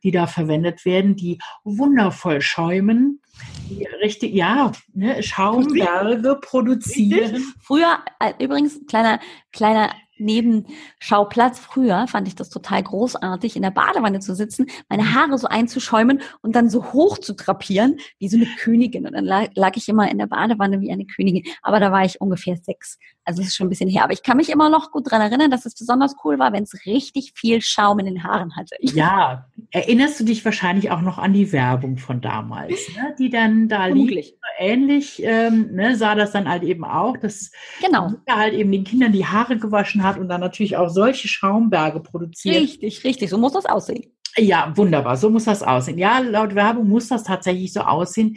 die 0.02 0.10
da 0.10 0.26
verwendet 0.26 0.84
werden, 0.84 1.16
die 1.16 1.38
wundervoll 1.64 2.40
schäumen, 2.40 3.20
die 3.68 3.86
richtig, 4.02 4.34
ja, 4.34 4.72
ne, 4.94 5.22
Schaumberge 5.22 6.38
produzieren. 6.40 7.42
Früher, 7.60 7.98
äh, 8.20 8.32
übrigens, 8.42 8.80
kleiner, 8.86 9.20
kleiner 9.52 9.94
Nebenschauplatz. 10.18 11.58
Früher 11.58 12.06
fand 12.08 12.28
ich 12.28 12.34
das 12.34 12.50
total 12.50 12.82
großartig, 12.82 13.56
in 13.56 13.62
der 13.62 13.70
Badewanne 13.70 14.20
zu 14.20 14.34
sitzen, 14.34 14.66
meine 14.88 15.02
mhm. 15.02 15.14
Haare 15.14 15.38
so 15.38 15.46
einzuschäumen 15.48 16.20
und 16.42 16.56
dann 16.56 16.70
so 16.70 16.92
hoch 16.92 17.18
zu 17.18 17.34
drapieren, 17.34 17.98
wie 18.18 18.28
so 18.28 18.36
eine 18.36 18.46
Königin. 18.58 19.06
Und 19.06 19.14
dann 19.14 19.24
lag, 19.24 19.48
lag 19.54 19.76
ich 19.76 19.88
immer 19.88 20.10
in 20.10 20.18
der 20.18 20.26
Badewanne 20.26 20.80
wie 20.80 20.92
eine 20.92 21.06
Königin. 21.06 21.44
Aber 21.62 21.80
da 21.80 21.92
war 21.92 22.04
ich 22.04 22.20
ungefähr 22.20 22.56
sechs. 22.56 22.98
Also 23.24 23.42
es 23.42 23.48
ist 23.48 23.56
schon 23.56 23.66
ein 23.66 23.70
bisschen 23.70 23.90
her. 23.90 24.04
Aber 24.04 24.12
ich 24.12 24.22
kann 24.22 24.36
mich 24.36 24.50
immer 24.50 24.70
noch 24.70 24.92
gut 24.92 25.10
dran 25.10 25.20
erinnern, 25.20 25.50
dass 25.50 25.66
es 25.66 25.74
besonders 25.74 26.14
cool 26.24 26.38
war, 26.38 26.52
wenn 26.52 26.62
es 26.62 26.86
richtig 26.86 27.32
viel 27.34 27.60
Schaum 27.60 27.98
in 27.98 28.06
den 28.06 28.22
Haaren 28.22 28.54
hatte. 28.54 28.76
Ja, 28.80 29.46
erinnerst 29.72 30.20
du 30.20 30.24
dich 30.24 30.44
wahrscheinlich 30.44 30.90
auch 30.92 31.00
noch 31.00 31.18
an 31.18 31.32
die 31.32 31.52
Werbung 31.52 31.98
von 31.98 32.20
damals, 32.20 32.88
ne? 32.94 33.14
die 33.18 33.28
dann 33.28 33.68
da 33.68 33.86
liegt. 33.86 34.34
Ähnlich 34.58 35.22
ähm, 35.22 35.72
ne, 35.72 35.96
sah 35.96 36.14
das 36.14 36.30
dann 36.30 36.48
halt 36.48 36.62
eben 36.62 36.84
auch, 36.84 37.16
dass 37.18 37.50
genau. 37.80 38.12
halt 38.30 38.54
eben 38.54 38.72
den 38.72 38.84
Kindern 38.84 39.12
die 39.12 39.26
Haare 39.26 39.58
gewaschen 39.58 40.02
hat 40.06 40.18
und 40.18 40.28
dann 40.28 40.40
natürlich 40.40 40.76
auch 40.76 40.88
solche 40.88 41.28
Schaumberge 41.28 42.00
produziert. 42.00 42.56
Richtig, 42.56 43.04
richtig. 43.04 43.30
So 43.30 43.38
muss 43.38 43.52
das 43.52 43.66
aussehen. 43.66 44.12
Ja, 44.36 44.72
wunderbar. 44.76 45.16
So 45.16 45.30
muss 45.30 45.44
das 45.44 45.62
aussehen. 45.62 45.98
Ja, 45.98 46.18
laut 46.18 46.54
Werbung 46.54 46.88
muss 46.88 47.08
das 47.08 47.24
tatsächlich 47.24 47.72
so 47.72 47.80
aussehen. 47.80 48.36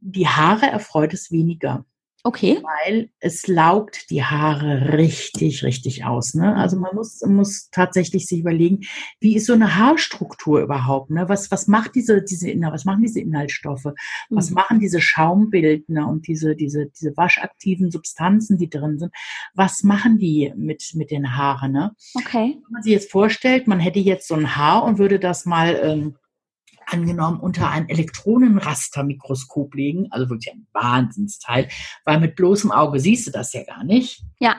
Die 0.00 0.26
Haare 0.26 0.66
erfreut 0.66 1.12
es 1.12 1.30
weniger. 1.30 1.84
Okay. 2.24 2.60
Weil 2.62 3.10
es 3.20 3.46
laugt 3.46 4.10
die 4.10 4.24
Haare 4.24 4.94
richtig, 4.94 5.62
richtig 5.62 6.04
aus. 6.04 6.34
Ne? 6.34 6.56
Also 6.56 6.76
man 6.76 6.94
muss, 6.94 7.20
muss 7.24 7.70
tatsächlich 7.70 8.26
sich 8.26 8.40
überlegen, 8.40 8.80
wie 9.20 9.36
ist 9.36 9.46
so 9.46 9.52
eine 9.52 9.76
Haarstruktur 9.76 10.60
überhaupt? 10.60 11.10
Ne? 11.10 11.28
Was, 11.28 11.50
was 11.52 11.68
macht 11.68 11.94
diese, 11.94 12.22
diese 12.22 12.48
was 12.48 12.84
machen 12.84 13.02
diese 13.02 13.20
Inhaltsstoffe? 13.20 13.86
Was 14.30 14.50
mhm. 14.50 14.54
machen 14.54 14.80
diese 14.80 15.00
Schaumbildner 15.00 16.08
und 16.08 16.26
diese, 16.26 16.56
diese, 16.56 16.86
diese 16.86 17.16
waschaktiven 17.16 17.92
Substanzen, 17.92 18.58
die 18.58 18.68
drin 18.68 18.98
sind? 18.98 19.14
Was 19.54 19.84
machen 19.84 20.18
die 20.18 20.52
mit, 20.56 20.90
mit 20.94 21.12
den 21.12 21.36
Haaren? 21.36 21.70
Ne? 21.70 21.92
Okay. 22.14 22.56
Wenn 22.56 22.72
man 22.72 22.82
sich 22.82 22.92
jetzt 22.92 23.12
vorstellt, 23.12 23.68
man 23.68 23.78
hätte 23.78 24.00
jetzt 24.00 24.26
so 24.26 24.34
ein 24.34 24.56
Haar 24.56 24.82
und 24.82 24.98
würde 24.98 25.20
das 25.20 25.46
mal 25.46 25.78
ähm, 25.82 26.16
angenommen 26.90 27.40
unter 27.40 27.70
ein 27.70 27.88
Elektronenrastermikroskop 27.88 29.74
legen, 29.74 30.08
also 30.10 30.28
wirklich 30.30 30.52
ein 30.52 30.66
Wahnsinnsteil, 30.72 31.68
weil 32.04 32.20
mit 32.20 32.36
bloßem 32.36 32.72
Auge 32.72 33.00
siehst 33.00 33.26
du 33.26 33.30
das 33.30 33.52
ja 33.52 33.64
gar 33.64 33.84
nicht. 33.84 34.22
Ja. 34.38 34.56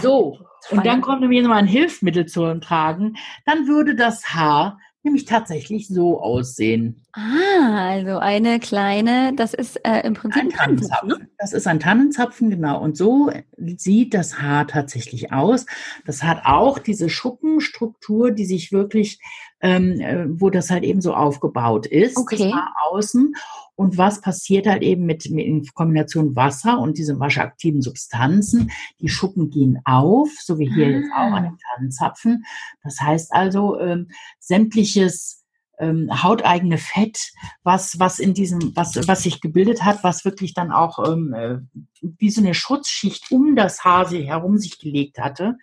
So, 0.00 0.38
und 0.70 0.86
dann 0.86 1.02
kommt 1.02 1.20
nämlich 1.20 1.42
mal 1.42 1.56
ein 1.56 1.66
Hilfsmittel 1.66 2.26
zu 2.26 2.58
tragen, 2.60 3.16
dann 3.44 3.68
würde 3.68 3.94
das 3.94 4.34
Haar 4.34 4.78
nämlich 5.06 5.24
tatsächlich 5.24 5.88
so 5.88 6.20
aussehen. 6.20 7.06
Ah, 7.12 7.88
also 7.88 8.18
eine 8.18 8.60
kleine, 8.60 9.32
das 9.34 9.54
ist 9.54 9.76
äh, 9.86 10.06
im 10.06 10.12
Prinzip 10.12 10.42
ein, 10.42 10.50
Tannenzapfen. 10.50 11.08
Ne? 11.08 11.28
Das 11.38 11.54
ist 11.54 11.66
ein 11.66 11.80
Tannenzapfen, 11.80 12.50
genau. 12.50 12.80
Und 12.82 12.96
so 12.96 13.30
sieht 13.56 14.12
das 14.12 14.42
Haar 14.42 14.66
tatsächlich 14.66 15.32
aus. 15.32 15.64
Das 16.04 16.22
hat 16.22 16.42
auch 16.44 16.78
diese 16.78 17.08
Schuppenstruktur, 17.08 18.32
die 18.32 18.44
sich 18.44 18.70
wirklich, 18.72 19.18
ähm, 19.60 20.00
äh, 20.00 20.26
wo 20.28 20.50
das 20.50 20.70
halt 20.70 20.84
eben 20.84 21.00
so 21.00 21.14
aufgebaut 21.14 21.86
ist, 21.86 22.18
okay. 22.18 22.36
das 22.36 22.52
Haar 22.52 22.74
außen. 22.90 23.34
Und 23.76 23.98
was 23.98 24.20
passiert 24.20 24.66
halt 24.66 24.82
eben 24.82 25.04
mit, 25.04 25.30
mit 25.30 25.46
in 25.46 25.64
Kombination 25.74 26.34
Wasser 26.34 26.78
und 26.78 26.98
diese 26.98 27.20
waschaktiven 27.20 27.82
Substanzen? 27.82 28.70
Die 29.00 29.08
Schuppen 29.08 29.50
gehen 29.50 29.80
auf, 29.84 30.30
so 30.42 30.58
wie 30.58 30.72
hier 30.72 30.90
jetzt 30.90 31.12
auch 31.12 31.32
an 31.32 31.34
ah. 31.34 31.40
den 31.40 31.58
Tannenzapfen. 31.58 32.44
Das 32.82 33.00
heißt 33.00 33.32
also, 33.32 33.78
ähm, 33.78 34.08
sämtliches 34.40 35.44
ähm, 35.78 36.10
hauteigene 36.22 36.78
Fett, 36.78 37.32
was, 37.62 37.98
was 37.98 38.18
in 38.18 38.34
diesem, 38.34 38.74
was, 38.74 38.96
was 39.06 39.22
sich 39.22 39.40
gebildet 39.40 39.84
hat, 39.84 40.02
was 40.02 40.24
wirklich 40.24 40.54
dann 40.54 40.72
auch 40.72 41.06
ähm, 41.06 41.34
äh, 41.34 41.58
wie 42.00 42.30
so 42.30 42.40
eine 42.40 42.54
Schutzschicht 42.54 43.30
um 43.30 43.56
das 43.56 43.84
Haar 43.84 44.10
herum 44.10 44.58
sich 44.58 44.78
gelegt 44.78 45.18
hatte, 45.18 45.56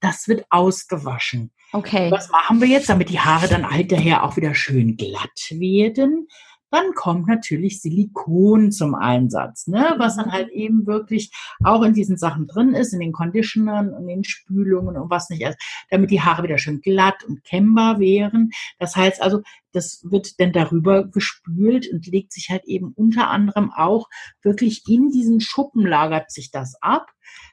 das 0.00 0.28
wird 0.28 0.46
ausgewaschen. 0.50 1.50
Okay. 1.72 2.10
Was 2.10 2.30
machen 2.30 2.60
wir 2.60 2.68
jetzt, 2.68 2.88
damit 2.88 3.10
die 3.10 3.20
Haare 3.20 3.48
dann 3.48 3.70
hinterher 3.70 4.24
auch 4.24 4.36
wieder 4.36 4.54
schön 4.54 4.96
glatt 4.96 5.50
werden? 5.50 6.26
Dann 6.70 6.94
kommt 6.94 7.26
natürlich 7.26 7.80
Silikon 7.80 8.70
zum 8.72 8.94
Einsatz, 8.94 9.66
ne? 9.66 9.94
was 9.98 10.16
dann 10.16 10.30
halt 10.30 10.50
eben 10.50 10.86
wirklich 10.86 11.32
auch 11.64 11.82
in 11.82 11.94
diesen 11.94 12.16
Sachen 12.16 12.46
drin 12.46 12.74
ist, 12.74 12.92
in 12.92 13.00
den 13.00 13.12
Conditionern 13.12 13.92
und 13.92 14.06
den 14.06 14.24
Spülungen 14.24 14.96
und 14.96 15.10
was 15.10 15.28
nicht 15.30 15.44
damit 15.90 16.10
die 16.10 16.20
Haare 16.20 16.42
wieder 16.42 16.58
schön 16.58 16.80
glatt 16.80 17.24
und 17.24 17.44
kennbar 17.44 17.98
wären. 17.98 18.50
Das 18.78 18.96
heißt 18.96 19.20
also, 19.20 19.42
das 19.72 20.00
wird 20.02 20.40
dann 20.40 20.52
darüber 20.52 21.06
gespült 21.06 21.88
und 21.92 22.06
legt 22.06 22.32
sich 22.32 22.50
halt 22.50 22.64
eben 22.64 22.92
unter 22.94 23.30
anderem 23.30 23.72
auch 23.72 24.08
wirklich 24.42 24.82
in 24.88 25.10
diesen 25.10 25.40
Schuppen 25.40 25.86
lagert 25.86 26.30
sich 26.30 26.50
das 26.50 26.74
ab. 26.80 27.06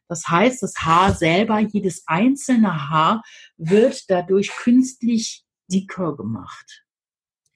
Das 0.08 0.28
heißt, 0.28 0.64
das 0.64 0.76
Haar 0.80 1.14
selber, 1.14 1.60
jedes 1.60 2.04
einzelne 2.08 2.90
Haar 2.90 3.24
wird 3.58 4.10
dadurch 4.10 4.50
künstlich 4.56 5.46
dicker 5.70 6.16
gemacht. 6.16 6.87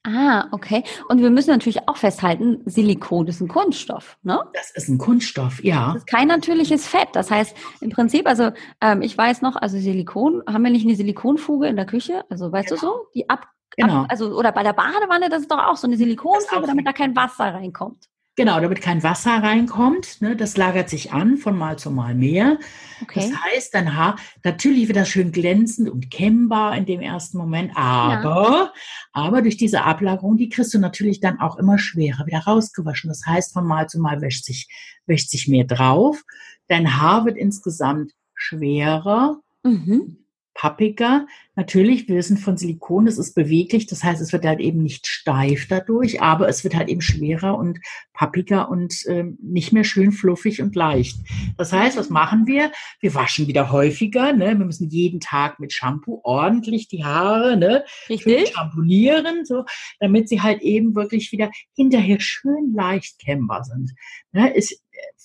Ah, 0.04 0.48
okay. 0.52 0.84
Und 1.10 1.22
wir 1.22 1.30
müssen 1.30 1.52
natürlich 1.52 1.88
auch 1.88 1.98
festhalten, 1.98 2.62
Silikon 2.66 3.28
ist 3.28 3.40
ein 3.40 3.48
Kunststoff, 3.48 4.18
ne? 4.24 4.40
Das 4.54 4.72
ist 4.72 4.90
ein 4.90 4.98
Kunststoff, 4.98 5.64
ja. 5.64 5.94
Das 5.94 5.98
ist 5.98 6.08
kein 6.08 6.28
natürliches 6.28 6.88
Fett. 6.88 7.10
Das 7.14 7.30
heißt, 7.30 7.56
im 7.82 7.92
Prinzip, 7.92 8.28
also 8.28 8.52
ähm, 8.82 9.04
ich 9.04 9.16
weiß 9.16 9.44
noch, 9.44 9.56
also 9.56 9.78
Silikon, 9.78 10.42
haben 10.48 10.64
wir 10.64 10.72
nicht 10.72 10.88
eine 10.88 10.96
Silikonfuge 10.96 11.68
in 11.68 11.76
der 11.76 11.86
Küche? 11.86 12.24
Also 12.30 12.52
weißt 12.52 12.70
genau. 12.70 12.82
du 12.82 12.88
so? 12.88 13.08
Die 13.14 13.30
ab, 13.30 13.46
genau. 13.78 14.02
ab, 14.02 14.08
also 14.10 14.36
oder 14.36 14.52
bei 14.52 14.64
der 14.64 14.74
Badewanne, 14.74 15.30
das 15.30 15.42
ist 15.42 15.52
doch 15.52 15.60
auch 15.60 15.78
so 15.78 15.86
eine 15.86 15.98
Silikonfuge, 15.98 16.66
damit 16.66 16.88
da 16.88 16.94
kein 16.94 17.16
Wasser 17.16 17.54
reinkommt. 17.54 18.11
Genau, 18.38 18.62
damit 18.62 18.82
kein 18.82 19.04
Wasser 19.04 19.44
reinkommt. 19.44 20.22
Ne, 20.22 20.38
das 20.38 20.56
lagert 20.56 20.90
sich 20.90 21.12
an 21.12 21.38
von 21.38 21.58
Mal 21.58 21.78
zu 21.78 21.92
Mal 21.92 22.16
mehr. 22.16 22.60
Okay. 23.02 23.30
Das 23.30 23.44
heißt, 23.44 23.74
dein 23.74 23.96
Haar, 23.96 24.16
natürlich 24.44 24.88
wird 24.88 24.98
das 24.98 25.10
schön 25.10 25.34
glänzend 25.34 25.90
und 25.90 26.10
kennbar 26.10 26.78
in 26.78 26.86
dem 26.86 27.02
ersten 27.02 27.38
Moment, 27.38 27.72
aber, 27.76 28.50
ja. 28.50 28.74
aber 29.12 29.42
durch 29.42 29.58
diese 29.58 29.84
Ablagerung, 29.84 30.38
die 30.38 30.48
kriegst 30.48 30.74
du 30.74 30.80
natürlich 30.80 31.20
dann 31.20 31.40
auch 31.42 31.58
immer 31.58 31.78
schwerer 31.78 32.26
wieder 32.26 32.40
rausgewaschen. 32.40 33.10
Das 33.10 33.26
heißt, 33.26 33.52
von 33.52 33.66
Mal 33.66 33.88
zu 33.88 34.00
Mal 34.00 34.22
wäscht 34.22 34.46
sich, 34.46 34.70
wäscht 35.06 35.30
sich 35.30 35.50
mehr 35.50 35.66
drauf. 35.66 36.24
Dein 36.68 37.02
Haar 37.02 37.26
wird 37.26 37.38
insgesamt 37.38 38.14
schwerer. 38.34 39.42
Mhm 39.64 40.18
pappiger. 40.54 41.26
Natürlich, 41.56 42.08
wir 42.08 42.16
wissen 42.16 42.38
von 42.38 42.58
Silikon, 42.58 43.08
es 43.08 43.18
ist 43.18 43.34
beweglich, 43.36 43.86
das 43.86 44.04
heißt, 44.04 44.22
es 44.22 44.32
wird 44.32 44.46
halt 44.46 44.60
eben 44.60 44.82
nicht 44.84 45.08
steif 45.08 45.68
dadurch, 45.68 46.22
aber 46.22 46.48
es 46.48 46.64
wird 46.64 46.76
halt 46.76 46.90
eben 46.90 47.02
schwerer 47.02 47.58
und 47.58 47.80
pappiger 48.14 48.70
und 48.70 49.04
ähm, 49.08 49.38
nicht 49.42 49.74
mehr 49.74 49.84
schön 49.84 50.12
fluffig 50.12 50.62
und 50.62 50.76
leicht. 50.76 51.18
Das 51.58 51.74
heißt, 51.74 51.98
was 51.98 52.10
machen 52.10 52.48
wir? 52.48 52.72
Wir 53.00 53.14
waschen 53.14 53.48
wieder 53.48 53.72
häufiger, 53.72 54.34
ne? 54.34 54.58
wir 54.58 54.66
müssen 54.66 54.90
jeden 54.90 55.20
Tag 55.20 55.60
mit 55.60 55.74
Shampoo 55.74 56.22
ordentlich 56.24 56.88
die 56.88 57.04
Haare, 57.04 57.58
ne? 57.58 57.84
Richtig. 58.10 58.50
Shampoonieren, 58.50 59.46
so, 59.46 59.66
damit 60.00 60.30
sie 60.30 60.42
halt 60.42 60.62
eben 60.62 60.96
wirklich 60.96 61.32
wieder 61.32 61.50
hinterher 61.76 62.20
schön 62.20 62.74
leicht 62.74 63.20
kennbar 63.20 63.64
sind. 63.64 63.92
Ne? 64.32 64.54
Ist, 64.54 64.82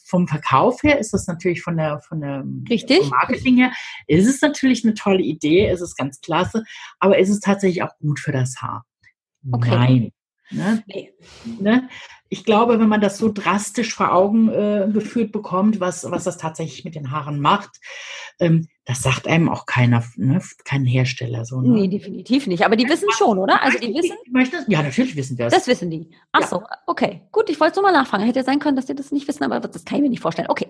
vom 0.06 0.28
Verkauf 0.28 0.82
her 0.82 0.98
ist 0.98 1.12
das 1.12 1.26
natürlich 1.26 1.62
von 1.62 1.76
der, 1.76 2.00
von 2.00 2.20
der 2.20 2.44
Richtig. 2.70 3.00
Vom 3.00 3.10
Marketing 3.10 3.56
her, 3.56 3.72
ist 4.06 4.26
es 4.26 4.40
natürlich 4.40 4.84
eine 4.84 4.94
tolle 4.94 5.22
Idee, 5.22 5.70
ist 5.70 5.80
es 5.80 5.96
ganz 5.96 6.20
klasse, 6.20 6.62
aber 7.00 7.18
ist 7.18 7.28
es 7.28 7.40
tatsächlich 7.40 7.82
auch 7.82 7.96
gut 7.98 8.20
für 8.20 8.32
das 8.32 8.56
Haar? 8.60 8.84
Okay. 9.50 9.70
Nein. 9.70 10.12
Ne? 10.50 10.84
Nee. 10.86 11.12
Ne? 11.60 11.88
Ich 12.28 12.44
glaube, 12.44 12.78
wenn 12.80 12.88
man 12.88 13.00
das 13.00 13.18
so 13.18 13.32
drastisch 13.32 13.94
vor 13.94 14.12
Augen 14.12 14.48
äh, 14.48 14.88
geführt 14.92 15.32
bekommt, 15.32 15.80
was, 15.80 16.10
was 16.10 16.24
das 16.24 16.38
tatsächlich 16.38 16.84
mit 16.84 16.94
den 16.94 17.10
Haaren 17.10 17.40
macht, 17.40 17.80
ähm, 18.38 18.68
das 18.84 19.02
sagt 19.02 19.26
einem 19.26 19.48
auch 19.48 19.66
keiner, 19.66 20.04
ne? 20.16 20.40
kein 20.64 20.84
Hersteller. 20.84 21.44
So, 21.44 21.60
ne? 21.60 21.68
Nee, 21.68 21.88
definitiv 21.88 22.46
nicht. 22.46 22.64
Aber 22.64 22.76
die 22.76 22.88
wissen 22.88 23.08
schon, 23.12 23.38
oder? 23.38 23.62
Also 23.62 23.78
die 23.78 23.94
wissen. 23.94 24.16
Ja, 24.68 24.82
natürlich 24.82 25.16
wissen 25.16 25.38
wir 25.38 25.46
es. 25.46 25.54
Das 25.54 25.66
wissen 25.66 25.90
die. 25.90 26.10
Ach 26.32 26.40
ja. 26.40 26.46
so, 26.46 26.62
okay. 26.86 27.22
Gut, 27.32 27.50
ich 27.50 27.58
wollte 27.58 27.80
nur 27.80 27.90
mal 27.90 27.98
nachfragen. 27.98 28.24
Hätte 28.24 28.44
sein 28.44 28.58
können, 28.58 28.76
dass 28.76 28.86
die 28.86 28.94
das 28.94 29.10
nicht 29.10 29.26
wissen, 29.26 29.42
aber 29.42 29.60
das 29.60 29.84
kann 29.84 29.98
ich 29.98 30.02
mir 30.02 30.10
nicht 30.10 30.22
vorstellen. 30.22 30.48
Okay. 30.48 30.68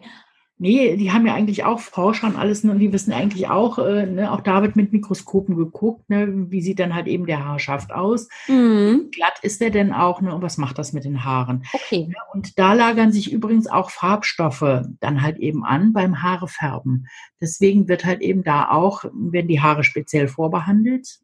Nee, 0.58 0.96
die 0.96 1.12
haben 1.12 1.26
ja 1.26 1.34
eigentlich 1.34 1.64
auch 1.64 1.80
Forscher 1.80 2.28
und 2.28 2.36
alles, 2.36 2.64
ne, 2.64 2.72
und 2.72 2.78
die 2.78 2.92
wissen 2.92 3.12
eigentlich 3.12 3.48
auch, 3.48 3.78
äh, 3.78 4.06
ne, 4.06 4.32
auch 4.32 4.40
da 4.40 4.62
wird 4.62 4.74
mit 4.74 4.90
Mikroskopen 4.90 5.54
geguckt, 5.54 6.08
ne, 6.08 6.28
wie 6.50 6.62
sieht 6.62 6.78
dann 6.78 6.94
halt 6.94 7.08
eben 7.08 7.26
der 7.26 7.44
Haarschaft 7.44 7.92
aus. 7.92 8.28
Mhm. 8.48 9.10
Glatt 9.12 9.38
ist 9.42 9.60
der 9.60 9.68
denn 9.70 9.92
auch, 9.92 10.22
ne, 10.22 10.34
und 10.34 10.40
was 10.40 10.56
macht 10.56 10.78
das 10.78 10.94
mit 10.94 11.04
den 11.04 11.24
Haaren? 11.24 11.64
Okay. 11.74 12.08
Ja, 12.08 12.22
und 12.32 12.58
da 12.58 12.72
lagern 12.72 13.12
sich 13.12 13.30
übrigens 13.30 13.66
auch 13.66 13.90
Farbstoffe 13.90 14.82
dann 15.00 15.20
halt 15.20 15.36
eben 15.38 15.62
an 15.62 15.92
beim 15.92 16.22
Haarefärben. 16.22 17.06
Deswegen 17.38 17.86
wird 17.86 18.06
halt 18.06 18.22
eben 18.22 18.42
da 18.42 18.70
auch, 18.70 19.04
werden 19.12 19.48
die 19.48 19.60
Haare 19.60 19.84
speziell 19.84 20.26
vorbehandelt. 20.26 21.18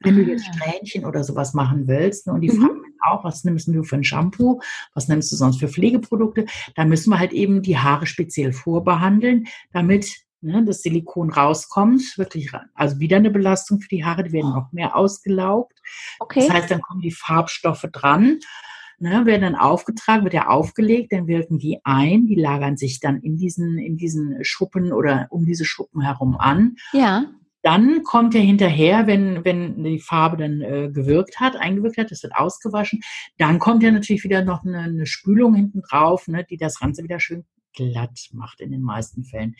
Wenn 0.00 0.16
du 0.16 0.22
jetzt 0.22 0.46
ah. 0.48 0.52
Strähnchen 0.52 1.04
oder 1.04 1.24
sowas 1.24 1.54
machen 1.54 1.88
willst, 1.88 2.26
ne, 2.26 2.32
und 2.32 2.40
die 2.42 2.50
mhm. 2.50 2.60
fragen 2.60 2.82
auch, 3.02 3.24
was 3.24 3.44
nimmst 3.44 3.68
du 3.68 3.82
für 3.82 3.96
ein 3.96 4.04
Shampoo, 4.04 4.60
was 4.94 5.08
nimmst 5.08 5.32
du 5.32 5.36
sonst 5.36 5.58
für 5.58 5.68
Pflegeprodukte, 5.68 6.46
da 6.74 6.84
müssen 6.84 7.10
wir 7.10 7.18
halt 7.18 7.32
eben 7.32 7.62
die 7.62 7.78
Haare 7.78 8.06
speziell 8.06 8.52
vorbehandeln, 8.52 9.46
damit 9.72 10.26
ne, 10.40 10.64
das 10.64 10.82
Silikon 10.82 11.30
rauskommt, 11.30 12.16
wirklich, 12.16 12.50
also 12.74 12.98
wieder 12.98 13.16
eine 13.16 13.30
Belastung 13.30 13.80
für 13.80 13.88
die 13.88 14.04
Haare, 14.04 14.24
die 14.24 14.32
werden 14.32 14.50
noch 14.50 14.72
mehr 14.72 14.96
ausgelaugt. 14.96 15.78
Okay. 16.18 16.40
Das 16.40 16.50
heißt, 16.50 16.70
dann 16.70 16.82
kommen 16.82 17.00
die 17.00 17.12
Farbstoffe 17.12 17.86
dran. 17.92 18.38
Ne, 18.98 19.26
werden 19.26 19.42
dann 19.42 19.56
aufgetragen, 19.56 20.24
wird 20.24 20.32
ja 20.32 20.46
aufgelegt, 20.46 21.12
dann 21.12 21.26
wirken 21.26 21.58
die 21.58 21.80
ein, 21.84 22.26
die 22.26 22.34
lagern 22.34 22.78
sich 22.78 22.98
dann 22.98 23.20
in 23.20 23.36
diesen, 23.36 23.76
in 23.76 23.98
diesen 23.98 24.42
Schuppen 24.42 24.90
oder 24.90 25.26
um 25.28 25.44
diese 25.44 25.66
Schuppen 25.66 26.00
herum 26.00 26.34
an. 26.38 26.76
Ja. 26.94 27.26
Dann 27.62 28.02
kommt 28.04 28.34
er 28.34 28.42
hinterher, 28.42 29.06
wenn, 29.06 29.44
wenn 29.44 29.82
die 29.82 30.00
Farbe 30.00 30.36
dann 30.36 30.60
äh, 30.60 30.90
gewirkt 30.92 31.40
hat, 31.40 31.56
eingewirkt 31.56 31.98
hat, 31.98 32.10
das 32.10 32.22
wird 32.22 32.36
ausgewaschen. 32.36 33.00
Dann 33.38 33.58
kommt 33.58 33.82
ja 33.82 33.90
natürlich 33.90 34.24
wieder 34.24 34.44
noch 34.44 34.64
eine, 34.64 34.78
eine 34.78 35.06
Spülung 35.06 35.54
hinten 35.54 35.82
drauf, 35.82 36.28
ne, 36.28 36.44
die 36.44 36.56
das 36.56 36.78
Ganze 36.78 37.02
wieder 37.02 37.18
schön 37.18 37.44
glatt 37.74 38.28
macht 38.32 38.60
in 38.60 38.70
den 38.70 38.82
meisten 38.82 39.24
Fällen. 39.24 39.54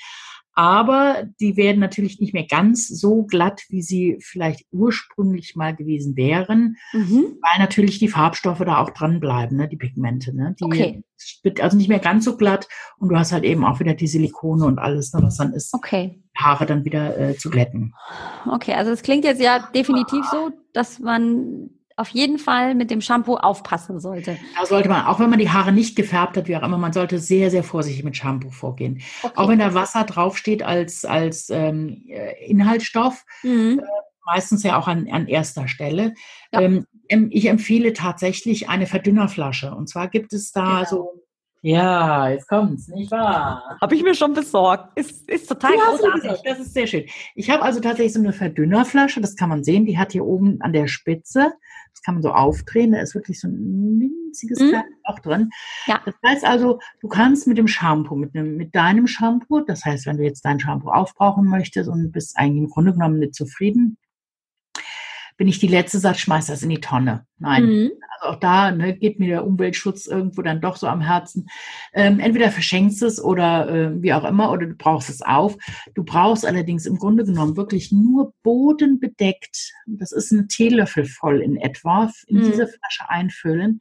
Aber 0.59 1.25
die 1.39 1.59
werden 1.59 1.81
natürlich 1.81 2.19
nicht 2.19 2.33
mehr 2.33 2.47
ganz 2.47 2.89
so 2.89 3.25
glatt, 3.25 3.65
wie 3.69 3.83
sie 3.83 4.17
vielleicht 4.23 4.65
ursprünglich 4.73 5.55
mal 5.55 5.77
gewesen 5.77 6.17
wären, 6.17 6.79
mhm. 6.95 7.37
weil 7.43 7.59
natürlich 7.59 7.99
die 7.99 8.09
Farbstoffe 8.09 8.61
da 8.61 8.79
auch 8.79 8.89
dranbleiben, 8.89 9.59
ne, 9.59 9.69
die 9.69 9.77
Pigmente. 9.77 10.35
Ne? 10.35 10.57
Die 10.59 10.65
okay. 10.65 11.05
wird 11.43 11.61
also 11.61 11.77
nicht 11.77 11.91
mehr 11.91 11.99
ganz 11.99 12.25
so 12.25 12.39
glatt 12.39 12.69
und 12.99 13.11
du 13.11 13.19
hast 13.19 13.33
halt 13.33 13.45
eben 13.45 13.67
auch 13.67 13.81
wieder 13.81 13.93
die 13.93 14.07
Silikone 14.07 14.65
und 14.65 14.79
alles, 14.79 15.13
ne, 15.13 15.21
was 15.23 15.37
dann 15.37 15.53
ist, 15.53 15.75
okay. 15.75 16.23
Haare 16.35 16.65
dann 16.65 16.87
wieder 16.87 17.19
äh, 17.19 17.37
zu 17.37 17.51
glätten. 17.51 17.93
Okay, 18.51 18.73
also 18.73 18.93
es 18.93 19.03
klingt 19.03 19.25
jetzt 19.25 19.43
ja 19.43 19.69
definitiv 19.75 20.25
so, 20.31 20.53
dass 20.73 20.99
man 21.01 21.69
auf 21.97 22.11
jeden 22.11 22.39
Fall 22.39 22.75
mit 22.75 22.91
dem 22.91 23.01
Shampoo 23.01 23.37
aufpassen 23.37 24.01
sollte. 24.01 24.37
Da 24.59 24.67
sollte 24.67 24.89
man, 24.89 25.07
auch 25.07 25.19
wenn 25.19 25.31
man 25.31 25.39
die 25.39 25.51
Haare 25.51 25.73
nicht 25.73 25.97
gefärbt 25.97 26.37
hat, 26.37 26.47
wie 26.47 26.57
auch 26.57 26.63
immer, 26.63 26.77
man 26.77 26.93
sollte 26.93 27.19
sehr, 27.19 27.51
sehr 27.51 27.65
vorsichtig 27.65 28.05
mit 28.05 28.17
Shampoo 28.17 28.51
vorgehen. 28.51 29.01
Okay. 29.23 29.33
Auch 29.37 29.49
wenn 29.49 29.59
da 29.59 29.73
Wasser 29.73 30.05
draufsteht 30.05 30.63
als, 30.63 31.07
als 31.07 31.49
ähm, 31.49 32.05
äh, 32.09 32.45
Inhaltsstoff, 32.47 33.25
mhm. 33.43 33.81
äh, 33.81 33.87
meistens 34.27 34.63
ja 34.63 34.79
auch 34.79 34.89
an, 34.89 35.09
an 35.11 35.27
erster 35.27 35.69
Stelle. 35.69 36.13
Ja. 36.53 36.61
Ähm, 36.61 36.87
ich 37.09 37.47
empfehle 37.47 37.93
tatsächlich 37.95 38.69
eine 38.69 38.87
Verdünnerflasche. 38.87 39.75
Und 39.75 39.89
zwar 39.89 40.09
gibt 40.09 40.33
es 40.33 40.53
da 40.53 40.79
genau. 40.81 40.85
so 40.85 41.27
ja, 41.63 42.29
jetzt 42.29 42.49
kommt's, 42.49 42.87
nicht 42.87 43.11
wahr? 43.11 43.77
Habe 43.81 43.95
ich 43.97 44.05
mir 44.05 44.15
schon 44.15 44.35
besorgt. 44.35 44.97
Ist, 44.97 45.29
ist 45.29 45.49
total 45.49 45.73
ja, 45.75 45.85
großartig. 45.85 46.43
Das 46.45 46.61
ist 46.61 46.75
sehr 46.75 46.87
schön. 46.87 47.07
Ich 47.35 47.51
habe 47.51 47.63
also 47.63 47.81
tatsächlich 47.81 48.13
so 48.13 48.21
eine 48.21 48.33
Verdünnerflasche, 48.33 49.21
das 49.21 49.35
kann 49.35 49.49
man 49.49 49.65
sehen, 49.65 49.85
die 49.85 49.99
hat 49.99 50.13
hier 50.13 50.25
oben 50.25 50.61
an 50.61 50.73
der 50.73 50.87
Spitze 50.87 51.55
das 51.97 52.03
kann 52.03 52.15
man 52.15 52.23
so 52.23 52.31
aufdrehen, 52.31 52.93
da 52.93 53.01
ist 53.01 53.15
wirklich 53.15 53.41
so 53.41 53.49
ein 53.49 53.99
winziges 53.99 54.61
mhm. 54.61 54.83
Loch 55.09 55.19
drin. 55.21 55.49
Ja. 55.87 56.01
Das 56.05 56.15
heißt 56.25 56.45
also, 56.45 56.79
du 57.01 57.09
kannst 57.09 57.47
mit 57.47 57.57
dem 57.57 57.69
Shampoo, 57.69 58.17
mit, 58.17 58.37
einem, 58.37 58.57
mit 58.57 58.75
deinem 58.75 59.07
Shampoo, 59.07 59.61
das 59.61 59.85
heißt, 59.85 60.05
wenn 60.05 60.19
du 60.19 60.25
jetzt 60.25 60.45
dein 60.45 60.61
Shampoo 60.61 60.91
aufbrauchen 60.91 61.47
möchtest 61.47 61.89
und 61.89 62.13
bist 62.13 62.37
eigentlich 62.37 62.65
im 62.65 62.69
Grunde 62.69 62.93
genommen 62.93 63.19
nicht 63.19 63.35
zufrieden, 63.35 63.97
bin 65.37 65.49
ich 65.49 65.59
die 65.59 65.69
letzte, 65.69 65.99
sagt, 65.99 66.19
schmeiß 66.19 66.47
das 66.47 66.63
in 66.63 66.71
die 66.71 66.81
Tonne. 66.81 67.27
Nein. 67.39 67.65
Mhm. 67.67 67.91
Also 68.19 68.35
auch 68.35 68.41
da 68.41 68.71
ne, 68.71 68.97
geht 68.97 69.19
mir 69.19 69.29
der 69.29 69.47
Umweltschutz 69.47 70.07
irgendwo 70.07 70.41
dann 70.41 70.63
doch 70.63 70.77
so 70.77 70.87
am 70.87 71.03
Herzen. 71.03 71.49
Ähm, 71.93 72.21
entweder 72.21 72.51
verschenkst 72.51 73.03
es 73.03 73.23
oder 73.23 73.69
äh, 73.69 74.03
wie 74.03 74.15
auch 74.15 74.25
immer, 74.25 74.51
oder 74.51 74.67
du 74.67 74.75
brauchst 74.75 75.11
es 75.11 75.21
auf. 75.21 75.57
Du 75.95 76.05
brauchst 76.05 76.47
allerdings 76.47 76.87
im 76.87 76.97
Grunde 76.97 77.25
genommen 77.25 77.57
wirklich 77.57 77.93
nur 77.93 78.33
bodenbedeckt, 78.43 79.73
das 79.87 80.13
ist 80.13 80.33
ein 80.33 80.49
Teelöffel 80.49 81.05
voll 81.05 81.43
in 81.43 81.57
etwa, 81.57 82.11
in 82.27 82.39
mhm. 82.39 82.45
diese 82.45 82.67
Flasche 82.67 83.09
einfüllen, 83.09 83.81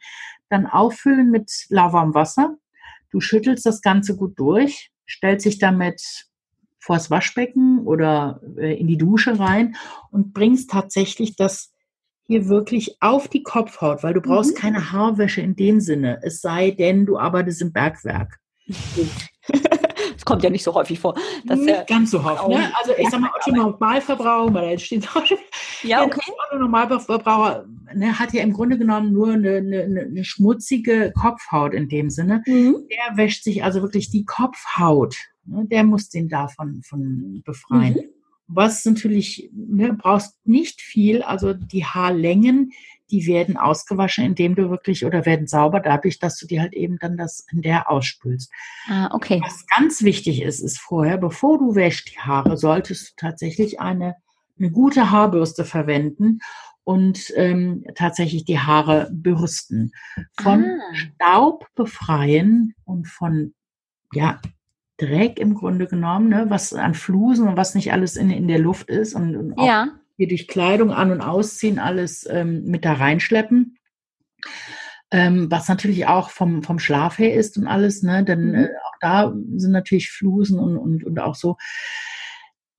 dann 0.49 0.65
auffüllen 0.65 1.31
mit 1.31 1.51
lauwarmem 1.69 2.13
Wasser. 2.13 2.57
Du 3.11 3.21
schüttelst 3.21 3.65
das 3.65 3.81
Ganze 3.81 4.17
gut 4.17 4.37
durch, 4.37 4.91
stellst 5.07 5.45
dich 5.45 5.57
damit 5.57 6.25
vors 6.85 7.09
Waschbecken 7.09 7.79
oder 7.79 8.41
äh, 8.57 8.79
in 8.79 8.87
die 8.87 8.97
Dusche 8.97 9.39
rein 9.39 9.75
und 10.11 10.33
bringst 10.33 10.69
tatsächlich 10.69 11.35
das 11.35 11.73
hier 12.27 12.47
wirklich 12.47 12.97
auf 13.01 13.27
die 13.27 13.43
Kopfhaut, 13.43 14.03
weil 14.03 14.13
du 14.13 14.21
brauchst 14.21 14.55
Mhm. 14.55 14.59
keine 14.59 14.91
Haarwäsche 14.91 15.41
in 15.41 15.55
dem 15.55 15.79
Sinne, 15.79 16.19
es 16.21 16.41
sei 16.41 16.71
denn, 16.71 17.05
du 17.05 17.17
arbeitest 17.17 17.61
im 17.61 17.73
Bergwerk. 17.73 18.39
Das 20.25 20.31
kommt 20.31 20.43
ja 20.43 20.49
nicht 20.49 20.63
so 20.63 20.73
häufig 20.73 20.99
vor. 20.99 21.13
Das, 21.45 21.59
Nicht 21.59 21.69
äh, 21.69 21.85
ganz 21.87 22.09
so 22.09 22.19
oft, 22.19 22.47
ne? 22.47 22.55
auch 22.55 22.79
Also 22.79 22.93
ich 22.97 23.07
sag 23.09 23.21
mal, 23.21 23.29
Otto 23.35 23.51
Normalverbraucher, 23.55 24.53
weil 24.55 24.71
da 24.71 24.79
steht 24.79 25.07
auch 25.15 25.23
schon, 25.23 25.37
ja, 25.83 26.03
okay. 26.03 26.19
Otto 26.49 26.59
Normalverbraucher 26.59 27.65
ne, 27.93 28.17
hat 28.17 28.33
ja 28.33 28.41
im 28.41 28.51
Grunde 28.51 28.79
genommen 28.79 29.13
nur 29.13 29.33
eine, 29.33 29.57
eine, 29.57 30.01
eine 30.01 30.23
schmutzige 30.25 31.13
Kopfhaut 31.15 31.75
in 31.75 31.89
dem 31.89 32.09
Sinne. 32.09 32.41
Mhm. 32.47 32.87
Der 32.89 33.17
wäscht 33.17 33.43
sich 33.43 33.63
also 33.63 33.83
wirklich 33.83 34.09
die 34.09 34.25
Kopfhaut. 34.25 35.15
Ne? 35.45 35.67
Der 35.67 35.83
muss 35.83 36.09
den 36.09 36.27
davon 36.27 36.81
von 36.83 37.43
befreien. 37.45 37.93
Mhm. 37.93 38.09
Was 38.47 38.83
natürlich, 38.85 39.51
ne, 39.53 39.93
brauchst 39.93 40.35
nicht 40.43 40.81
viel, 40.81 41.21
also 41.21 41.53
die 41.53 41.85
Haarlängen, 41.85 42.71
die 43.11 43.27
werden 43.27 43.57
ausgewaschen, 43.57 44.25
indem 44.25 44.55
du 44.55 44.69
wirklich 44.69 45.05
oder 45.05 45.25
werden 45.25 45.47
sauber, 45.47 45.79
dadurch, 45.79 46.19
dass 46.19 46.37
du 46.37 46.47
die 46.47 46.59
halt 46.59 46.73
eben 46.73 46.97
dann 46.99 47.17
das 47.17 47.45
in 47.51 47.61
der 47.61 47.89
ausspülst. 47.89 48.51
Ah, 48.87 49.09
okay. 49.13 49.41
Was 49.43 49.65
ganz 49.67 50.03
wichtig 50.03 50.41
ist, 50.41 50.59
ist 50.59 50.79
vorher, 50.79 51.17
bevor 51.17 51.57
du 51.59 51.75
wäschst 51.75 52.11
die 52.11 52.19
Haare, 52.19 52.57
solltest 52.57 53.11
du 53.11 53.13
tatsächlich 53.17 53.79
eine, 53.79 54.15
eine 54.57 54.71
gute 54.71 55.11
Haarbürste 55.11 55.65
verwenden 55.65 56.39
und 56.83 57.33
ähm, 57.35 57.83
tatsächlich 57.95 58.45
die 58.45 58.59
Haare 58.59 59.09
bürsten. 59.11 59.91
Von 60.39 60.63
Ah. 60.63 60.95
Staub 60.95 61.67
befreien 61.75 62.73
und 62.85 63.07
von 63.07 63.53
ja, 64.13 64.39
Dreck 64.97 65.39
im 65.39 65.55
Grunde 65.55 65.87
genommen, 65.87 66.29
ne, 66.29 66.45
was 66.47 66.73
an 66.73 66.93
Flusen 66.93 67.47
und 67.47 67.57
was 67.57 67.75
nicht 67.75 67.91
alles 67.91 68.15
in, 68.15 68.29
in 68.29 68.47
der 68.47 68.59
Luft 68.59 68.89
ist 68.89 69.13
und, 69.13 69.35
und 69.35 69.57
auch 69.57 69.65
Ja. 69.65 69.87
Hier 70.17 70.27
durch 70.27 70.47
Kleidung 70.47 70.91
an- 70.91 71.11
und 71.11 71.21
ausziehen 71.21 71.79
alles 71.79 72.27
ähm, 72.29 72.63
mit 72.65 72.85
da 72.85 72.93
reinschleppen. 72.93 73.77
Ähm, 75.11 75.49
was 75.51 75.69
natürlich 75.69 76.07
auch 76.07 76.29
vom, 76.29 76.63
vom 76.63 76.79
Schlaf 76.79 77.19
her 77.19 77.33
ist 77.33 77.57
und 77.57 77.67
alles, 77.67 78.01
ne? 78.03 78.23
Denn 78.23 78.49
Mhm. 78.49 78.55
äh, 78.55 78.67
auch 78.85 78.97
da 79.01 79.33
sind 79.55 79.71
natürlich 79.71 80.09
Flusen 80.11 80.59
und, 80.59 80.77
und, 80.77 81.03
und 81.03 81.19
auch 81.19 81.35
so. 81.35 81.57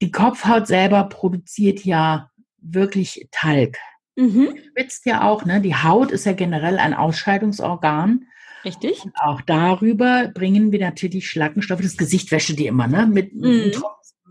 Die 0.02 0.10
Kopfhaut 0.10 0.66
selber 0.66 1.04
produziert 1.04 1.84
ja 1.84 2.30
wirklich 2.58 3.28
Talg. 3.30 3.78
Mhm. 4.16 4.56
Schwitzt 4.72 5.06
ja 5.06 5.22
auch, 5.22 5.44
ne? 5.44 5.60
Die 5.60 5.74
Haut 5.76 6.10
ist 6.10 6.26
ja 6.26 6.32
generell 6.32 6.78
ein 6.78 6.94
Ausscheidungsorgan. 6.94 8.26
Richtig. 8.64 9.04
Und 9.04 9.14
auch 9.20 9.40
darüber 9.42 10.28
bringen 10.34 10.72
wir 10.72 10.80
natürlich 10.80 11.30
Schlackenstoffe. 11.30 11.82
Das 11.82 11.96
Gesicht 11.96 12.32
wäsche 12.32 12.54
die 12.56 12.66
immer, 12.66 12.88
ne? 12.88 13.06
Mit, 13.06 13.34
Mhm. 13.34 13.40
mit, 13.66 13.80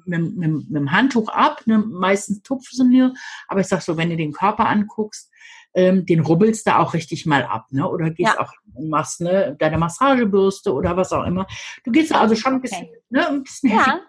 mit, 0.08 0.36
mit, 0.36 0.52
mit 0.70 0.76
dem 0.76 0.92
Handtuch 0.92 1.30
ab, 1.30 1.62
ne? 1.66 1.78
meistens 1.80 2.42
tupfen 2.44 2.78
sie 2.78 2.98
nur. 2.98 3.14
Aber 3.48 3.60
ich 3.60 3.68
sag 3.68 3.82
so, 3.82 3.98
wenn 3.98 4.10
du 4.10 4.18
den 4.18 4.32
Körper 4.34 4.68
anguckst, 4.68 5.32
ähm, 5.74 6.06
den 6.06 6.22
rubbelst 6.22 6.66
du 6.68 6.78
auch 6.78 6.94
richtig 6.94 7.26
mal 7.26 7.44
ab, 7.44 7.68
ne? 7.72 7.88
Oder 7.90 8.10
gehst 8.10 8.34
Ja. 8.34 8.40
auch 8.40 8.52
und 8.76 8.90
machst 8.90 9.20
ne, 9.22 9.56
deine 9.60 9.78
Massagebürste 9.78 10.74
oder 10.74 10.96
was 10.96 11.12
auch 11.12 11.26
immer. 11.26 11.46
Du 11.84 11.92
gehst 11.92 12.12
da 12.12 12.22
also 12.22 12.36
schon 12.36 12.54
ein 12.54 12.62
bisschen, 12.62 12.84
Okay. 12.86 13.00
ne, 13.10 13.28
ein 13.28 13.44
bisschen 13.44 13.72
Ja. 13.72 14.00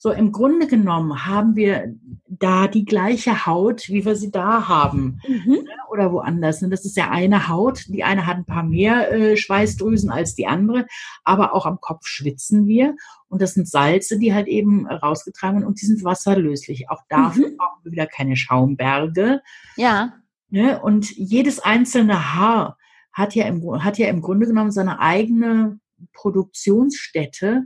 So, 0.00 0.12
im 0.12 0.30
Grunde 0.30 0.68
genommen 0.68 1.26
haben 1.26 1.56
wir 1.56 1.92
da 2.28 2.68
die 2.68 2.84
gleiche 2.84 3.46
Haut, 3.46 3.88
wie 3.88 4.04
wir 4.04 4.14
sie 4.14 4.30
da 4.30 4.68
haben 4.68 5.20
Mhm. 5.26 5.58
oder 5.90 6.12
woanders. 6.12 6.62
ne? 6.62 6.68
Das 6.68 6.84
ist 6.84 6.96
ja 6.96 7.10
eine 7.10 7.48
Haut. 7.48 7.84
Die 7.88 8.04
eine 8.04 8.24
hat 8.26 8.36
ein 8.36 8.44
paar 8.44 8.62
mehr 8.62 9.10
äh, 9.12 9.36
Schweißdrüsen 9.36 10.08
als 10.10 10.36
die 10.36 10.46
andere, 10.46 10.86
aber 11.24 11.52
auch 11.52 11.66
am 11.66 11.80
Kopf 11.80 12.06
schwitzen 12.06 12.66
wir. 12.66 12.94
Und 13.28 13.42
das 13.42 13.54
sind 13.54 13.68
Salze, 13.68 14.18
die 14.18 14.32
halt 14.32 14.46
eben 14.46 14.86
rausgetragen 14.86 15.56
werden 15.58 15.66
und 15.68 15.80
die 15.82 15.86
sind 15.86 16.04
wasserlöslich. 16.04 16.88
Auch 16.90 17.02
dafür 17.08 17.48
Mhm. 17.48 17.56
brauchen 17.56 17.80
wir 17.84 17.92
wieder 17.92 18.06
keine 18.06 18.36
Schaumberge. 18.36 19.40
Ja. 19.76 20.12
Ne? 20.50 20.80
Und 20.80 21.10
jedes 21.10 21.58
einzelne 21.58 22.34
Haar 22.34 22.78
hat 23.12 23.34
ja, 23.34 23.46
im, 23.46 23.82
hat 23.84 23.98
ja 23.98 24.06
im 24.06 24.22
Grunde 24.22 24.46
genommen 24.46 24.70
seine 24.70 25.00
eigene 25.00 25.80
Produktionsstätte 26.12 27.64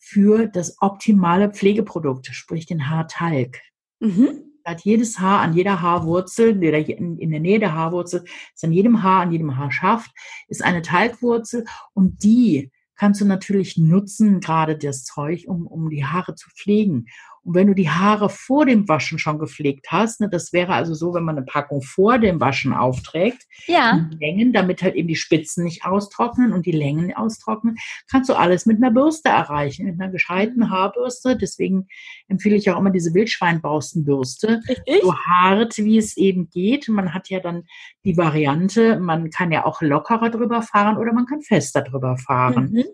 für 0.00 0.46
das 0.46 0.76
optimale 0.80 1.50
Pflegeprodukt, 1.50 2.26
sprich 2.32 2.66
den 2.66 2.88
Haartalg 2.88 3.60
Mhm. 4.00 4.44
hat 4.64 4.80
jedes 4.82 5.18
Haar 5.18 5.40
an 5.40 5.52
jeder 5.54 5.82
Haarwurzel, 5.82 6.50
in 6.62 7.30
der 7.30 7.40
Nähe 7.40 7.58
der 7.58 7.74
Haarwurzel, 7.74 8.24
ist 8.54 8.64
an 8.64 8.72
jedem 8.72 9.02
Haar, 9.02 9.22
an 9.22 9.32
jedem 9.32 9.56
Haarschaft, 9.56 10.10
ist 10.48 10.64
eine 10.64 10.80
Talgwurzel 10.80 11.64
und 11.92 12.22
die 12.22 12.70
kannst 12.94 13.20
du 13.20 13.24
natürlich 13.24 13.78
nutzen, 13.78 14.40
gerade 14.40 14.76
das 14.76 15.04
Zeug, 15.04 15.44
um, 15.46 15.66
um 15.66 15.88
die 15.88 16.04
Haare 16.04 16.34
zu 16.34 16.50
pflegen. 16.50 17.06
Und 17.42 17.54
wenn 17.54 17.66
du 17.68 17.74
die 17.74 17.88
Haare 17.88 18.28
vor 18.28 18.66
dem 18.66 18.88
Waschen 18.88 19.18
schon 19.18 19.38
gepflegt 19.38 19.86
hast, 19.90 20.20
ne, 20.20 20.28
das 20.30 20.52
wäre 20.52 20.74
also 20.74 20.94
so, 20.94 21.14
wenn 21.14 21.24
man 21.24 21.36
eine 21.36 21.46
Packung 21.46 21.80
vor 21.82 22.18
dem 22.18 22.40
Waschen 22.40 22.72
aufträgt, 22.74 23.42
Ja. 23.66 24.06
die 24.12 24.16
Längen, 24.18 24.52
damit 24.52 24.82
halt 24.82 24.94
eben 24.94 25.08
die 25.08 25.16
Spitzen 25.16 25.64
nicht 25.64 25.84
austrocknen 25.84 26.52
und 26.52 26.66
die 26.66 26.72
Längen 26.72 27.14
austrocknen, 27.14 27.76
kannst 28.10 28.28
du 28.28 28.34
alles 28.34 28.66
mit 28.66 28.76
einer 28.76 28.90
Bürste 28.90 29.30
erreichen, 29.30 29.86
mit 29.86 30.00
einer 30.00 30.12
gescheiten 30.12 30.70
Haarbürste. 30.70 31.36
Deswegen 31.36 31.86
empfehle 32.28 32.56
ich 32.56 32.70
auch 32.70 32.78
immer 32.78 32.90
diese 32.90 33.14
Wildschweinborstenbürste, 33.14 34.60
Richtig. 34.68 35.00
so 35.02 35.14
hart 35.16 35.78
wie 35.78 35.98
es 35.98 36.16
eben 36.16 36.50
geht. 36.50 36.88
Man 36.88 37.14
hat 37.14 37.28
ja 37.30 37.40
dann 37.40 37.64
die 38.04 38.16
Variante, 38.16 38.98
man 39.00 39.30
kann 39.30 39.50
ja 39.52 39.64
auch 39.64 39.80
lockerer 39.82 40.30
drüber 40.30 40.62
fahren 40.62 40.98
oder 40.98 41.12
man 41.12 41.26
kann 41.26 41.40
fester 41.40 41.82
drüber 41.82 42.16
fahren. 42.16 42.70
Mhm. 42.72 42.84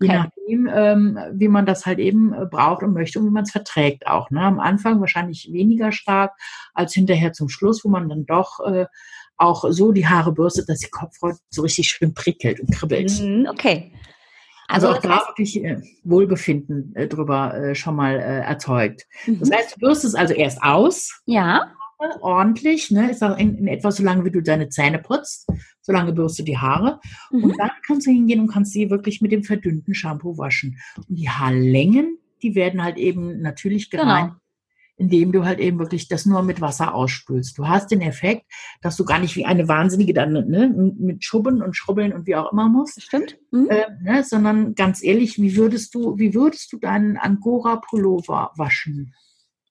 Je 0.00 0.08
Okay. 0.08 0.18
nachdem, 0.18 0.70
ähm, 0.72 1.18
wie 1.34 1.48
man 1.48 1.66
das 1.66 1.86
halt 1.86 1.98
eben 1.98 2.32
äh, 2.32 2.46
braucht 2.46 2.82
und 2.82 2.92
möchte 2.92 3.18
und 3.18 3.26
wie 3.26 3.30
man 3.30 3.44
es 3.44 3.52
verträgt 3.52 4.06
auch. 4.06 4.30
Ne? 4.30 4.40
Am 4.40 4.58
Anfang 4.60 5.00
wahrscheinlich 5.00 5.50
weniger 5.52 5.92
stark 5.92 6.32
als 6.74 6.94
hinterher 6.94 7.32
zum 7.32 7.48
Schluss, 7.48 7.84
wo 7.84 7.88
man 7.88 8.08
dann 8.08 8.26
doch 8.26 8.60
äh, 8.60 8.86
auch 9.36 9.64
so 9.70 9.92
die 9.92 10.06
Haare 10.06 10.32
bürstet, 10.32 10.68
dass 10.68 10.78
die 10.78 10.90
Kopfhaut 10.90 11.36
so 11.50 11.62
richtig 11.62 11.88
schön 11.88 12.14
prickelt 12.14 12.60
und 12.60 12.72
kribbelt. 12.72 13.20
Mhm. 13.20 13.46
Okay. 13.50 13.92
Also, 14.68 14.88
Also, 14.88 14.98
auch 14.98 15.02
das 15.02 15.20
da 15.24 15.28
wirklich 15.28 15.62
äh, 15.62 15.80
Wohlbefinden 16.04 16.94
äh, 16.96 17.06
drüber 17.08 17.54
äh, 17.54 17.74
schon 17.74 17.96
mal 17.96 18.14
äh, 18.14 18.40
erzeugt. 18.40 19.06
Das 19.26 19.50
mhm. 19.50 19.54
heißt, 19.54 19.76
du 19.76 19.80
bürstest 19.80 20.16
also 20.16 20.32
erst 20.34 20.62
aus, 20.62 21.20
ja. 21.26 21.72
ordentlich, 22.20 22.90
ne? 22.90 23.10
Ist 23.10 23.22
auch 23.22 23.36
in, 23.36 23.58
in 23.58 23.66
etwa 23.66 23.90
so 23.90 24.02
lange, 24.02 24.24
wie 24.24 24.30
du 24.30 24.40
deine 24.40 24.68
Zähne 24.68 24.98
putzt, 24.98 25.46
so 25.82 25.92
lange 25.92 26.12
bürst 26.12 26.38
du 26.38 26.42
die 26.44 26.58
Haare. 26.58 27.00
Mhm. 27.30 27.44
Und 27.44 27.58
dann 27.58 27.70
kannst 27.86 28.06
du 28.06 28.10
hingehen 28.10 28.40
und 28.40 28.48
kannst 28.48 28.72
sie 28.72 28.88
wirklich 28.90 29.20
mit 29.20 29.32
dem 29.32 29.42
verdünnten 29.44 29.94
Shampoo 29.94 30.38
waschen. 30.38 30.78
Und 30.96 31.18
die 31.18 31.28
Haarlängen, 31.28 32.18
die 32.42 32.54
werden 32.54 32.82
halt 32.82 32.96
eben 32.96 33.40
natürlich 33.42 33.90
gereinigt, 33.90 34.34
Genau. 34.34 34.38
indem 34.96 35.32
du 35.32 35.44
halt 35.44 35.58
eben 35.58 35.78
wirklich 35.78 36.06
das 36.08 36.26
nur 36.26 36.42
mit 36.42 36.60
Wasser 36.60 36.94
ausspülst. 36.94 37.58
Du 37.58 37.66
hast 37.66 37.90
den 37.90 38.00
Effekt, 38.00 38.44
dass 38.80 38.96
du 38.96 39.04
gar 39.04 39.18
nicht 39.18 39.34
wie 39.36 39.44
eine 39.44 39.66
Wahnsinnige 39.68 40.12
dann 40.12 40.32
ne, 40.32 40.68
mit 40.98 41.24
Schubben 41.24 41.62
und 41.62 41.76
Schrubbeln 41.76 42.12
und 42.12 42.26
wie 42.26 42.36
auch 42.36 42.52
immer 42.52 42.68
musst, 42.68 43.02
stimmt. 43.02 43.38
Mhm. 43.50 43.68
äh, 43.70 43.86
ne, 44.02 44.24
sondern 44.24 44.74
ganz 44.74 45.02
ehrlich, 45.02 45.40
wie 45.40 45.56
würdest 45.56 45.94
du, 45.94 46.18
wie 46.18 46.34
würdest 46.34 46.72
du 46.72 46.78
deinen 46.78 47.16
Angora-Pullover 47.16 48.52
waschen? 48.56 49.14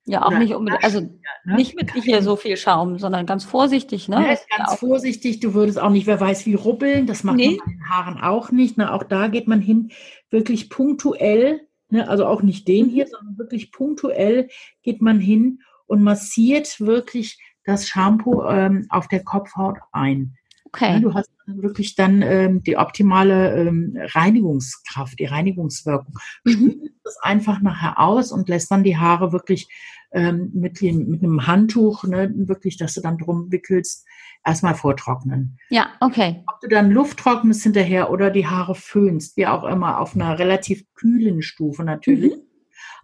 Ja, 0.06 0.24
auch 0.24 0.28
oder 0.30 0.40
nicht 0.40 0.54
unbedingt, 0.56 0.84
also 0.84 1.02
Ne? 1.44 1.56
nicht 1.56 1.76
mit 1.76 1.92
hier 1.94 2.22
so 2.24 2.36
viel 2.36 2.58
Schaum, 2.58 2.98
sondern 3.00 3.26
ganz 3.26 3.44
vorsichtig, 3.44 4.08
ne? 4.10 4.16
Ja 4.16 4.38
ganz 4.58 4.80
vorsichtig, 4.80 5.40
du 5.40 5.54
würdest 5.54 5.80
auch 5.80 5.90
nicht, 5.90 6.06
wer 6.08 6.20
weiß 6.20 6.46
wie 6.46 6.54
rubbeln, 6.56 7.06
das 7.08 7.24
macht 7.24 7.38
Nee. 7.38 7.58
man 7.58 7.58
bei 7.66 7.72
den 7.72 7.90
Haaren 7.90 8.22
auch 8.22 8.52
nicht. 8.52 8.78
Ne? 8.78 8.92
Auch 8.92 9.04
da 9.04 9.28
geht 9.28 9.48
man 9.48 9.62
hin, 9.62 9.92
wirklich 10.30 10.70
punktuell, 10.70 11.62
ne? 11.90 12.08
also 12.10 12.26
auch 12.26 12.42
nicht 12.42 12.68
den 12.68 12.88
Mhm. 12.88 12.90
hier, 12.92 13.08
sondern 13.08 13.38
wirklich 13.38 13.72
punktuell 13.72 14.50
geht 14.84 15.02
man 15.02 15.20
hin 15.20 15.60
und 15.88 16.02
massiert 16.04 16.80
wirklich 16.80 17.40
das 17.66 17.88
Shampoo 17.88 18.44
ähm, 18.46 18.88
auf 18.90 19.08
der 19.08 19.24
Kopfhaut 19.24 19.78
ein. 19.92 20.36
Ne? 20.74 20.80
Okay. 20.88 21.00
Du 21.02 21.14
hast 21.14 21.30
dann 21.46 21.62
wirklich 21.62 21.96
dann 21.96 22.22
ähm, 22.22 22.64
die 22.64 22.78
optimale 22.78 23.56
ähm, 23.56 23.98
Reinigungskraft, 23.98 25.20
die 25.20 25.26
Reinigungswirkung. 25.26 26.14
Mhm. 26.46 26.90
Es 27.04 27.18
einfach 27.22 27.62
nachher 27.62 28.00
aus 28.00 28.32
und 28.32 28.48
lässt 28.48 28.72
dann 28.72 28.84
die 28.84 28.98
Haare 28.98 29.32
wirklich 29.32 29.68
ähm, 30.12 30.52
mit, 30.54 30.82
dem, 30.82 31.08
mit 31.08 31.24
einem 31.24 31.48
Handtuch, 31.48 32.04
ne, 32.04 32.32
wirklich, 32.36 32.78
dass 32.78 32.94
du 32.94 33.02
dann 33.02 33.18
drum 33.18 33.52
wickelst, 33.52 34.06
erstmal 34.46 34.76
vortrocknen. 34.76 35.58
Ja, 35.70 35.90
okay. 36.00 36.44
Ob 36.48 36.60
du 36.62 36.68
dann 36.68 36.92
Luft 36.92 37.20
trocknest 37.20 37.64
hinterher 37.64 38.12
oder 38.12 38.30
die 38.30 38.48
Haare 38.48 38.76
föhnst, 38.76 39.38
wie 39.38 39.48
auch 39.48 39.64
immer, 39.64 40.00
auf 40.00 40.16
einer 40.16 40.38
relativ 40.38 40.84
kühlen 40.96 41.42
Stufe 41.42 41.84
natürlich. 41.84 42.36
Mhm. 42.36 42.51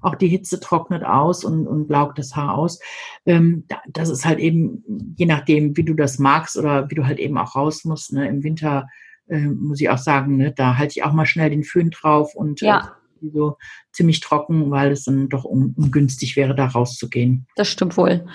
Auch 0.02 0.16
die 0.16 0.28
Hitze 0.28 0.60
trocknet 0.60 1.04
aus 1.04 1.44
und, 1.44 1.68
und 1.68 1.90
laugt 1.90 2.20
das 2.20 2.36
Haar 2.36 2.58
aus. 2.58 2.80
Ähm, 3.26 3.66
da, 3.68 3.82
das 3.88 4.10
ist 4.10 4.26
halt 4.26 4.40
eben, 4.40 4.84
je 5.18 5.26
nachdem, 5.26 5.76
wie 5.78 5.84
du 5.84 5.94
das 5.94 6.20
magst 6.20 6.58
oder 6.58 6.90
wie 6.90 6.96
du 6.96 7.06
halt 7.06 7.20
eben 7.20 7.38
auch 7.38 7.56
raus 7.56 7.86
musst. 7.86 8.14
Ne? 8.14 8.28
Im 8.28 8.44
Winter 8.44 8.88
äh, 9.28 9.48
muss 9.48 9.82
ich 9.82 9.90
auch 9.90 9.98
sagen, 9.98 10.38
ne, 10.38 10.52
da 10.52 10.78
halte 10.78 10.94
ich 10.98 11.04
auch 11.04 11.14
mal 11.14 11.26
schnell 11.26 11.50
den 11.50 11.64
Föhn 11.64 11.90
drauf 11.90 12.36
und 12.36 12.62
Ja. 12.62 12.96
äh, 13.22 13.30
so 13.34 13.58
ziemlich 13.92 14.20
trocken, 14.20 14.70
weil 14.70 14.92
es 14.92 15.06
dann 15.06 15.28
doch 15.28 15.44
un, 15.44 15.74
ungünstig 15.76 16.36
wäre, 16.36 16.54
da 16.56 16.68
rauszugehen. 16.68 17.48
Das 17.56 17.68
stimmt 17.68 17.98
wohl. 17.98 18.26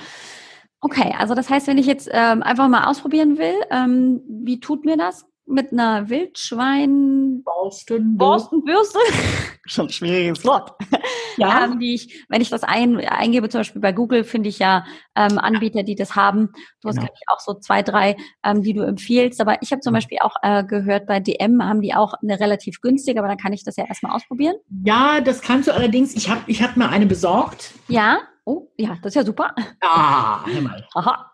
Okay, 0.80 1.14
also 1.16 1.34
das 1.34 1.48
heißt, 1.48 1.68
wenn 1.68 1.78
ich 1.78 1.86
jetzt 1.86 2.08
ähm, 2.12 2.42
einfach 2.42 2.68
mal 2.68 2.86
ausprobieren 2.86 3.38
will, 3.38 3.54
ähm, 3.70 4.20
wie 4.28 4.58
tut 4.58 4.84
mir 4.84 4.96
das? 4.96 5.24
Mit 5.52 5.72
einer 5.72 6.08
Wildschwein 6.08 7.42
Borsten, 7.44 8.16
Borstenbürste. 8.16 8.98
Schon 9.66 9.86
ein 9.86 9.92
schwieriges 9.92 10.44
Wort. 10.44 10.72
Ja. 11.36 11.64
Ähm, 11.64 11.78
die 11.78 11.94
ich, 11.94 12.24
wenn 12.28 12.40
ich 12.42 12.50
das 12.50 12.62
ein, 12.62 12.96
eingebe, 12.98 13.48
zum 13.48 13.60
Beispiel 13.60 13.80
bei 13.80 13.92
Google, 13.92 14.24
finde 14.24 14.48
ich 14.50 14.58
ja 14.58 14.84
ähm, 15.14 15.38
Anbieter, 15.38 15.82
die 15.82 15.94
das 15.94 16.14
haben. 16.16 16.50
Du 16.82 16.88
hast 16.88 16.96
Genau. 16.96 17.08
auch 17.28 17.40
so 17.40 17.54
zwei, 17.54 17.82
drei, 17.82 18.16
ähm, 18.44 18.62
die 18.62 18.74
du 18.74 18.82
empfiehlst. 18.82 19.40
Aber 19.40 19.62
ich 19.62 19.70
habe 19.72 19.80
zum 19.80 19.94
Beispiel 19.94 20.18
auch 20.20 20.34
äh, 20.42 20.62
gehört, 20.64 21.06
bei 21.06 21.20
DM 21.20 21.62
haben 21.64 21.80
die 21.80 21.94
auch 21.94 22.14
eine 22.22 22.38
relativ 22.38 22.80
günstige, 22.80 23.18
aber 23.20 23.28
dann 23.28 23.38
kann 23.38 23.52
ich 23.52 23.64
das 23.64 23.76
ja 23.76 23.86
erstmal 23.86 24.14
ausprobieren. 24.14 24.56
Ja, 24.84 25.20
das 25.20 25.40
kannst 25.40 25.68
du 25.68 25.74
allerdings. 25.74 26.14
Ich 26.14 26.28
habe 26.28 26.40
ich 26.48 26.62
hab 26.62 26.76
mir 26.76 26.88
eine 26.90 27.06
besorgt. 27.06 27.72
Ja. 27.88 28.18
Oh, 28.44 28.68
ja, 28.76 28.96
das 29.02 29.12
ist 29.12 29.14
ja 29.14 29.24
super. 29.24 29.54
Ah, 29.80 30.44
hör 30.46 30.60
mal. 30.60 30.86
Aha. 30.94 31.30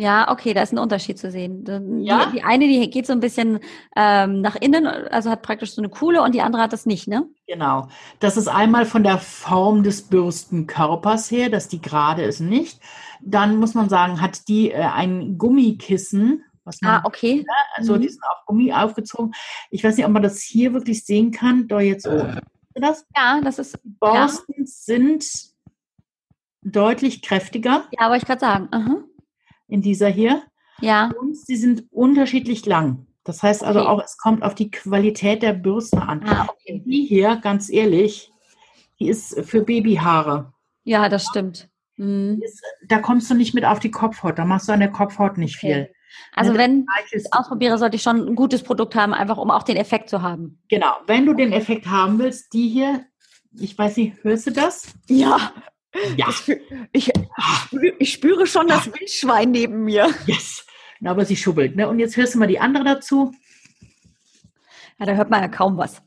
Ja. 0.00 0.10
Ja, 0.10 0.30
okay, 0.30 0.54
da 0.54 0.62
ist 0.62 0.72
ein 0.72 0.78
Unterschied 0.78 1.18
zu 1.18 1.30
sehen. 1.30 1.64
Die, 1.64 2.04
Ja? 2.04 2.26
die 2.34 2.42
eine, 2.42 2.66
die 2.66 2.88
geht 2.90 3.06
so 3.06 3.12
ein 3.12 3.20
bisschen 3.20 3.60
ähm, 3.94 4.40
nach 4.40 4.56
innen, 4.56 4.86
also 4.86 5.30
hat 5.30 5.42
praktisch 5.42 5.72
so 5.74 5.82
eine 5.82 5.88
Kuhle 5.88 6.22
und 6.22 6.34
die 6.34 6.40
andere 6.42 6.62
hat 6.62 6.72
das 6.72 6.86
nicht, 6.86 7.06
ne? 7.06 7.28
Genau. 7.46 7.88
Das 8.18 8.36
ist 8.36 8.48
einmal 8.48 8.86
von 8.86 9.02
der 9.02 9.18
Form 9.18 9.82
des 9.82 10.02
Bürstenkörpers 10.02 11.30
her, 11.30 11.50
dass 11.50 11.68
die 11.68 11.80
gerade 11.80 12.22
ist 12.22 12.40
nicht. 12.40 12.80
Dann 13.20 13.56
muss 13.56 13.74
man 13.74 13.88
sagen, 13.88 14.20
hat 14.20 14.48
die 14.48 14.70
äh, 14.70 14.80
ein 14.80 15.36
Gummikissen, 15.38 16.44
was 16.64 16.80
man, 16.80 16.92
Ah, 16.92 17.02
okay. 17.04 17.44
also 17.74 17.96
mhm. 17.96 18.00
die 18.00 18.08
sind 18.08 18.22
auf 18.22 18.46
Gummi 18.46 18.72
aufgezogen. 18.72 19.32
Ich 19.70 19.84
weiß 19.84 19.96
nicht, 19.96 20.06
ob 20.06 20.12
man 20.12 20.22
das 20.22 20.40
hier 20.40 20.72
wirklich 20.72 21.04
sehen 21.04 21.30
kann. 21.30 21.68
Da 21.68 21.80
jetzt 21.80 22.04
so. 22.04 22.10
Du 22.74 22.80
das? 22.80 23.04
Ja, 23.16 23.40
das 23.42 23.58
ist, 23.58 23.78
Die 23.84 23.96
Borsten 24.00 24.64
sind 24.66 25.24
deutlich 26.62 27.22
kräftiger 27.22 27.84
ja, 27.92 28.06
aber 28.06 28.16
ich 28.16 28.24
gerade 28.24 28.40
sagen. 28.40 28.68
Aha. 28.70 28.96
In 29.70 29.82
dieser 29.82 30.08
hier. 30.08 30.42
Ja, 30.80 31.10
Und 31.20 31.36
sie 31.36 31.56
sind 31.56 31.84
unterschiedlich 31.90 32.64
lang. 32.66 33.06
Das 33.24 33.42
heißt 33.42 33.62
also 33.62 33.80
Okay. 33.80 33.88
auch, 33.88 34.02
es 34.02 34.16
kommt 34.16 34.42
auf 34.42 34.54
die 34.54 34.70
Qualität 34.70 35.42
der 35.42 35.52
Bürste 35.52 36.00
an. 36.00 36.22
ah, 36.26 36.48
okay. 36.50 36.82
Die 36.86 37.04
hier, 37.04 37.36
ganz 37.36 37.70
ehrlich, 37.70 38.32
die 38.98 39.08
ist 39.08 39.38
für 39.44 39.62
Babyhaare. 39.62 40.52
Ja, 40.84 41.08
das 41.08 41.26
stimmt. 41.26 41.68
Mhm. 41.96 42.40
Ist, 42.42 42.62
da 42.88 42.98
kommst 42.98 43.30
du 43.30 43.34
nicht 43.34 43.54
mit 43.54 43.64
auf 43.66 43.78
die 43.78 43.90
Kopfhaut. 43.90 44.38
Da 44.38 44.44
machst 44.46 44.68
du 44.68 44.72
an 44.72 44.80
der 44.80 44.90
Kopfhaut 44.90 45.36
nicht 45.36 45.56
Okay. 45.56 45.74
viel. 45.74 45.94
Also 46.34 46.54
wenn 46.54 46.86
ich 47.06 47.12
es 47.14 47.32
ausprobiere, 47.32 47.78
sollte 47.78 47.94
ich 47.96 48.02
schon 48.02 48.26
ein 48.26 48.34
gutes 48.34 48.62
Produkt 48.64 48.96
haben, 48.96 49.14
einfach 49.14 49.36
um 49.36 49.50
auch 49.50 49.62
den 49.62 49.76
Effekt 49.76 50.08
zu 50.08 50.22
haben. 50.22 50.58
Genau, 50.68 50.92
wenn 51.06 51.24
du 51.26 51.34
den 51.34 51.52
Effekt 51.52 51.86
haben 51.86 52.18
willst, 52.18 52.52
die 52.52 52.68
hier, 52.68 53.04
ich 53.56 53.76
weiß 53.78 53.96
nicht, 53.98 54.24
hörst 54.24 54.46
du 54.48 54.50
das? 54.50 54.92
Ja, 55.08 55.52
Ja, 56.16 56.28
ich, 56.92 57.10
ich 57.98 58.12
spüre 58.12 58.46
schon 58.46 58.68
das 58.68 58.86
Wildschwein 58.86 59.50
neben 59.50 59.84
mir. 59.84 60.08
yes. 60.26 60.64
Na, 61.00 61.10
aber 61.12 61.24
sie 61.24 61.36
schubbelt. 61.36 61.76
Ne? 61.76 61.88
Und 61.88 61.98
jetzt 61.98 62.16
hörst 62.16 62.34
du 62.34 62.38
mal 62.38 62.46
die 62.46 62.60
andere 62.60 62.84
dazu. 62.84 63.32
Ja, 64.98 65.06
da 65.06 65.14
hört 65.14 65.30
man 65.30 65.40
ja 65.40 65.48
kaum 65.48 65.76
was. 65.78 66.02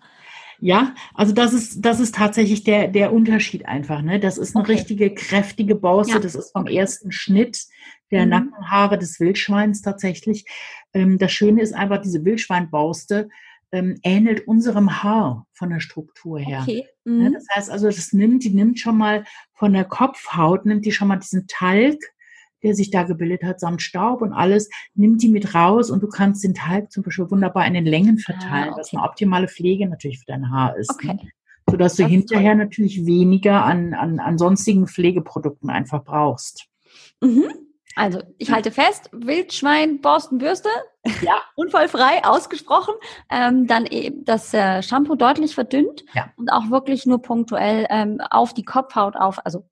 Ja, 0.59 0.93
also 1.13 1.33
das 1.33 1.51
ist, 1.51 1.81
das 1.81 1.99
ist 1.99 2.15
tatsächlich 2.15 2.63
der, 2.63 2.87
der 2.87 3.11
Unterschied 3.11 3.65
einfach. 3.65 4.01
Ne? 4.01 4.19
Das 4.19 4.37
ist 4.37 4.55
eine 4.55 4.63
Okay. 4.63 4.73
richtige, 4.73 5.13
kräftige 5.13 5.75
Borste. 5.75 6.13
Ja. 6.13 6.19
Das 6.19 6.35
ist 6.35 6.51
vom 6.53 6.67
ersten 6.67 7.11
Schnitt 7.11 7.63
der 8.11 8.23
Mhm. 8.23 8.29
Nackenhaare 8.29 8.97
des 8.97 9.19
Wildschweins 9.19 9.81
tatsächlich. 9.81 10.45
Ähm, 10.93 11.17
das 11.17 11.31
Schöne 11.33 11.61
ist 11.61 11.73
einfach, 11.73 12.01
diese 12.01 12.23
Wildschweinborste 12.23 13.27
ähm, 13.73 13.99
ähnelt 14.03 14.47
unserem 14.47 15.03
Haar 15.03 15.47
von 15.51 15.71
der 15.71 15.79
Struktur 15.79 16.39
her. 16.39 16.59
Okay. 16.61 16.85
Ne? 17.03 17.29
Mhm. 17.29 17.33
Das 17.33 17.45
heißt 17.53 17.71
also, 17.71 17.87
das 17.87 18.13
nimmt, 18.13 18.43
die 18.43 18.51
nimmt 18.51 18.79
schon 18.79 18.97
mal 18.97 19.25
von 19.53 19.73
der 19.73 19.83
Kopfhaut, 19.83 20.65
nimmt 20.65 20.85
die 20.85 20.91
schon 20.91 21.07
mal 21.07 21.17
diesen 21.17 21.47
Talg, 21.47 21.97
der 22.61 22.75
sich 22.75 22.91
da 22.91 23.03
gebildet 23.03 23.43
hat, 23.43 23.59
samt 23.59 23.81
Staub 23.81 24.21
und 24.21 24.31
alles, 24.31 24.69
nimmt 24.93 25.21
die 25.23 25.27
mit 25.27 25.55
raus 25.55 25.89
und 25.89 26.01
du 26.03 26.07
kannst 26.07 26.43
den 26.43 26.53
Talg 26.53 26.91
zum 26.91 27.03
Beispiel 27.03 27.29
wunderbar 27.29 27.65
in 27.65 27.73
den 27.73 27.85
Längen 27.85 28.19
verteilen, 28.19 28.69
Ah, 28.73 28.77
was 28.77 28.87
okay. 28.89 28.97
eine 28.97 29.05
optimale 29.09 29.47
Pflege 29.47 29.89
natürlich 29.89 30.19
für 30.19 30.27
dein 30.27 30.51
Haar 30.51 30.77
ist. 30.77 30.91
Okay. 30.91 31.07
Ne? 31.07 31.29
Sodass 31.67 31.95
du 31.95 32.05
hinterher 32.05 32.53
natürlich 32.55 33.05
weniger 33.05 33.65
an, 33.65 33.95
an, 33.95 34.19
an 34.19 34.37
sonstigen 34.37 34.87
Pflegeprodukten 34.87 35.69
einfach 35.71 36.03
brauchst. 36.03 36.67
Mhm. 37.21 37.45
Also, 37.95 38.21
ich 38.37 38.51
halte 38.51 38.71
fest, 38.71 39.09
Wildschwein, 39.11 40.01
Borstenbürste, 40.01 40.69
Ja. 41.21 41.41
unfallfrei 41.55 42.23
ausgesprochen, 42.25 42.93
ähm, 43.29 43.67
dann 43.67 43.85
eben 43.85 44.25
das 44.25 44.53
äh, 44.53 44.81
Shampoo 44.81 45.15
deutlich 45.15 45.53
verdünnt 45.55 46.03
Ja. 46.13 46.31
und 46.37 46.51
auch 46.51 46.69
wirklich 46.69 47.05
nur 47.05 47.21
punktuell 47.21 47.85
ähm, 47.89 48.19
auf 48.29 48.53
die 48.53 48.63
Kopfhaut 48.65 49.15
auf, 49.15 49.45
also 49.45 49.65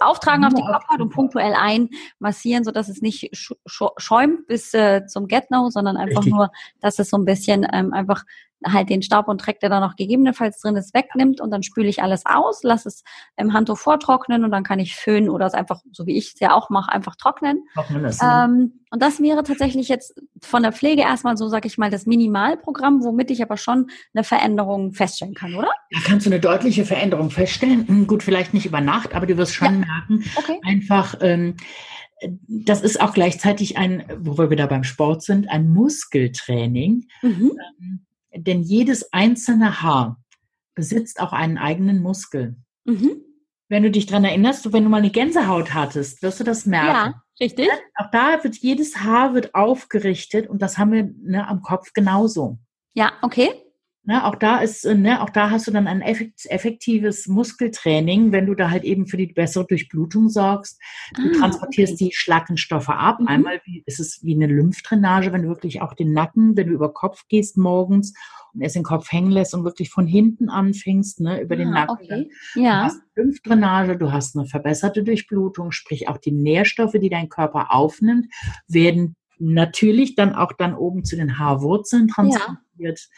auftragen 0.00 0.44
auf 0.44 0.54
die 0.54 0.62
auf 0.62 0.68
Kopfhaut 0.68 1.00
und 1.00 1.10
punktuell 1.10 1.54
einmassieren, 1.54 2.64
sodass 2.64 2.88
es 2.88 3.00
nicht 3.00 3.30
sch 3.36 3.52
schäumt 3.96 4.46
bis 4.46 4.74
äh, 4.74 5.06
zum 5.06 5.28
Get-No, 5.28 5.70
sondern 5.70 5.96
einfach 5.96 6.18
Richtig. 6.22 6.34
nur, 6.34 6.50
dass 6.80 6.98
es 6.98 7.10
so 7.10 7.16
ein 7.16 7.24
bisschen 7.24 7.66
ähm, 7.72 7.92
einfach 7.92 8.24
halt 8.66 8.90
den 8.90 9.02
Staub 9.02 9.28
und 9.28 9.44
Dreck, 9.44 9.60
der 9.60 9.70
da 9.70 9.80
noch 9.80 9.96
gegebenenfalls 9.96 10.60
drin 10.60 10.76
ist, 10.76 10.94
wegnimmt 10.94 11.40
und 11.40 11.50
dann 11.50 11.62
spüle 11.62 11.88
ich 11.88 12.02
alles 12.02 12.26
aus, 12.26 12.62
lasse 12.62 12.88
es 12.88 13.04
im 13.36 13.52
Handtuch 13.52 13.78
vortrocknen 13.78 14.44
und 14.44 14.50
dann 14.50 14.64
kann 14.64 14.78
ich 14.78 14.96
föhnen 14.96 15.28
oder 15.30 15.46
es 15.46 15.54
einfach, 15.54 15.80
so 15.92 16.06
wie 16.06 16.16
ich 16.16 16.34
es 16.34 16.40
ja 16.40 16.54
auch 16.54 16.70
mache, 16.70 16.92
einfach 16.92 17.16
trocknen. 17.16 17.64
Trocknen. 17.74 18.04
Ähm, 18.22 18.80
und 18.90 19.02
das 19.02 19.20
wäre 19.20 19.42
tatsächlich 19.42 19.88
jetzt 19.88 20.20
von 20.42 20.62
der 20.62 20.72
Pflege 20.72 21.02
erstmal 21.02 21.36
so, 21.36 21.48
sag 21.48 21.66
ich 21.66 21.78
mal, 21.78 21.90
das 21.90 22.06
Minimalprogramm, 22.06 23.04
womit 23.04 23.30
ich 23.30 23.42
aber 23.42 23.56
schon 23.56 23.90
eine 24.14 24.24
Veränderung 24.24 24.92
feststellen 24.92 25.34
kann, 25.34 25.54
oder? 25.54 25.70
Da 25.90 26.00
kannst 26.04 26.26
du 26.26 26.30
eine 26.30 26.40
deutliche 26.40 26.84
Veränderung 26.84 27.30
feststellen. 27.30 27.86
Hm, 27.86 28.06
Gut, 28.06 28.22
vielleicht 28.22 28.54
nicht 28.54 28.66
über 28.66 28.80
Nacht, 28.80 29.14
aber 29.14 29.26
du 29.26 29.36
wirst 29.36 29.54
schon 29.54 29.80
merken, 29.80 30.24
Okay. 30.36 30.60
einfach, 30.64 31.16
ähm, 31.20 31.56
das 32.48 32.82
ist 32.82 33.00
auch 33.00 33.12
gleichzeitig 33.14 33.78
ein, 33.78 34.04
wo 34.18 34.38
wir 34.38 34.50
wieder 34.50 34.66
beim 34.66 34.84
Sport 34.84 35.22
sind, 35.22 35.48
ein 35.50 35.68
Muskeltraining. 35.70 37.06
Mhm. 37.22 37.52
Ähm, 37.80 38.06
denn 38.34 38.62
jedes 38.62 39.12
einzelne 39.12 39.82
Haar 39.82 40.20
besitzt 40.74 41.20
auch 41.20 41.32
einen 41.32 41.58
eigenen 41.58 42.00
Muskel. 42.00 42.56
Mhm. 42.84 43.22
Wenn 43.68 43.82
du 43.82 43.90
dich 43.90 44.06
dran 44.06 44.24
erinnerst, 44.24 44.72
wenn 44.72 44.84
du 44.84 44.88
mal 44.88 44.98
eine 44.98 45.10
Gänsehaut 45.10 45.74
hattest, 45.74 46.22
wirst 46.22 46.40
du 46.40 46.44
das 46.44 46.64
merken. 46.64 47.14
Ja, 47.14 47.22
richtig. 47.40 47.68
Auch 47.96 48.10
da 48.10 48.42
wird 48.42 48.56
jedes 48.56 48.98
Haar 48.98 49.34
wird 49.34 49.54
aufgerichtet 49.54 50.48
und 50.48 50.62
das 50.62 50.78
haben 50.78 50.92
wir 50.92 51.10
ne, 51.22 51.46
am 51.46 51.62
Kopf 51.62 51.92
genauso. 51.92 52.58
Ja, 52.94 53.12
okay. 53.22 53.50
Ne, 54.08 54.24
auch 54.24 54.36
da 54.36 54.60
ist, 54.60 54.86
äh, 54.86 54.94
ne, 54.94 55.20
auch 55.22 55.28
da 55.28 55.50
hast 55.50 55.66
du 55.66 55.70
dann 55.70 55.86
ein 55.86 56.00
effekt, 56.00 56.46
effektives 56.48 57.26
Muskeltraining, 57.26 58.32
wenn 58.32 58.46
du 58.46 58.54
da 58.54 58.70
halt 58.70 58.84
eben 58.84 59.06
für 59.06 59.18
die 59.18 59.26
bessere 59.26 59.66
Durchblutung 59.66 60.30
sorgst. 60.30 60.80
Du 61.14 61.28
Ah, 61.28 61.32
transportierst 61.40 61.92
okay. 61.92 62.06
die 62.06 62.14
Schlackenstoffe 62.14 62.88
ab. 62.88 63.20
Mhm. 63.20 63.28
Einmal 63.28 63.60
ist 63.84 64.00
es 64.00 64.20
wie 64.24 64.34
eine 64.34 64.46
Lymphdrainage, 64.46 65.30
wenn 65.34 65.42
du 65.42 65.48
wirklich 65.48 65.82
auch 65.82 65.92
den 65.92 66.14
Nacken, 66.14 66.56
wenn 66.56 66.68
du 66.68 66.72
über 66.72 66.90
Kopf 66.94 67.24
gehst 67.28 67.58
morgens 67.58 68.14
und 68.54 68.62
es 68.62 68.72
den 68.72 68.82
Kopf 68.82 69.12
hängen 69.12 69.30
lässt 69.30 69.52
und 69.52 69.64
wirklich 69.64 69.90
von 69.90 70.06
hinten 70.06 70.48
anfängst, 70.48 71.20
ne, 71.20 71.42
über 71.42 71.56
den 71.56 71.68
Ah, 71.68 71.84
Nacken. 71.86 71.98
okay. 72.02 72.30
Du 72.54 72.60
Ja. 72.62 72.84
hast 72.84 73.02
Lymphdrainage, 73.14 73.98
du 73.98 74.10
hast 74.10 74.36
eine 74.38 74.46
verbesserte 74.46 75.04
Durchblutung, 75.04 75.70
sprich 75.70 76.08
auch 76.08 76.16
die 76.16 76.32
Nährstoffe, 76.32 76.92
die 76.98 77.10
dein 77.10 77.28
Körper 77.28 77.74
aufnimmt, 77.74 78.24
werden 78.68 79.16
natürlich 79.38 80.14
dann 80.14 80.34
auch 80.34 80.52
dann 80.52 80.74
oben 80.74 81.04
zu 81.04 81.16
den 81.16 81.38
Haarwurzeln 81.38 82.08
transportiert, 82.08 83.08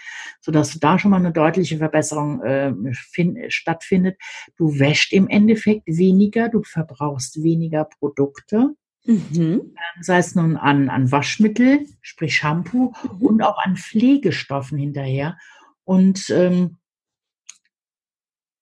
sodass 0.40 0.72
du 0.72 0.78
da 0.78 0.98
schon 0.98 1.10
mal 1.10 1.18
eine 1.18 1.32
deutliche 1.32 1.78
Verbesserung 1.78 2.42
äh, 2.42 2.72
fin- 2.92 3.50
stattfindet. 3.50 4.18
Du 4.56 4.78
wäschst 4.78 5.12
im 5.12 5.28
Endeffekt 5.28 5.86
weniger, 5.86 6.48
du 6.48 6.62
verbrauchst 6.62 7.42
weniger 7.42 7.84
Produkte, 7.84 8.74
Mhm. 9.06 9.74
sei 10.02 10.18
es 10.18 10.34
nun 10.34 10.56
an, 10.58 10.90
an 10.90 11.10
Waschmittel, 11.10 11.86
sprich 12.02 12.36
Shampoo 12.36 12.92
Mhm. 13.02 13.26
und 13.26 13.42
auch 13.42 13.56
an 13.58 13.76
Pflegestoffen 13.76 14.76
hinterher. 14.76 15.38
Und 15.84 16.28
ähm, 16.30 16.76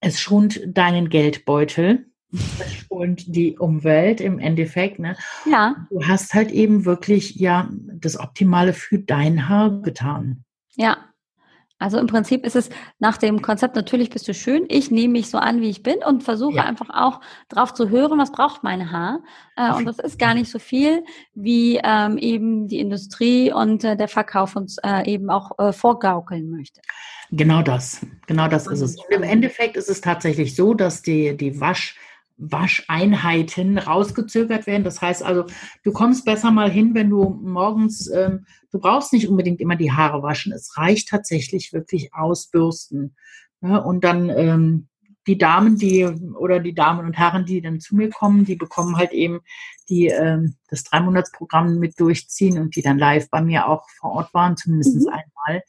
es 0.00 0.20
schont 0.20 0.60
deinen 0.64 1.08
Geldbeutel, 1.08 2.07
schont 2.32 3.24
die 3.34 3.58
Umwelt 3.58 4.20
im 4.20 4.38
Endeffekt. 4.38 4.98
Ne? 4.98 5.16
Ja, 5.50 5.86
Du 5.90 6.06
hast 6.06 6.34
halt 6.34 6.50
eben 6.50 6.84
wirklich 6.84 7.36
ja 7.36 7.68
das 7.94 8.18
Optimale 8.18 8.72
für 8.72 8.98
dein 8.98 9.48
Haar 9.48 9.80
getan. 9.82 10.44
ja. 10.76 10.98
Also 11.80 11.98
im 11.98 12.08
Prinzip 12.08 12.44
ist 12.44 12.56
es 12.56 12.70
nach 12.98 13.18
dem 13.18 13.40
Konzept, 13.40 13.76
natürlich 13.76 14.10
bist 14.10 14.26
du 14.26 14.34
schön, 14.34 14.64
ich 14.68 14.90
nehme 14.90 15.12
mich 15.12 15.30
so 15.30 15.38
an, 15.38 15.60
wie 15.60 15.68
ich 15.68 15.84
bin 15.84 15.98
und 16.04 16.24
versuche 16.24 16.56
Ja. 16.56 16.64
einfach 16.64 16.90
auch 16.90 17.20
drauf 17.48 17.72
zu 17.72 17.88
hören, 17.88 18.18
was 18.18 18.32
braucht 18.32 18.64
mein 18.64 18.90
Haar. 18.90 19.20
Äh, 19.54 19.72
und 19.72 19.84
das 19.84 20.00
ist 20.00 20.18
gar 20.18 20.34
nicht 20.34 20.50
so 20.50 20.58
viel, 20.58 21.04
wie 21.34 21.78
ähm, 21.84 22.18
eben 22.18 22.66
die 22.66 22.80
Industrie 22.80 23.52
und 23.52 23.84
äh, 23.84 23.96
der 23.96 24.08
Verkauf 24.08 24.56
uns 24.56 24.78
äh, 24.82 25.08
eben 25.08 25.30
auch 25.30 25.52
vorgaukeln 25.72 26.50
möchte. 26.50 26.80
Genau 27.30 27.62
das, 27.62 28.04
genau 28.26 28.48
das 28.48 28.66
ist 28.66 28.80
es. 28.80 28.96
Und 28.96 29.12
im 29.12 29.22
Endeffekt 29.22 29.76
ist 29.76 29.88
es 29.88 30.00
tatsächlich 30.00 30.56
so, 30.56 30.74
dass 30.74 31.02
die, 31.02 31.36
die 31.36 31.60
Wasch, 31.60 31.96
Wascheinheiten 32.38 33.78
rausgezögert 33.78 34.66
werden. 34.66 34.84
Das 34.84 35.02
heißt 35.02 35.22
also, 35.22 35.44
du 35.82 35.92
kommst 35.92 36.24
besser 36.24 36.50
mal 36.50 36.70
hin, 36.70 36.94
wenn 36.94 37.10
du 37.10 37.28
morgens, 37.42 38.08
ähm, 38.10 38.46
du 38.70 38.78
brauchst 38.78 39.12
nicht 39.12 39.28
unbedingt 39.28 39.60
immer 39.60 39.76
die 39.76 39.92
Haare 39.92 40.22
waschen. 40.22 40.52
Es 40.52 40.76
reicht 40.76 41.08
tatsächlich 41.08 41.72
wirklich 41.72 42.14
ausbürsten. 42.14 43.16
Ne? 43.60 43.82
Und 43.82 44.04
dann 44.04 44.30
ähm, 44.30 44.88
die 45.26 45.36
Damen, 45.36 45.76
die 45.76 46.04
oder 46.04 46.60
die 46.60 46.74
Damen 46.74 47.04
und 47.04 47.18
Herren, 47.18 47.44
die 47.44 47.60
dann 47.60 47.80
zu 47.80 47.96
mir 47.96 48.08
kommen, 48.08 48.44
die 48.44 48.56
bekommen 48.56 48.96
halt 48.96 49.12
eben 49.12 49.40
die 49.88 50.06
ähm, 50.06 50.54
das 50.68 50.84
Dreimonatsprogramm 50.84 51.78
mit 51.78 52.00
durchziehen 52.00 52.58
und 52.58 52.76
die 52.76 52.82
dann 52.82 52.98
live 52.98 53.28
bei 53.30 53.42
mir 53.42 53.68
auch 53.68 53.88
vor 53.98 54.12
Ort 54.12 54.32
waren, 54.32 54.56
zumindest 54.56 54.96
mhm. 54.96 55.08
einmal. 55.08 55.62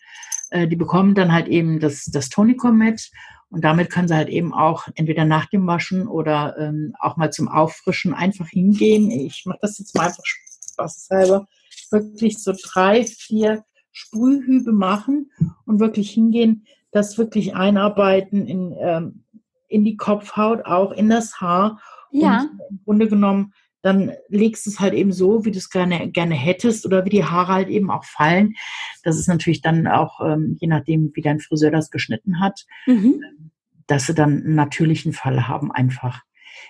Äh, 0.52 0.68
die 0.68 0.76
bekommen 0.76 1.14
dann 1.14 1.32
halt 1.32 1.48
eben 1.48 1.80
das, 1.80 2.06
das 2.06 2.30
Tonicum 2.30 2.78
mit 2.78 3.12
und 3.52 3.64
damit 3.64 3.90
können 3.90 4.08
sie 4.08 4.16
halt 4.16 4.30
eben 4.30 4.54
auch 4.54 4.88
entweder 4.96 5.26
nach 5.26 5.48
dem 5.48 5.66
Waschen 5.66 6.08
oder 6.08 6.56
ähm, 6.60 6.94
auch 7.00 7.18
mal 7.18 7.32
zum 7.32 7.48
Auffrischen 7.48 8.14
einfach 8.14 8.48
hingehen. 8.48 9.10
Ich 9.10 9.46
mache 9.46 9.60
das 9.62 9.80
jetzt 9.80 9.96
mal 9.96 10.08
einfach 10.08 10.24
spaßhalber. 10.26 11.48
Wirklich 11.90 12.44
so 12.44 12.54
drei, 12.62 13.04
vier 13.04 13.64
Sprühhübe 13.92 14.72
machen 14.72 15.32
und 15.66 15.80
wirklich 15.80 16.12
hingehen, 16.12 16.66
das 16.92 17.18
wirklich 17.18 17.56
einarbeiten 17.56 18.46
in, 18.46 18.76
ähm, 18.80 19.24
in 19.68 19.84
die 19.84 19.98
Kopfhaut, 19.98 20.66
auch 20.66 20.92
in 20.92 21.10
das 21.10 21.42
Haar. 21.42 21.82
Ja. 22.12 22.42
Und 22.42 22.70
im 22.70 22.80
Grunde 22.86 23.08
genommen, 23.08 23.54
dann 23.82 24.12
legst 24.28 24.66
du 24.66 24.72
es 24.72 24.80
halt 24.80 24.94
eben 24.94 25.12
so, 25.12 25.46
wie 25.46 25.52
du 25.52 25.58
es 25.58 25.70
gerne, 25.70 26.10
gerne 26.12 26.36
hättest 26.36 26.86
oder 26.86 27.06
wie 27.06 27.10
die 27.10 27.24
Haare 27.24 27.54
halt 27.54 27.70
eben 27.70 27.90
auch 27.90 28.04
fallen. 28.04 28.56
Das 29.04 29.18
ist 29.18 29.28
natürlich 29.28 29.62
dann 29.62 29.88
auch, 29.88 30.20
ähm, 30.22 30.58
je 30.60 30.68
nachdem, 30.68 31.12
wie 31.14 31.22
dein 31.22 31.40
Friseur 31.40 31.72
das 31.72 31.90
geschnitten 31.90 32.40
hat, 32.40 32.66
mhm. 32.86 33.24
dass 33.88 34.08
sie 34.08 34.14
dann 34.14 34.44
einen 34.44 34.56
natürlichen 34.56 35.14
Fall 35.14 35.48
haben 35.48 35.72
einfach. 35.72 36.24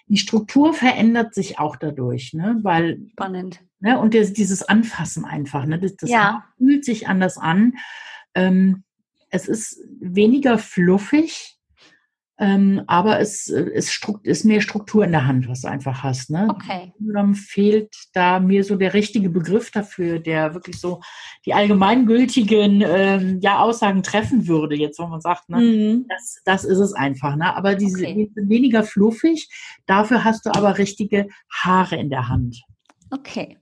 Die 0.07 0.17
Struktur 0.17 0.73
verändert 0.73 1.33
sich 1.33 1.59
auch 1.59 1.75
dadurch, 1.75 2.33
ne? 2.33 2.59
weil 2.61 2.99
spannend. 3.11 3.61
Ne? 3.79 3.99
Und 3.99 4.13
das, 4.13 4.33
dieses 4.33 4.63
Anfassen 4.63 5.25
einfach, 5.25 5.65
ne? 5.65 5.79
das, 5.79 5.95
das 5.95 6.09
ja. 6.09 6.45
fühlt 6.57 6.85
sich 6.85 7.07
anders 7.07 7.37
an. 7.37 7.73
Ähm, 8.35 8.83
es 9.29 9.47
ist 9.47 9.83
weniger 9.99 10.57
fluffig, 10.57 11.58
ähm, 12.39 12.81
aber 12.87 13.19
es, 13.19 13.49
es 13.49 13.99
ist 14.23 14.45
mehr 14.45 14.61
Struktur 14.61 15.03
in 15.03 15.11
der 15.11 15.27
Hand, 15.27 15.49
was 15.49 15.61
du 15.61 15.67
einfach 15.67 16.03
hast. 16.03 16.29
Ne? 16.29 16.47
Okay. 16.49 16.93
Dann 16.99 17.35
fehlt 17.35 17.93
da 18.13 18.39
mir 18.39 18.63
so 18.63 18.77
der 18.77 18.93
richtige 18.93 19.29
Begriff 19.29 19.71
dafür, 19.71 20.19
der 20.19 20.53
wirklich 20.53 20.79
so 20.79 21.01
die 21.45 21.53
allgemeingültigen 21.53 22.81
ähm, 22.85 23.39
ja, 23.41 23.59
Aussagen 23.59 24.03
treffen 24.03 24.47
würde, 24.47 24.75
jetzt 24.75 24.99
wo 24.99 25.07
man 25.07 25.19
sagt, 25.19 25.49
ne? 25.49 25.59
Mhm. 25.59 26.05
das, 26.07 26.41
das 26.45 26.63
ist 26.63 26.79
es 26.79 26.93
einfach. 26.93 27.35
Ne? 27.35 27.55
Aber 27.55 27.75
diese 27.75 27.99
okay. 27.99 28.31
sind 28.33 28.49
weniger 28.49 28.83
fluffig, 28.83 29.49
dafür 29.85 30.23
hast 30.23 30.45
du 30.45 30.51
aber 30.51 30.77
richtige 30.77 31.27
Haare 31.51 31.97
in 31.97 32.09
der 32.09 32.29
Hand. 32.29 32.63
Okay. 33.11 33.58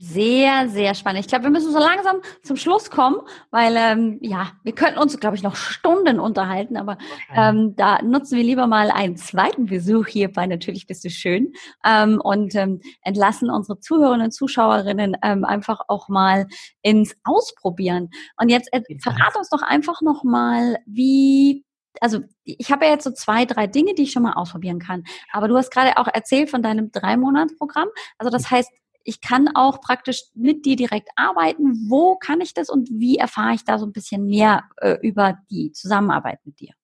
Sehr, 0.00 0.68
sehr 0.68 0.94
spannend. 0.94 1.24
Ich 1.24 1.26
glaube, 1.26 1.42
wir 1.42 1.50
müssen 1.50 1.72
so 1.72 1.80
langsam 1.80 2.18
zum 2.44 2.56
Schluss 2.56 2.88
kommen, 2.88 3.16
weil 3.50 3.74
ähm, 3.76 4.18
ja, 4.20 4.52
wir 4.62 4.72
könnten 4.72 5.00
uns, 5.00 5.18
glaube 5.18 5.34
ich, 5.34 5.42
noch 5.42 5.56
Stunden 5.56 6.20
unterhalten, 6.20 6.76
aber 6.76 6.98
ähm, 7.34 7.74
da 7.74 8.00
nutzen 8.02 8.36
wir 8.36 8.44
lieber 8.44 8.68
mal 8.68 8.92
einen 8.92 9.16
zweiten 9.16 9.66
Besuch 9.66 10.06
hier 10.06 10.32
bei 10.32 10.46
Natürlich 10.46 10.86
bist 10.86 11.04
du 11.04 11.10
schön 11.10 11.52
ähm, 11.84 12.20
und 12.22 12.54
ähm, 12.54 12.80
entlassen 13.02 13.50
unsere 13.50 13.80
Zuhörerinnen 13.80 14.26
und 14.26 14.30
Zuschauerinnen 14.30 15.16
ähm, 15.24 15.44
einfach 15.44 15.80
auch 15.88 16.08
mal 16.08 16.46
ins 16.82 17.16
Ausprobieren. 17.24 18.10
Und 18.40 18.50
jetzt 18.50 18.72
äh, 18.72 18.82
verrat 19.02 19.36
uns 19.36 19.48
doch 19.48 19.62
einfach 19.62 20.00
noch 20.00 20.22
mal, 20.22 20.78
wie 20.86 21.64
also 22.00 22.20
ich 22.44 22.70
habe 22.70 22.84
ja 22.84 22.92
jetzt 22.92 23.02
so 23.02 23.10
zwei, 23.10 23.46
drei 23.46 23.66
Dinge, 23.66 23.94
die 23.94 24.02
ich 24.02 24.12
schon 24.12 24.22
mal 24.22 24.34
ausprobieren 24.34 24.78
kann. 24.78 25.02
Aber 25.32 25.48
du 25.48 25.56
hast 25.56 25.72
gerade 25.72 25.96
auch 25.96 26.06
erzählt 26.06 26.50
von 26.50 26.62
deinem 26.62 26.92
Drei-Monats-Programm. 26.92 27.88
Also 28.18 28.30
das 28.30 28.48
heißt, 28.48 28.70
ich 29.08 29.22
kann 29.22 29.48
auch 29.54 29.80
praktisch 29.80 30.24
mit 30.34 30.66
dir 30.66 30.76
direkt 30.76 31.08
arbeiten. 31.16 31.88
Wo 31.88 32.16
kann 32.16 32.42
ich 32.42 32.52
das 32.52 32.68
und 32.68 32.90
wie 32.90 33.16
erfahre 33.16 33.54
ich 33.54 33.64
da 33.64 33.78
so 33.78 33.86
ein 33.86 33.92
bisschen 33.92 34.26
mehr 34.26 34.64
äh, 34.76 34.98
über 35.00 35.38
die 35.50 35.72
Zusammenarbeit 35.72 36.40
mit 36.44 36.60
dir? 36.60 36.74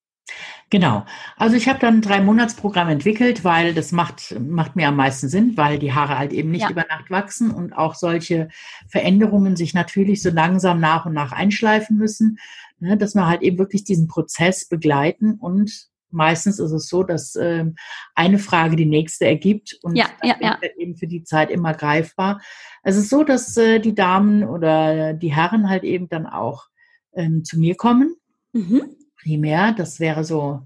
Genau. 0.71 1.05
Also 1.37 1.55
ich 1.55 1.69
habe 1.69 1.79
dann 1.79 1.99
ein 1.99 2.01
Drei-Monats-Programm 2.01 2.89
entwickelt, 2.89 3.45
weil 3.45 3.75
das 3.75 3.93
macht, 3.93 4.35
macht 4.41 4.75
mir 4.75 4.89
am 4.89 4.97
meisten 4.97 5.29
Sinn, 5.29 5.57
weil 5.59 5.79
die 5.79 5.93
Haare 5.93 6.19
halt 6.19 6.33
eben 6.33 6.51
nicht 6.51 6.63
ja. 6.63 6.71
über 6.71 6.87
Nacht 6.89 7.11
wachsen 7.11 7.51
und 7.51 7.75
auch 7.75 7.95
solche 7.95 8.49
Veränderungen 8.89 9.55
sich 9.55 9.75
natürlich 9.75 10.23
so 10.23 10.31
langsam 10.31 10.81
nach 10.81 11.05
und 11.05 11.13
nach 11.13 11.33
einschleifen 11.33 11.99
müssen, 11.99 12.39
ne, 12.79 12.97
dass 12.97 13.15
wir 13.15 13.27
halt 13.27 13.43
eben 13.43 13.59
wirklich 13.59 13.85
diesen 13.85 14.09
Prozess 14.09 14.67
begleiten 14.67 15.35
und 15.35 15.89
meistens 16.15 16.59
ist 16.59 16.73
es 16.73 16.89
so, 16.89 17.03
dass 17.03 17.37
ähm, 17.37 17.77
eine 18.15 18.39
Frage 18.39 18.77
die 18.77 18.87
nächste 18.87 19.27
ergibt 19.27 19.79
und 19.83 19.97
ja, 19.97 20.07
ja, 20.23 20.37
ja. 20.41 20.59
eben 20.79 20.97
für 20.97 21.07
die 21.07 21.25
Zeit 21.25 21.51
immer 21.51 21.75
greifbar. 21.75 22.41
Es 22.83 22.97
ist 22.97 23.11
so, 23.11 23.25
dass 23.25 23.57
äh, 23.57 23.81
die 23.81 23.95
Damen 23.95 24.45
oder 24.45 25.13
die 25.13 25.35
Herren 25.35 25.69
halt 25.69 25.85
eben 25.85 26.09
dann 26.09 26.27
auch 26.27 26.69
ähm, 27.15 27.45
zu 27.45 27.59
mir 27.59 27.75
kommen. 27.75 28.17
Mhm. 28.53 28.97
Primär, 29.21 29.73
das 29.73 30.01
wäre 30.01 30.25
so, 30.25 30.63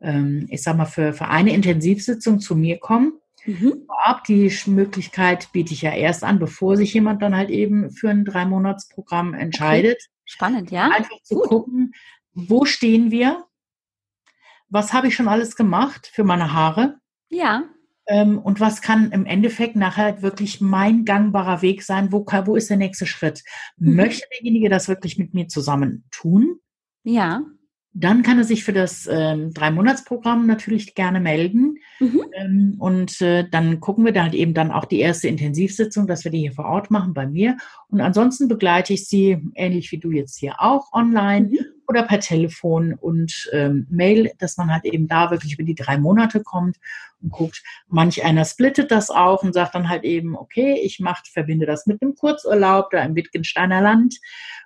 ähm, 0.00 0.46
ich 0.50 0.62
sag 0.62 0.76
mal, 0.76 0.86
für, 0.86 1.12
für 1.12 1.28
eine 1.28 1.54
Intensivsitzung 1.54 2.40
zu 2.40 2.56
mir 2.56 2.78
kommen. 2.78 3.14
Mhm. 3.46 3.84
Vorab 3.86 4.24
die 4.24 4.52
Möglichkeit 4.66 5.50
biete 5.52 5.72
ich 5.72 5.82
ja 5.82 5.92
erst 5.92 6.24
an, 6.24 6.38
bevor 6.38 6.76
sich 6.76 6.92
jemand 6.92 7.22
dann 7.22 7.36
halt 7.36 7.50
eben 7.50 7.90
für 7.90 8.10
ein 8.10 8.24
Drei-Monats-Programm 8.24 9.34
entscheidet. 9.34 9.96
Okay. 9.96 10.20
Spannend, 10.24 10.70
ja. 10.70 10.90
Einfach 10.90 11.22
zu 11.22 11.36
Gut. 11.36 11.48
gucken, 11.48 11.92
wo 12.34 12.64
stehen 12.64 13.10
wir, 13.10 13.44
was 14.70 14.92
habe 14.92 15.08
ich 15.08 15.14
schon 15.14 15.28
alles 15.28 15.56
gemacht 15.56 16.10
für 16.12 16.24
meine 16.24 16.52
Haare? 16.52 16.96
Ja. 17.28 17.64
Ähm, 18.06 18.38
und 18.38 18.60
was 18.60 18.82
kann 18.82 19.12
im 19.12 19.26
Endeffekt 19.26 19.76
nachher 19.76 20.22
wirklich 20.22 20.60
mein 20.60 21.04
gangbarer 21.04 21.62
Weg 21.62 21.82
sein? 21.82 22.10
Wo, 22.12 22.24
wo 22.44 22.56
ist 22.56 22.70
der 22.70 22.76
nächste 22.76 23.06
Schritt? 23.06 23.42
Mhm. 23.76 23.96
Möchte 23.96 24.26
derjenige 24.32 24.68
das 24.68 24.88
wirklich 24.88 25.18
mit 25.18 25.34
mir 25.34 25.48
zusammen 25.48 26.04
tun? 26.10 26.56
Ja. 27.04 27.42
Dann 27.92 28.22
kann 28.22 28.38
er 28.38 28.44
sich 28.44 28.62
für 28.62 28.72
das 28.72 29.08
ähm, 29.10 29.52
Drei-Monats-Programm 29.52 30.46
natürlich 30.46 30.94
gerne 30.94 31.20
melden. 31.20 31.78
Mhm. 31.98 32.22
Ähm, 32.34 32.76
und 32.78 33.20
äh, 33.20 33.48
dann 33.50 33.80
gucken 33.80 34.04
wir 34.04 34.12
da 34.12 34.22
halt 34.22 34.34
eben 34.34 34.54
dann 34.54 34.70
auch 34.70 34.84
die 34.84 35.00
erste 35.00 35.26
Intensivsitzung, 35.26 36.06
dass 36.06 36.22
wir 36.22 36.30
die 36.30 36.38
hier 36.38 36.52
vor 36.52 36.66
Ort 36.66 36.92
machen 36.92 37.14
bei 37.14 37.26
mir. 37.26 37.56
Und 37.88 38.00
ansonsten 38.00 38.46
begleite 38.46 38.92
ich 38.92 39.08
sie, 39.08 39.38
ähnlich 39.56 39.90
wie 39.90 39.98
du 39.98 40.12
jetzt 40.12 40.38
hier 40.38 40.60
auch, 40.60 40.92
online 40.92 41.48
mhm. 41.48 41.58
Oder 41.90 42.04
per 42.04 42.20
Telefon 42.20 42.94
und 42.94 43.50
ähm, 43.52 43.88
Mail, 43.90 44.30
dass 44.38 44.56
man 44.56 44.72
halt 44.72 44.84
eben 44.84 45.08
da 45.08 45.32
wirklich 45.32 45.54
über 45.54 45.64
die 45.64 45.74
drei 45.74 45.98
Monate 45.98 46.40
kommt 46.40 46.76
und 47.20 47.32
guckt. 47.32 47.64
Manch 47.88 48.24
einer 48.24 48.44
splittet 48.44 48.92
das 48.92 49.10
auch 49.10 49.42
und 49.42 49.52
sagt 49.52 49.74
dann 49.74 49.88
halt 49.88 50.04
eben, 50.04 50.36
okay, 50.36 50.80
ich 50.80 51.00
mach, 51.00 51.26
verbinde 51.26 51.66
das 51.66 51.86
mit 51.86 52.00
einem 52.00 52.14
Kurzurlaub 52.14 52.90
da 52.90 53.02
im 53.02 53.16
Wittgensteiner 53.16 53.80
Land 53.80 54.20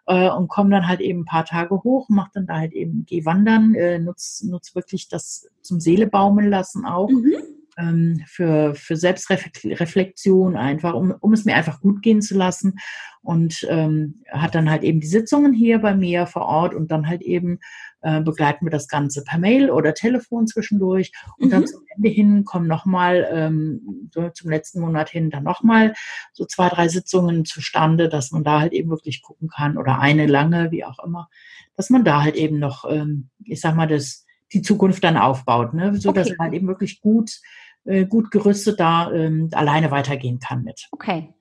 äh, 0.07 0.29
und 0.29 0.49
komme 0.49 0.68
dann 0.68 0.87
halt 0.87 1.01
eben 1.01 1.20
ein 1.20 1.25
paar 1.25 1.47
Tage 1.47 1.83
hoch, 1.83 2.11
mache 2.11 2.33
dann 2.35 2.47
da 2.47 2.59
halt 2.59 2.75
eben, 2.75 3.07
geh 3.07 3.25
wandern, 3.25 3.75
äh, 3.75 3.99
nutz, 3.99 4.43
nutz 4.43 4.75
wirklich 4.75 5.09
das 5.09 5.49
zum 5.62 5.81
Seele 5.81 6.07
baumeln 6.07 6.51
lassen 6.51 6.85
auch. 6.85 7.09
Mhm. 7.09 7.37
Ähm, 7.77 8.22
für, 8.27 8.75
für 8.75 8.97
Selbstreflexion 8.97 10.57
einfach, 10.57 10.95
um, 10.95 11.12
um 11.20 11.33
es 11.33 11.45
mir 11.45 11.57
einfach 11.57 11.81
gut 11.81 12.03
gehen 12.03 12.22
zu 12.22 12.37
lassen. 12.37 12.79
Und 13.22 13.66
ähm, 13.70 14.22
hat 14.31 14.55
dann 14.55 14.70
halt 14.70 14.83
eben 14.83 15.01
die 15.01 15.07
Sitzungen 15.07 15.53
hier 15.53 15.79
bei 15.79 15.95
mir 15.95 16.27
vor 16.27 16.43
Ort 16.43 16.75
und 16.75 16.91
dann 16.91 17.09
halt 17.09 17.22
eben 17.22 17.59
äh, 18.05 18.20
begleiten 18.20 18.66
wir 18.66 18.70
das 18.70 18.87
Ganze 18.87 19.25
per 19.25 19.39
Mail 19.39 19.70
oder 19.70 19.95
Telefon 19.95 20.47
zwischendurch. 20.47 21.11
Und 21.39 21.47
mhm. 21.47 21.51
dann 21.51 21.66
zum 21.66 21.81
Ende 21.97 22.11
hin 22.11 22.45
kommen 22.45 22.68
nochmal, 22.68 23.27
ähm, 23.33 24.11
so 24.12 24.29
zum 24.29 24.51
letzten 24.51 24.81
Monat 24.81 25.09
hin, 25.09 25.31
dann 25.31 25.43
nochmal 25.43 25.95
so 26.35 26.45
zwei, 26.45 26.68
drei 26.68 26.89
Sitzungen 26.89 27.47
zustande, 27.47 28.11
dass 28.11 28.31
man 28.31 28.45
da 28.45 28.61
halt 28.61 28.75
eben 28.75 28.91
wirklich 28.91 29.22
gucken 29.22 29.49
kann 29.49 29.79
oder 29.79 30.01
eine 30.01 30.27
lange, 30.27 30.70
wie 30.70 30.85
auch 30.85 31.03
immer, 31.03 31.31
dass 31.77 31.89
man 31.89 32.05
da 32.05 32.22
halt 32.22 32.35
eben 32.35 32.59
noch, 32.59 32.85
ähm, 32.89 33.31
ich 33.43 33.62
sag 33.62 33.75
mal, 33.75 33.89
das, 33.89 34.27
die 34.53 34.61
Zukunft 34.61 35.03
dann 35.03 35.16
aufbaut, 35.16 35.72
ne? 35.72 35.97
so 35.97 36.12
dass 36.12 36.27
okay. 36.27 36.37
er 36.39 36.45
halt 36.45 36.55
eben 36.55 36.68
wirklich 36.68 37.01
gut 37.01 37.41
äh, 37.85 38.07
gut 38.07 38.30
gerüstet 38.30 38.80
da 38.80 39.12
ähm, 39.12 39.51
alleine 39.53 39.91
weitergehen 39.91 40.39
kann 40.39 40.64
mit. 40.64 40.89
Okay. 40.91 41.32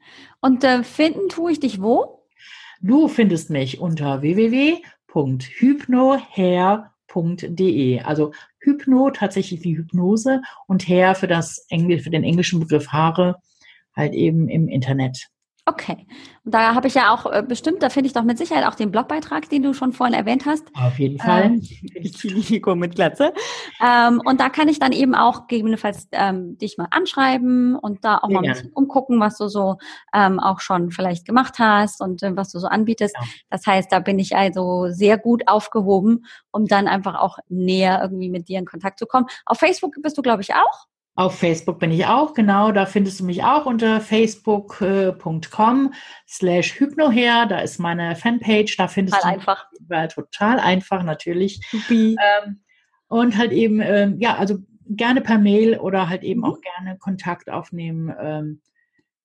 Und 0.41 0.63
äh, 0.63 0.83
finden 0.83 1.29
tue 1.29 1.51
ich 1.51 1.59
dich 1.59 1.81
wo? 1.81 2.25
Du 2.81 3.07
findest 3.07 3.49
mich 3.49 3.79
unter 3.79 4.21
www 4.21 4.81
www.hypnohair.de. 5.13 8.01
Also 8.01 8.33
Hypno 8.59 9.11
tatsächlich 9.11 9.63
wie 9.63 9.77
Hypnose 9.77 10.41
und 10.67 10.85
Hair 10.87 11.15
für 11.15 11.27
das 11.27 11.65
Engl 11.69 11.99
für 11.99 12.09
den 12.09 12.23
englischen 12.23 12.59
Begriff 12.59 12.87
Haare 12.87 13.35
halt 13.95 14.13
eben 14.13 14.49
im 14.49 14.67
Internet. 14.67 15.29
Okay. 15.65 16.07
Und 16.43 16.53
da 16.53 16.75
habe 16.75 16.87
ich 16.87 16.95
ja 16.95 17.13
auch 17.13 17.25
äh, 17.25 17.41
bestimmt, 17.41 17.81
da 17.81 17.89
finde 17.89 18.07
ich 18.07 18.13
doch 18.13 18.23
mit 18.23 18.37
Sicherheit 18.37 18.65
auch 18.65 18.75
den 18.75 18.91
Blogbeitrag, 18.91 19.47
den 19.47 19.63
du 19.63 19.73
schon 19.73 19.93
vorhin 19.93 20.13
erwähnt 20.13 20.45
hast. 20.45 20.65
Auf 20.75 20.99
jeden 20.99 21.19
Fall. 21.19 21.43
Ähm, 21.43 21.61
Nico 22.49 22.75
mit 22.75 22.95
Glatze. 22.95 23.33
Ähm, 23.81 24.21
und 24.25 24.41
da 24.41 24.49
kann 24.49 24.67
ich 24.67 24.79
dann 24.79 24.91
eben 24.91 25.15
auch 25.15 25.47
gegebenenfalls 25.47 26.09
ähm, 26.11 26.57
dich 26.57 26.77
mal 26.77 26.89
anschreiben 26.91 27.77
und 27.77 28.03
da 28.03 28.17
auch 28.17 28.27
Sehr 28.27 28.33
mal 28.33 28.43
ein 28.43 28.51
bisschen 28.51 28.73
umgucken, 28.73 29.21
was 29.21 29.37
du 29.37 29.47
so 29.47 29.77
ähm, 30.13 30.41
auch 30.41 30.59
schon 30.59 30.91
vielleicht 30.91 31.25
gemacht 31.25 31.59
hast 31.59 32.01
und 32.01 32.21
äh, 32.23 32.35
was 32.35 32.51
du 32.51 32.59
so 32.59 32.67
anbietest. 32.67 33.15
Ja. 33.17 33.25
Das 33.49 33.65
heißt, 33.65 33.89
da 33.89 33.99
bin 33.99 34.19
ich 34.19 34.35
also 34.35 34.89
sehr 34.89 35.17
gut 35.17 35.47
aufgehoben, 35.47 36.25
um 36.51 36.65
dann 36.65 36.89
einfach 36.89 37.15
auch 37.15 37.39
näher 37.47 38.01
irgendwie 38.01 38.29
mit 38.29 38.49
dir 38.49 38.59
in 38.59 38.65
Kontakt 38.65 38.99
zu 38.99 39.05
kommen. 39.05 39.27
Auf 39.45 39.59
Facebook 39.59 39.95
bist 40.01 40.17
du, 40.17 40.21
glaube 40.21 40.41
ich, 40.41 40.53
auch. 40.53 40.87
Auf 41.15 41.37
Facebook 41.37 41.77
bin 41.79 41.91
ich 41.91 42.07
auch, 42.07 42.33
genau. 42.33 42.71
Da 42.71 42.87
findest 42.87 43.19
du 43.19 43.25
mich 43.25 43.43
auch 43.43 43.67
unter 43.67 44.01
facebook.com 44.01 45.93
slash 46.27 46.79
hypnoher. 46.79 47.45
Da 47.45 47.59
ist 47.59 47.79
meine 47.79 48.15
Fanpage. 48.15 48.75
Da 48.77 48.87
findest 48.87 49.17
total 49.17 49.33
du 49.33 49.39
einfach. 49.39 49.65
Mich, 49.71 50.13
total 50.13 50.59
einfach, 50.59 51.03
natürlich. 51.03 51.61
Ähm, 51.89 52.61
Und 53.07 53.37
halt 53.37 53.51
eben, 53.51 53.79
ähm, 53.79 54.19
ja, 54.19 54.37
also 54.37 54.57
gerne 54.87 55.21
per 55.21 55.37
Mail 55.37 55.77
oder 55.77 56.09
halt 56.09 56.23
eben 56.23 56.41
mhm. 56.41 56.45
auch 56.45 56.57
gerne 56.61 56.97
Kontakt 56.97 57.49
aufnehmen 57.49 58.13
ähm, 58.19 58.61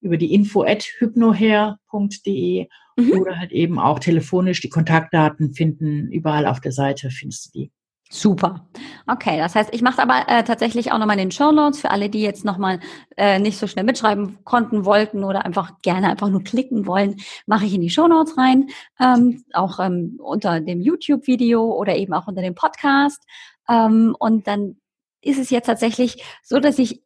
über 0.01 0.19
die 0.19 0.35
info 0.35 0.63
at 0.63 0.83
hypnohair.de 0.83 2.69
mhm. 2.97 3.13
oder 3.13 3.39
halt 3.39 3.53
eben 3.53 3.79
auch 3.79 3.99
telefonisch 3.99 4.61
die 4.61 4.69
Kontaktdaten 4.69 5.55
finden. 5.55 6.11
Überall 6.11 6.47
auf 6.47 6.61
der 6.61 6.73
Seite 6.73 7.11
findest 7.11 7.47
du 7.47 7.59
die. 7.59 7.73
Super. 8.11 8.69
Okay, 9.11 9.39
das 9.39 9.55
heißt, 9.55 9.71
ich 9.73 9.81
mache 9.81 10.03
aber 10.03 10.29
äh, 10.29 10.45
tatsächlich 10.45 10.93
auch 10.93 10.99
nochmal 10.99 11.19
in 11.19 11.29
den 11.29 11.31
Show 11.31 11.51
Notes 11.51 11.81
für 11.81 11.91
alle, 11.91 12.11
die 12.11 12.21
jetzt 12.21 12.45
nochmal 12.45 12.79
äh, 13.17 13.39
nicht 13.39 13.57
so 13.57 13.67
schnell 13.67 13.87
mitschreiben 13.87 14.45
konnten, 14.45 14.85
wollten 14.85 15.25
oder 15.25 15.47
einfach 15.47 15.81
gerne 15.81 16.11
einfach 16.11 16.29
nur 16.29 16.45
klicken 16.45 16.87
wollen, 16.87 17.17
mache 17.47 17.65
ich 17.65 17.73
in 17.73 17.81
die 17.81 17.89
Show 17.89 18.07
Notes 18.07 18.37
rein, 18.37 18.69
ähm, 19.01 19.45
auch 19.55 19.81
ähm, 19.81 20.21
unter 20.23 20.61
dem 20.61 20.83
YouTube-Video 20.83 21.73
oder 21.73 21.97
eben 21.97 22.13
auch 22.13 22.27
unter 22.27 22.43
dem 22.43 22.55
Podcast. 22.55 23.25
Ähm, 23.67 24.15
und 24.19 24.47
dann 24.47 24.77
ist 25.23 25.39
es 25.39 25.49
jetzt 25.49 25.67
tatsächlich 25.67 26.23
so, 26.43 26.61
dass 26.61 26.79
ich 26.79 27.03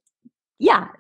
ja 0.59 0.91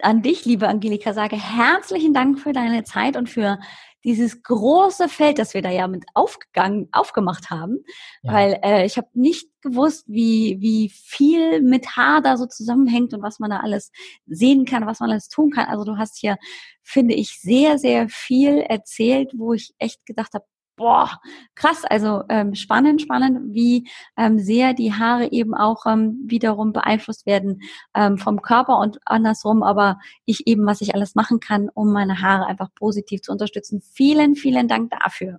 an 0.00 0.22
dich, 0.22 0.44
liebe 0.44 0.66
Angelika, 0.66 1.12
sage 1.14 1.36
herzlichen 1.36 2.14
Dank 2.14 2.40
für 2.40 2.52
deine 2.52 2.82
Zeit 2.82 3.16
und 3.16 3.28
für 3.28 3.60
dieses 4.04 4.42
große 4.42 5.08
Feld, 5.08 5.38
das 5.38 5.54
wir 5.54 5.62
da 5.62 5.70
ja 5.70 5.86
mit 5.86 6.04
aufgegangen, 6.14 6.88
aufgemacht 6.92 7.50
haben, 7.50 7.84
ja. 8.22 8.32
weil 8.32 8.60
äh, 8.62 8.86
ich 8.86 8.96
habe 8.96 9.08
nicht 9.14 9.48
gewusst, 9.62 10.04
wie, 10.08 10.56
wie 10.60 10.88
viel 10.88 11.62
mit 11.62 11.96
Haar 11.96 12.20
da 12.20 12.36
so 12.36 12.46
zusammenhängt 12.46 13.14
und 13.14 13.22
was 13.22 13.38
man 13.38 13.50
da 13.50 13.60
alles 13.60 13.92
sehen 14.26 14.64
kann, 14.64 14.86
was 14.86 15.00
man 15.00 15.10
alles 15.10 15.28
tun 15.28 15.50
kann. 15.50 15.66
Also 15.66 15.84
du 15.84 15.98
hast 15.98 16.18
hier, 16.18 16.36
finde 16.82 17.14
ich, 17.14 17.40
sehr, 17.40 17.78
sehr 17.78 18.08
viel 18.08 18.58
erzählt, 18.58 19.32
wo 19.36 19.52
ich 19.52 19.72
echt 19.78 20.04
gedacht 20.04 20.34
habe, 20.34 20.44
boah, 20.76 21.20
krass, 21.54 21.84
also 21.84 22.22
ähm, 22.28 22.54
spannend, 22.54 23.02
spannend, 23.02 23.54
wie 23.54 23.88
ähm, 24.16 24.38
sehr 24.38 24.74
die 24.74 24.92
Haare 24.92 25.30
eben 25.30 25.54
auch 25.54 25.86
ähm, 25.86 26.22
wiederum 26.26 26.72
beeinflusst 26.72 27.26
werden 27.26 27.60
ähm, 27.94 28.18
vom 28.18 28.42
Körper 28.42 28.78
und 28.78 28.98
andersrum, 29.04 29.62
aber 29.62 29.98
ich 30.24 30.46
eben, 30.46 30.66
was 30.66 30.80
ich 30.80 30.94
alles 30.94 31.14
machen 31.14 31.40
kann, 31.40 31.68
um 31.72 31.92
meine 31.92 32.20
Haare 32.20 32.46
einfach 32.46 32.68
positiv 32.74 33.22
zu 33.22 33.32
unterstützen. 33.32 33.82
Vielen, 33.94 34.34
vielen 34.34 34.68
Dank 34.68 34.90
dafür. 34.90 35.38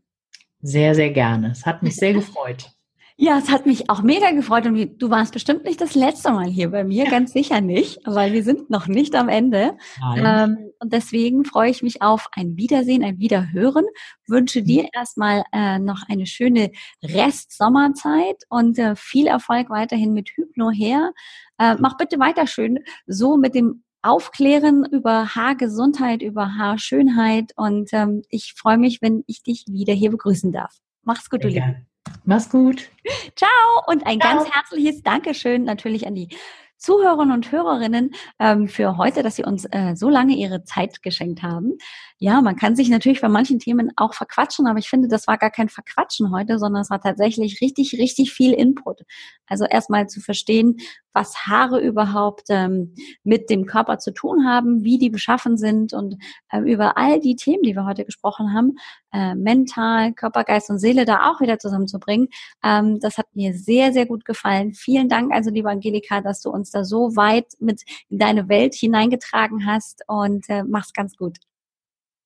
Sehr, 0.61 0.95
sehr 0.95 1.11
gerne. 1.11 1.51
Es 1.51 1.65
hat 1.65 1.83
mich 1.83 1.95
sehr 1.95 2.13
gefreut. 2.13 2.71
Ja, 3.15 3.37
es 3.37 3.51
hat 3.51 3.65
mich 3.65 3.89
auch 3.89 4.01
mega 4.01 4.31
gefreut 4.31 4.65
und 4.65 4.97
du 4.97 5.09
warst 5.09 5.33
bestimmt 5.33 5.65
nicht 5.65 5.79
das 5.79 5.93
letzte 5.93 6.31
Mal 6.31 6.47
hier 6.47 6.71
bei 6.71 6.83
mir, 6.83 7.05
ganz 7.05 7.31
sicher 7.31 7.61
nicht, 7.61 7.99
weil 8.05 8.33
wir 8.33 8.43
sind 8.43 8.69
noch 8.71 8.87
nicht 8.87 9.15
am 9.15 9.29
Ende. 9.29 9.77
Ähm, 10.17 10.71
und 10.79 10.91
deswegen 10.91 11.45
freue 11.45 11.69
ich 11.69 11.83
mich 11.83 12.01
auf 12.01 12.27
ein 12.31 12.57
Wiedersehen, 12.57 13.03
ein 13.03 13.19
Wiederhören. 13.19 13.85
Wünsche 14.27 14.61
mhm. 14.61 14.65
dir 14.65 14.87
erstmal 14.93 15.43
äh, 15.51 15.77
noch 15.77 16.03
eine 16.09 16.25
schöne 16.25 16.71
Rest-Sommerzeit 17.03 18.43
und 18.49 18.79
äh, 18.79 18.95
viel 18.95 19.27
Erfolg 19.27 19.69
weiterhin 19.69 20.13
mit 20.13 20.29
Hypno 20.29 20.71
her. 20.71 21.11
Äh, 21.59 21.75
mach 21.79 21.97
bitte 21.97 22.19
weiter 22.19 22.47
schön 22.47 22.79
so 23.05 23.37
mit 23.37 23.53
dem 23.53 23.83
Aufklären 24.01 24.85
über 24.85 25.33
Haargesundheit, 25.35 26.21
über 26.23 26.55
Haarschönheit 26.55 27.53
und 27.55 27.93
ähm, 27.93 28.23
ich 28.29 28.53
freue 28.53 28.77
mich, 28.77 29.01
wenn 29.01 29.23
ich 29.27 29.43
dich 29.43 29.65
wieder 29.67 29.93
hier 29.93 30.11
begrüßen 30.11 30.51
darf. 30.51 30.79
Mach's 31.03 31.29
gut, 31.29 31.43
du 31.43 31.47
Liebe. 31.47 31.85
Mach's 32.25 32.49
gut. 32.49 32.89
Ciao 33.35 33.49
und 33.87 34.05
ein 34.05 34.19
Ciao. 34.19 34.37
ganz 34.37 34.49
herzliches 34.49 35.01
Dankeschön 35.03 35.63
natürlich 35.63 36.07
an 36.07 36.15
die 36.15 36.29
Zuhörerinnen 36.77 37.33
und 37.33 37.51
Hörerinnen 37.51 38.13
ähm, 38.39 38.67
für 38.67 38.97
heute, 38.97 39.23
dass 39.23 39.37
Sie 39.37 39.43
uns 39.45 39.65
äh, 39.71 39.95
so 39.95 40.09
lange 40.09 40.35
Ihre 40.35 40.65
Zeit 40.65 41.01
geschenkt 41.01 41.41
haben. 41.41 41.77
Ja, 42.23 42.41
man 42.41 42.55
kann 42.55 42.77
sich 42.77 42.87
natürlich 42.87 43.19
bei 43.19 43.27
manchen 43.27 43.59
Themen 43.59 43.91
auch 43.97 44.13
verquatschen, 44.13 44.65
aber 44.65 44.79
ich 44.79 44.87
finde, 44.87 45.09
das 45.09 45.27
war 45.27 45.37
gar 45.37 45.51
kein 45.51 45.67
Verquatschen 45.67 46.31
heute, 46.31 46.57
sondern 46.57 46.83
es 46.83 46.89
war 46.89 47.01
tatsächlich 47.01 47.59
richtig, 47.59 47.99
richtig 47.99 48.31
viel 48.31 48.53
Input. 48.53 49.01
Also 49.45 49.65
erstmal 49.65 50.07
zu 50.07 50.21
verstehen, 50.21 50.77
was 51.11 51.35
Haare 51.47 51.81
überhaupt 51.81 52.43
ähm, 52.47 52.95
mit 53.25 53.49
dem 53.49 53.65
Körper 53.65 53.97
zu 53.97 54.13
tun 54.13 54.45
haben, 54.47 54.85
wie 54.85 54.97
die 54.97 55.09
beschaffen 55.09 55.57
sind 55.57 55.91
und 55.91 56.15
äh, 56.49 56.59
über 56.59 56.95
all 56.95 57.19
die 57.19 57.35
Themen, 57.35 57.63
die 57.63 57.75
wir 57.75 57.85
heute 57.85 58.05
gesprochen 58.05 58.53
haben, 58.53 58.77
äh, 59.11 59.35
mental, 59.35 60.13
Körper, 60.13 60.45
Geist 60.45 60.69
und 60.69 60.79
Seele 60.79 61.03
da 61.03 61.29
auch 61.29 61.41
wieder 61.41 61.59
zusammenzubringen. 61.59 62.29
Ähm, 62.63 63.01
das 63.01 63.17
hat 63.17 63.27
mir 63.35 63.53
sehr, 63.53 63.91
sehr 63.91 64.05
gut 64.05 64.23
gefallen. 64.23 64.73
Vielen 64.73 65.09
Dank 65.09 65.33
also, 65.33 65.49
liebe 65.49 65.69
Angelika, 65.69 66.21
dass 66.21 66.41
du 66.41 66.51
uns 66.51 66.71
da 66.71 66.85
so 66.85 67.17
weit 67.17 67.47
mit 67.59 67.81
in 68.07 68.17
deine 68.17 68.47
Welt 68.47 68.75
hineingetragen 68.75 69.65
hast 69.65 70.03
und 70.07 70.45
äh, 70.47 70.63
mach's 70.63 70.93
ganz 70.93 71.17
gut. 71.17 71.37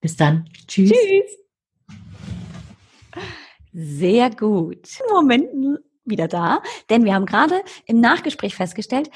Bis 0.01 0.15
dann. 0.15 0.49
Tschüss. 0.67 0.91
Tschüss. 0.91 1.37
Sehr 3.73 4.29
gut. 4.31 4.87
Moment 5.11 5.49
wieder 6.05 6.27
da, 6.27 6.61
denn 6.89 7.05
wir 7.05 7.13
haben 7.13 7.25
gerade 7.25 7.61
im 7.85 7.99
Nachgespräch 7.99 8.55
festgestellt, 8.55 9.09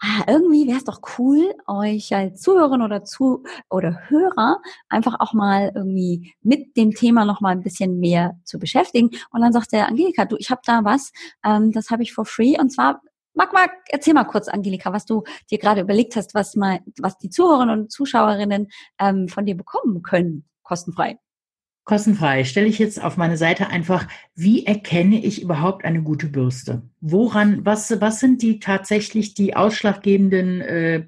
ah, 0.00 0.24
irgendwie 0.26 0.66
wäre 0.66 0.78
es 0.78 0.84
doch 0.84 1.00
cool, 1.18 1.54
euch 1.66 2.14
als 2.14 2.40
Zuhörerin 2.40 2.82
oder 2.82 3.04
zu 3.04 3.44
oder 3.70 4.00
Hörer 4.08 4.60
einfach 4.88 5.20
auch 5.20 5.32
mal 5.32 5.72
irgendwie 5.74 6.34
mit 6.42 6.76
dem 6.76 6.90
Thema 6.90 7.24
noch 7.24 7.40
mal 7.40 7.50
ein 7.50 7.62
bisschen 7.62 8.00
mehr 8.00 8.38
zu 8.44 8.58
beschäftigen. 8.58 9.10
Und 9.30 9.40
dann 9.40 9.52
sagt 9.52 9.72
der 9.72 9.88
Angelika, 9.88 10.24
du, 10.24 10.36
ich 10.38 10.50
habe 10.50 10.60
da 10.66 10.84
was, 10.84 11.12
ähm, 11.44 11.72
das 11.72 11.90
habe 11.90 12.02
ich 12.02 12.12
for 12.12 12.26
free 12.26 12.58
und 12.58 12.70
zwar 12.70 13.00
Mag, 13.34 13.52
mag, 13.52 13.70
erzähl 13.88 14.14
mal 14.14 14.24
kurz, 14.24 14.48
Angelika, 14.48 14.92
was 14.92 15.06
du 15.06 15.24
dir 15.50 15.58
gerade 15.58 15.80
überlegt 15.80 16.16
hast, 16.16 16.34
was 16.34 16.54
mal, 16.54 16.80
was 16.98 17.16
die 17.18 17.30
Zuhörerinnen 17.30 17.80
und 17.80 17.92
Zuschauerinnen 17.92 18.68
ähm, 18.98 19.28
von 19.28 19.46
dir 19.46 19.56
bekommen 19.56 20.02
können, 20.02 20.44
kostenfrei. 20.62 21.18
Kostenfrei 21.84 22.44
stelle 22.44 22.68
ich 22.68 22.78
jetzt 22.78 23.02
auf 23.02 23.16
meine 23.16 23.36
Seite 23.36 23.66
einfach, 23.68 24.06
wie 24.34 24.66
erkenne 24.66 25.24
ich 25.24 25.42
überhaupt 25.42 25.84
eine 25.84 26.02
gute 26.02 26.28
Bürste? 26.28 26.82
Woran, 27.00 27.66
was, 27.66 28.00
was 28.00 28.20
sind 28.20 28.42
die 28.42 28.60
tatsächlich 28.60 29.34
die 29.34 29.56
ausschlaggebenden 29.56 30.60
äh, 30.60 31.06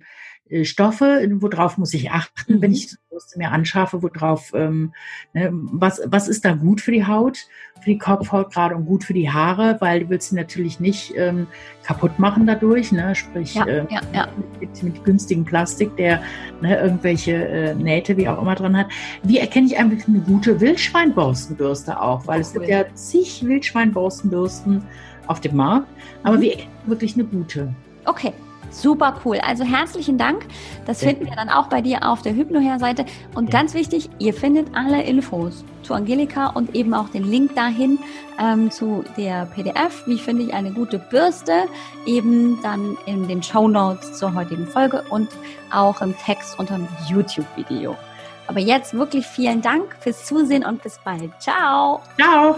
Stoffe, 0.62 1.26
worauf 1.40 1.78
muss 1.78 1.95
ich 1.95 2.11
achten, 2.11 2.57
mhm. 2.57 2.62
wenn 2.62 2.72
ich 2.72 2.95
Brüste 3.09 3.38
mir 3.38 3.51
anschaffe, 3.51 4.03
worauf, 4.03 4.53
ähm, 4.55 4.92
ne, 5.32 5.51
was, 5.53 6.03
was 6.07 6.28
ist 6.28 6.45
da 6.45 6.53
gut 6.53 6.80
für 6.80 6.90
die 6.90 7.07
Haut, 7.07 7.38
für 7.80 7.90
die 7.90 7.99
Kopfhaut 7.99 8.53
gerade 8.53 8.74
und 8.74 8.86
gut 8.86 9.05
für 9.05 9.14
die 9.14 9.30
Haare, 9.30 9.76
weil 9.80 10.01
du 10.01 10.11
willst 10.11 10.30
sie 10.30 10.34
natürlich 10.36 10.80
nicht 10.80 11.14
ähm, 11.16 11.47
kaputt 11.82 12.18
machen 12.18 12.47
dadurch, 12.47 12.92
ne, 12.92 13.14
sprich 13.14 13.55
ja, 13.55 13.66
äh, 13.66 13.86
ja, 13.88 14.01
ja. 14.12 14.28
Mit, 14.61 14.82
mit 14.82 15.05
günstigem 15.05 15.45
Plastik, 15.45 15.97
der 15.97 16.22
ne, 16.61 16.76
irgendwelche 16.76 17.32
äh, 17.32 17.74
Nähte, 17.74 18.16
wie 18.16 18.28
auch 18.28 18.42
immer 18.42 18.55
dran 18.55 18.76
hat. 18.76 18.88
Wie 19.22 19.38
erkenne 19.38 19.66
ich 19.66 19.78
eigentlich 19.78 20.07
eine 20.07 20.20
gute 20.20 20.61
Wildschweinborstenbürste 20.61 22.01
auch, 22.01 22.26
weil 22.26 22.40
es 22.40 22.53
gibt 22.53 22.68
ja 22.68 22.84
zig 22.95 23.47
Wildschweinborstenbürsten 23.47 24.82
auf 25.26 25.40
dem 25.40 25.57
Markt, 25.57 25.88
aber 26.22 26.36
mhm. 26.36 26.40
wie 26.42 26.51
erkenne 26.51 26.70
ich 26.82 26.88
wirklich 26.88 27.14
eine 27.14 27.24
gute? 27.24 27.74
Okay, 28.05 28.32
Super 28.75 29.14
cool. 29.25 29.39
Also 29.39 29.64
herzlichen 29.64 30.18
Dank. 30.18 30.47
Das 30.85 31.01
finden 31.01 31.27
wir 31.27 31.37
dann 31.37 31.49
auch 31.49 31.68
bei 31.68 31.81
dir 31.81 32.09
auf 32.09 32.22
der 32.22 32.35
Hypnoher-Seite. 32.35 33.05
Und 33.35 33.53
ja. 33.53 33.61
ganz 33.61 33.72
wichtig, 33.75 34.11
ihr 34.18 34.35
findet 34.35 34.75
alle 34.75 35.03
Infos 35.03 35.64
zu 35.83 35.95
Angelika 35.95 36.49
und 36.49 36.75
eben 36.75 36.93
auch 36.93 37.09
den 37.09 37.25
Link 37.25 37.55
dahin 37.55 37.99
ähm, 38.41 38.70
zu 38.70 39.05
der 39.16 39.47
PDF. 39.47 40.07
Wie 40.07 40.18
finde 40.18 40.43
ich 40.43 40.55
eine 40.55 40.72
gute 40.72 40.99
Bürste? 40.99 41.66
Eben 42.05 42.61
dann 42.62 42.97
in 43.07 43.29
den 43.29 43.43
Show 43.43 43.68
Notes 43.68 44.18
zur 44.18 44.35
heutigen 44.35 44.66
Folge 44.66 45.05
und 45.09 45.29
auch 45.72 46.01
im 46.01 46.16
Text 46.18 46.59
unter 46.59 46.75
dem 46.77 46.89
YouTube-Video. 47.09 47.97
Aber 48.47 48.61
jetzt 48.61 48.93
wirklich 48.95 49.27
vielen 49.27 49.62
Dank 49.62 49.97
fürs 50.01 50.27
Zusehen 50.27 50.64
und 50.64 50.83
bis 50.83 50.99
bald. 51.05 51.31
Ciao. 51.41 52.01
Ciao. 52.18 52.57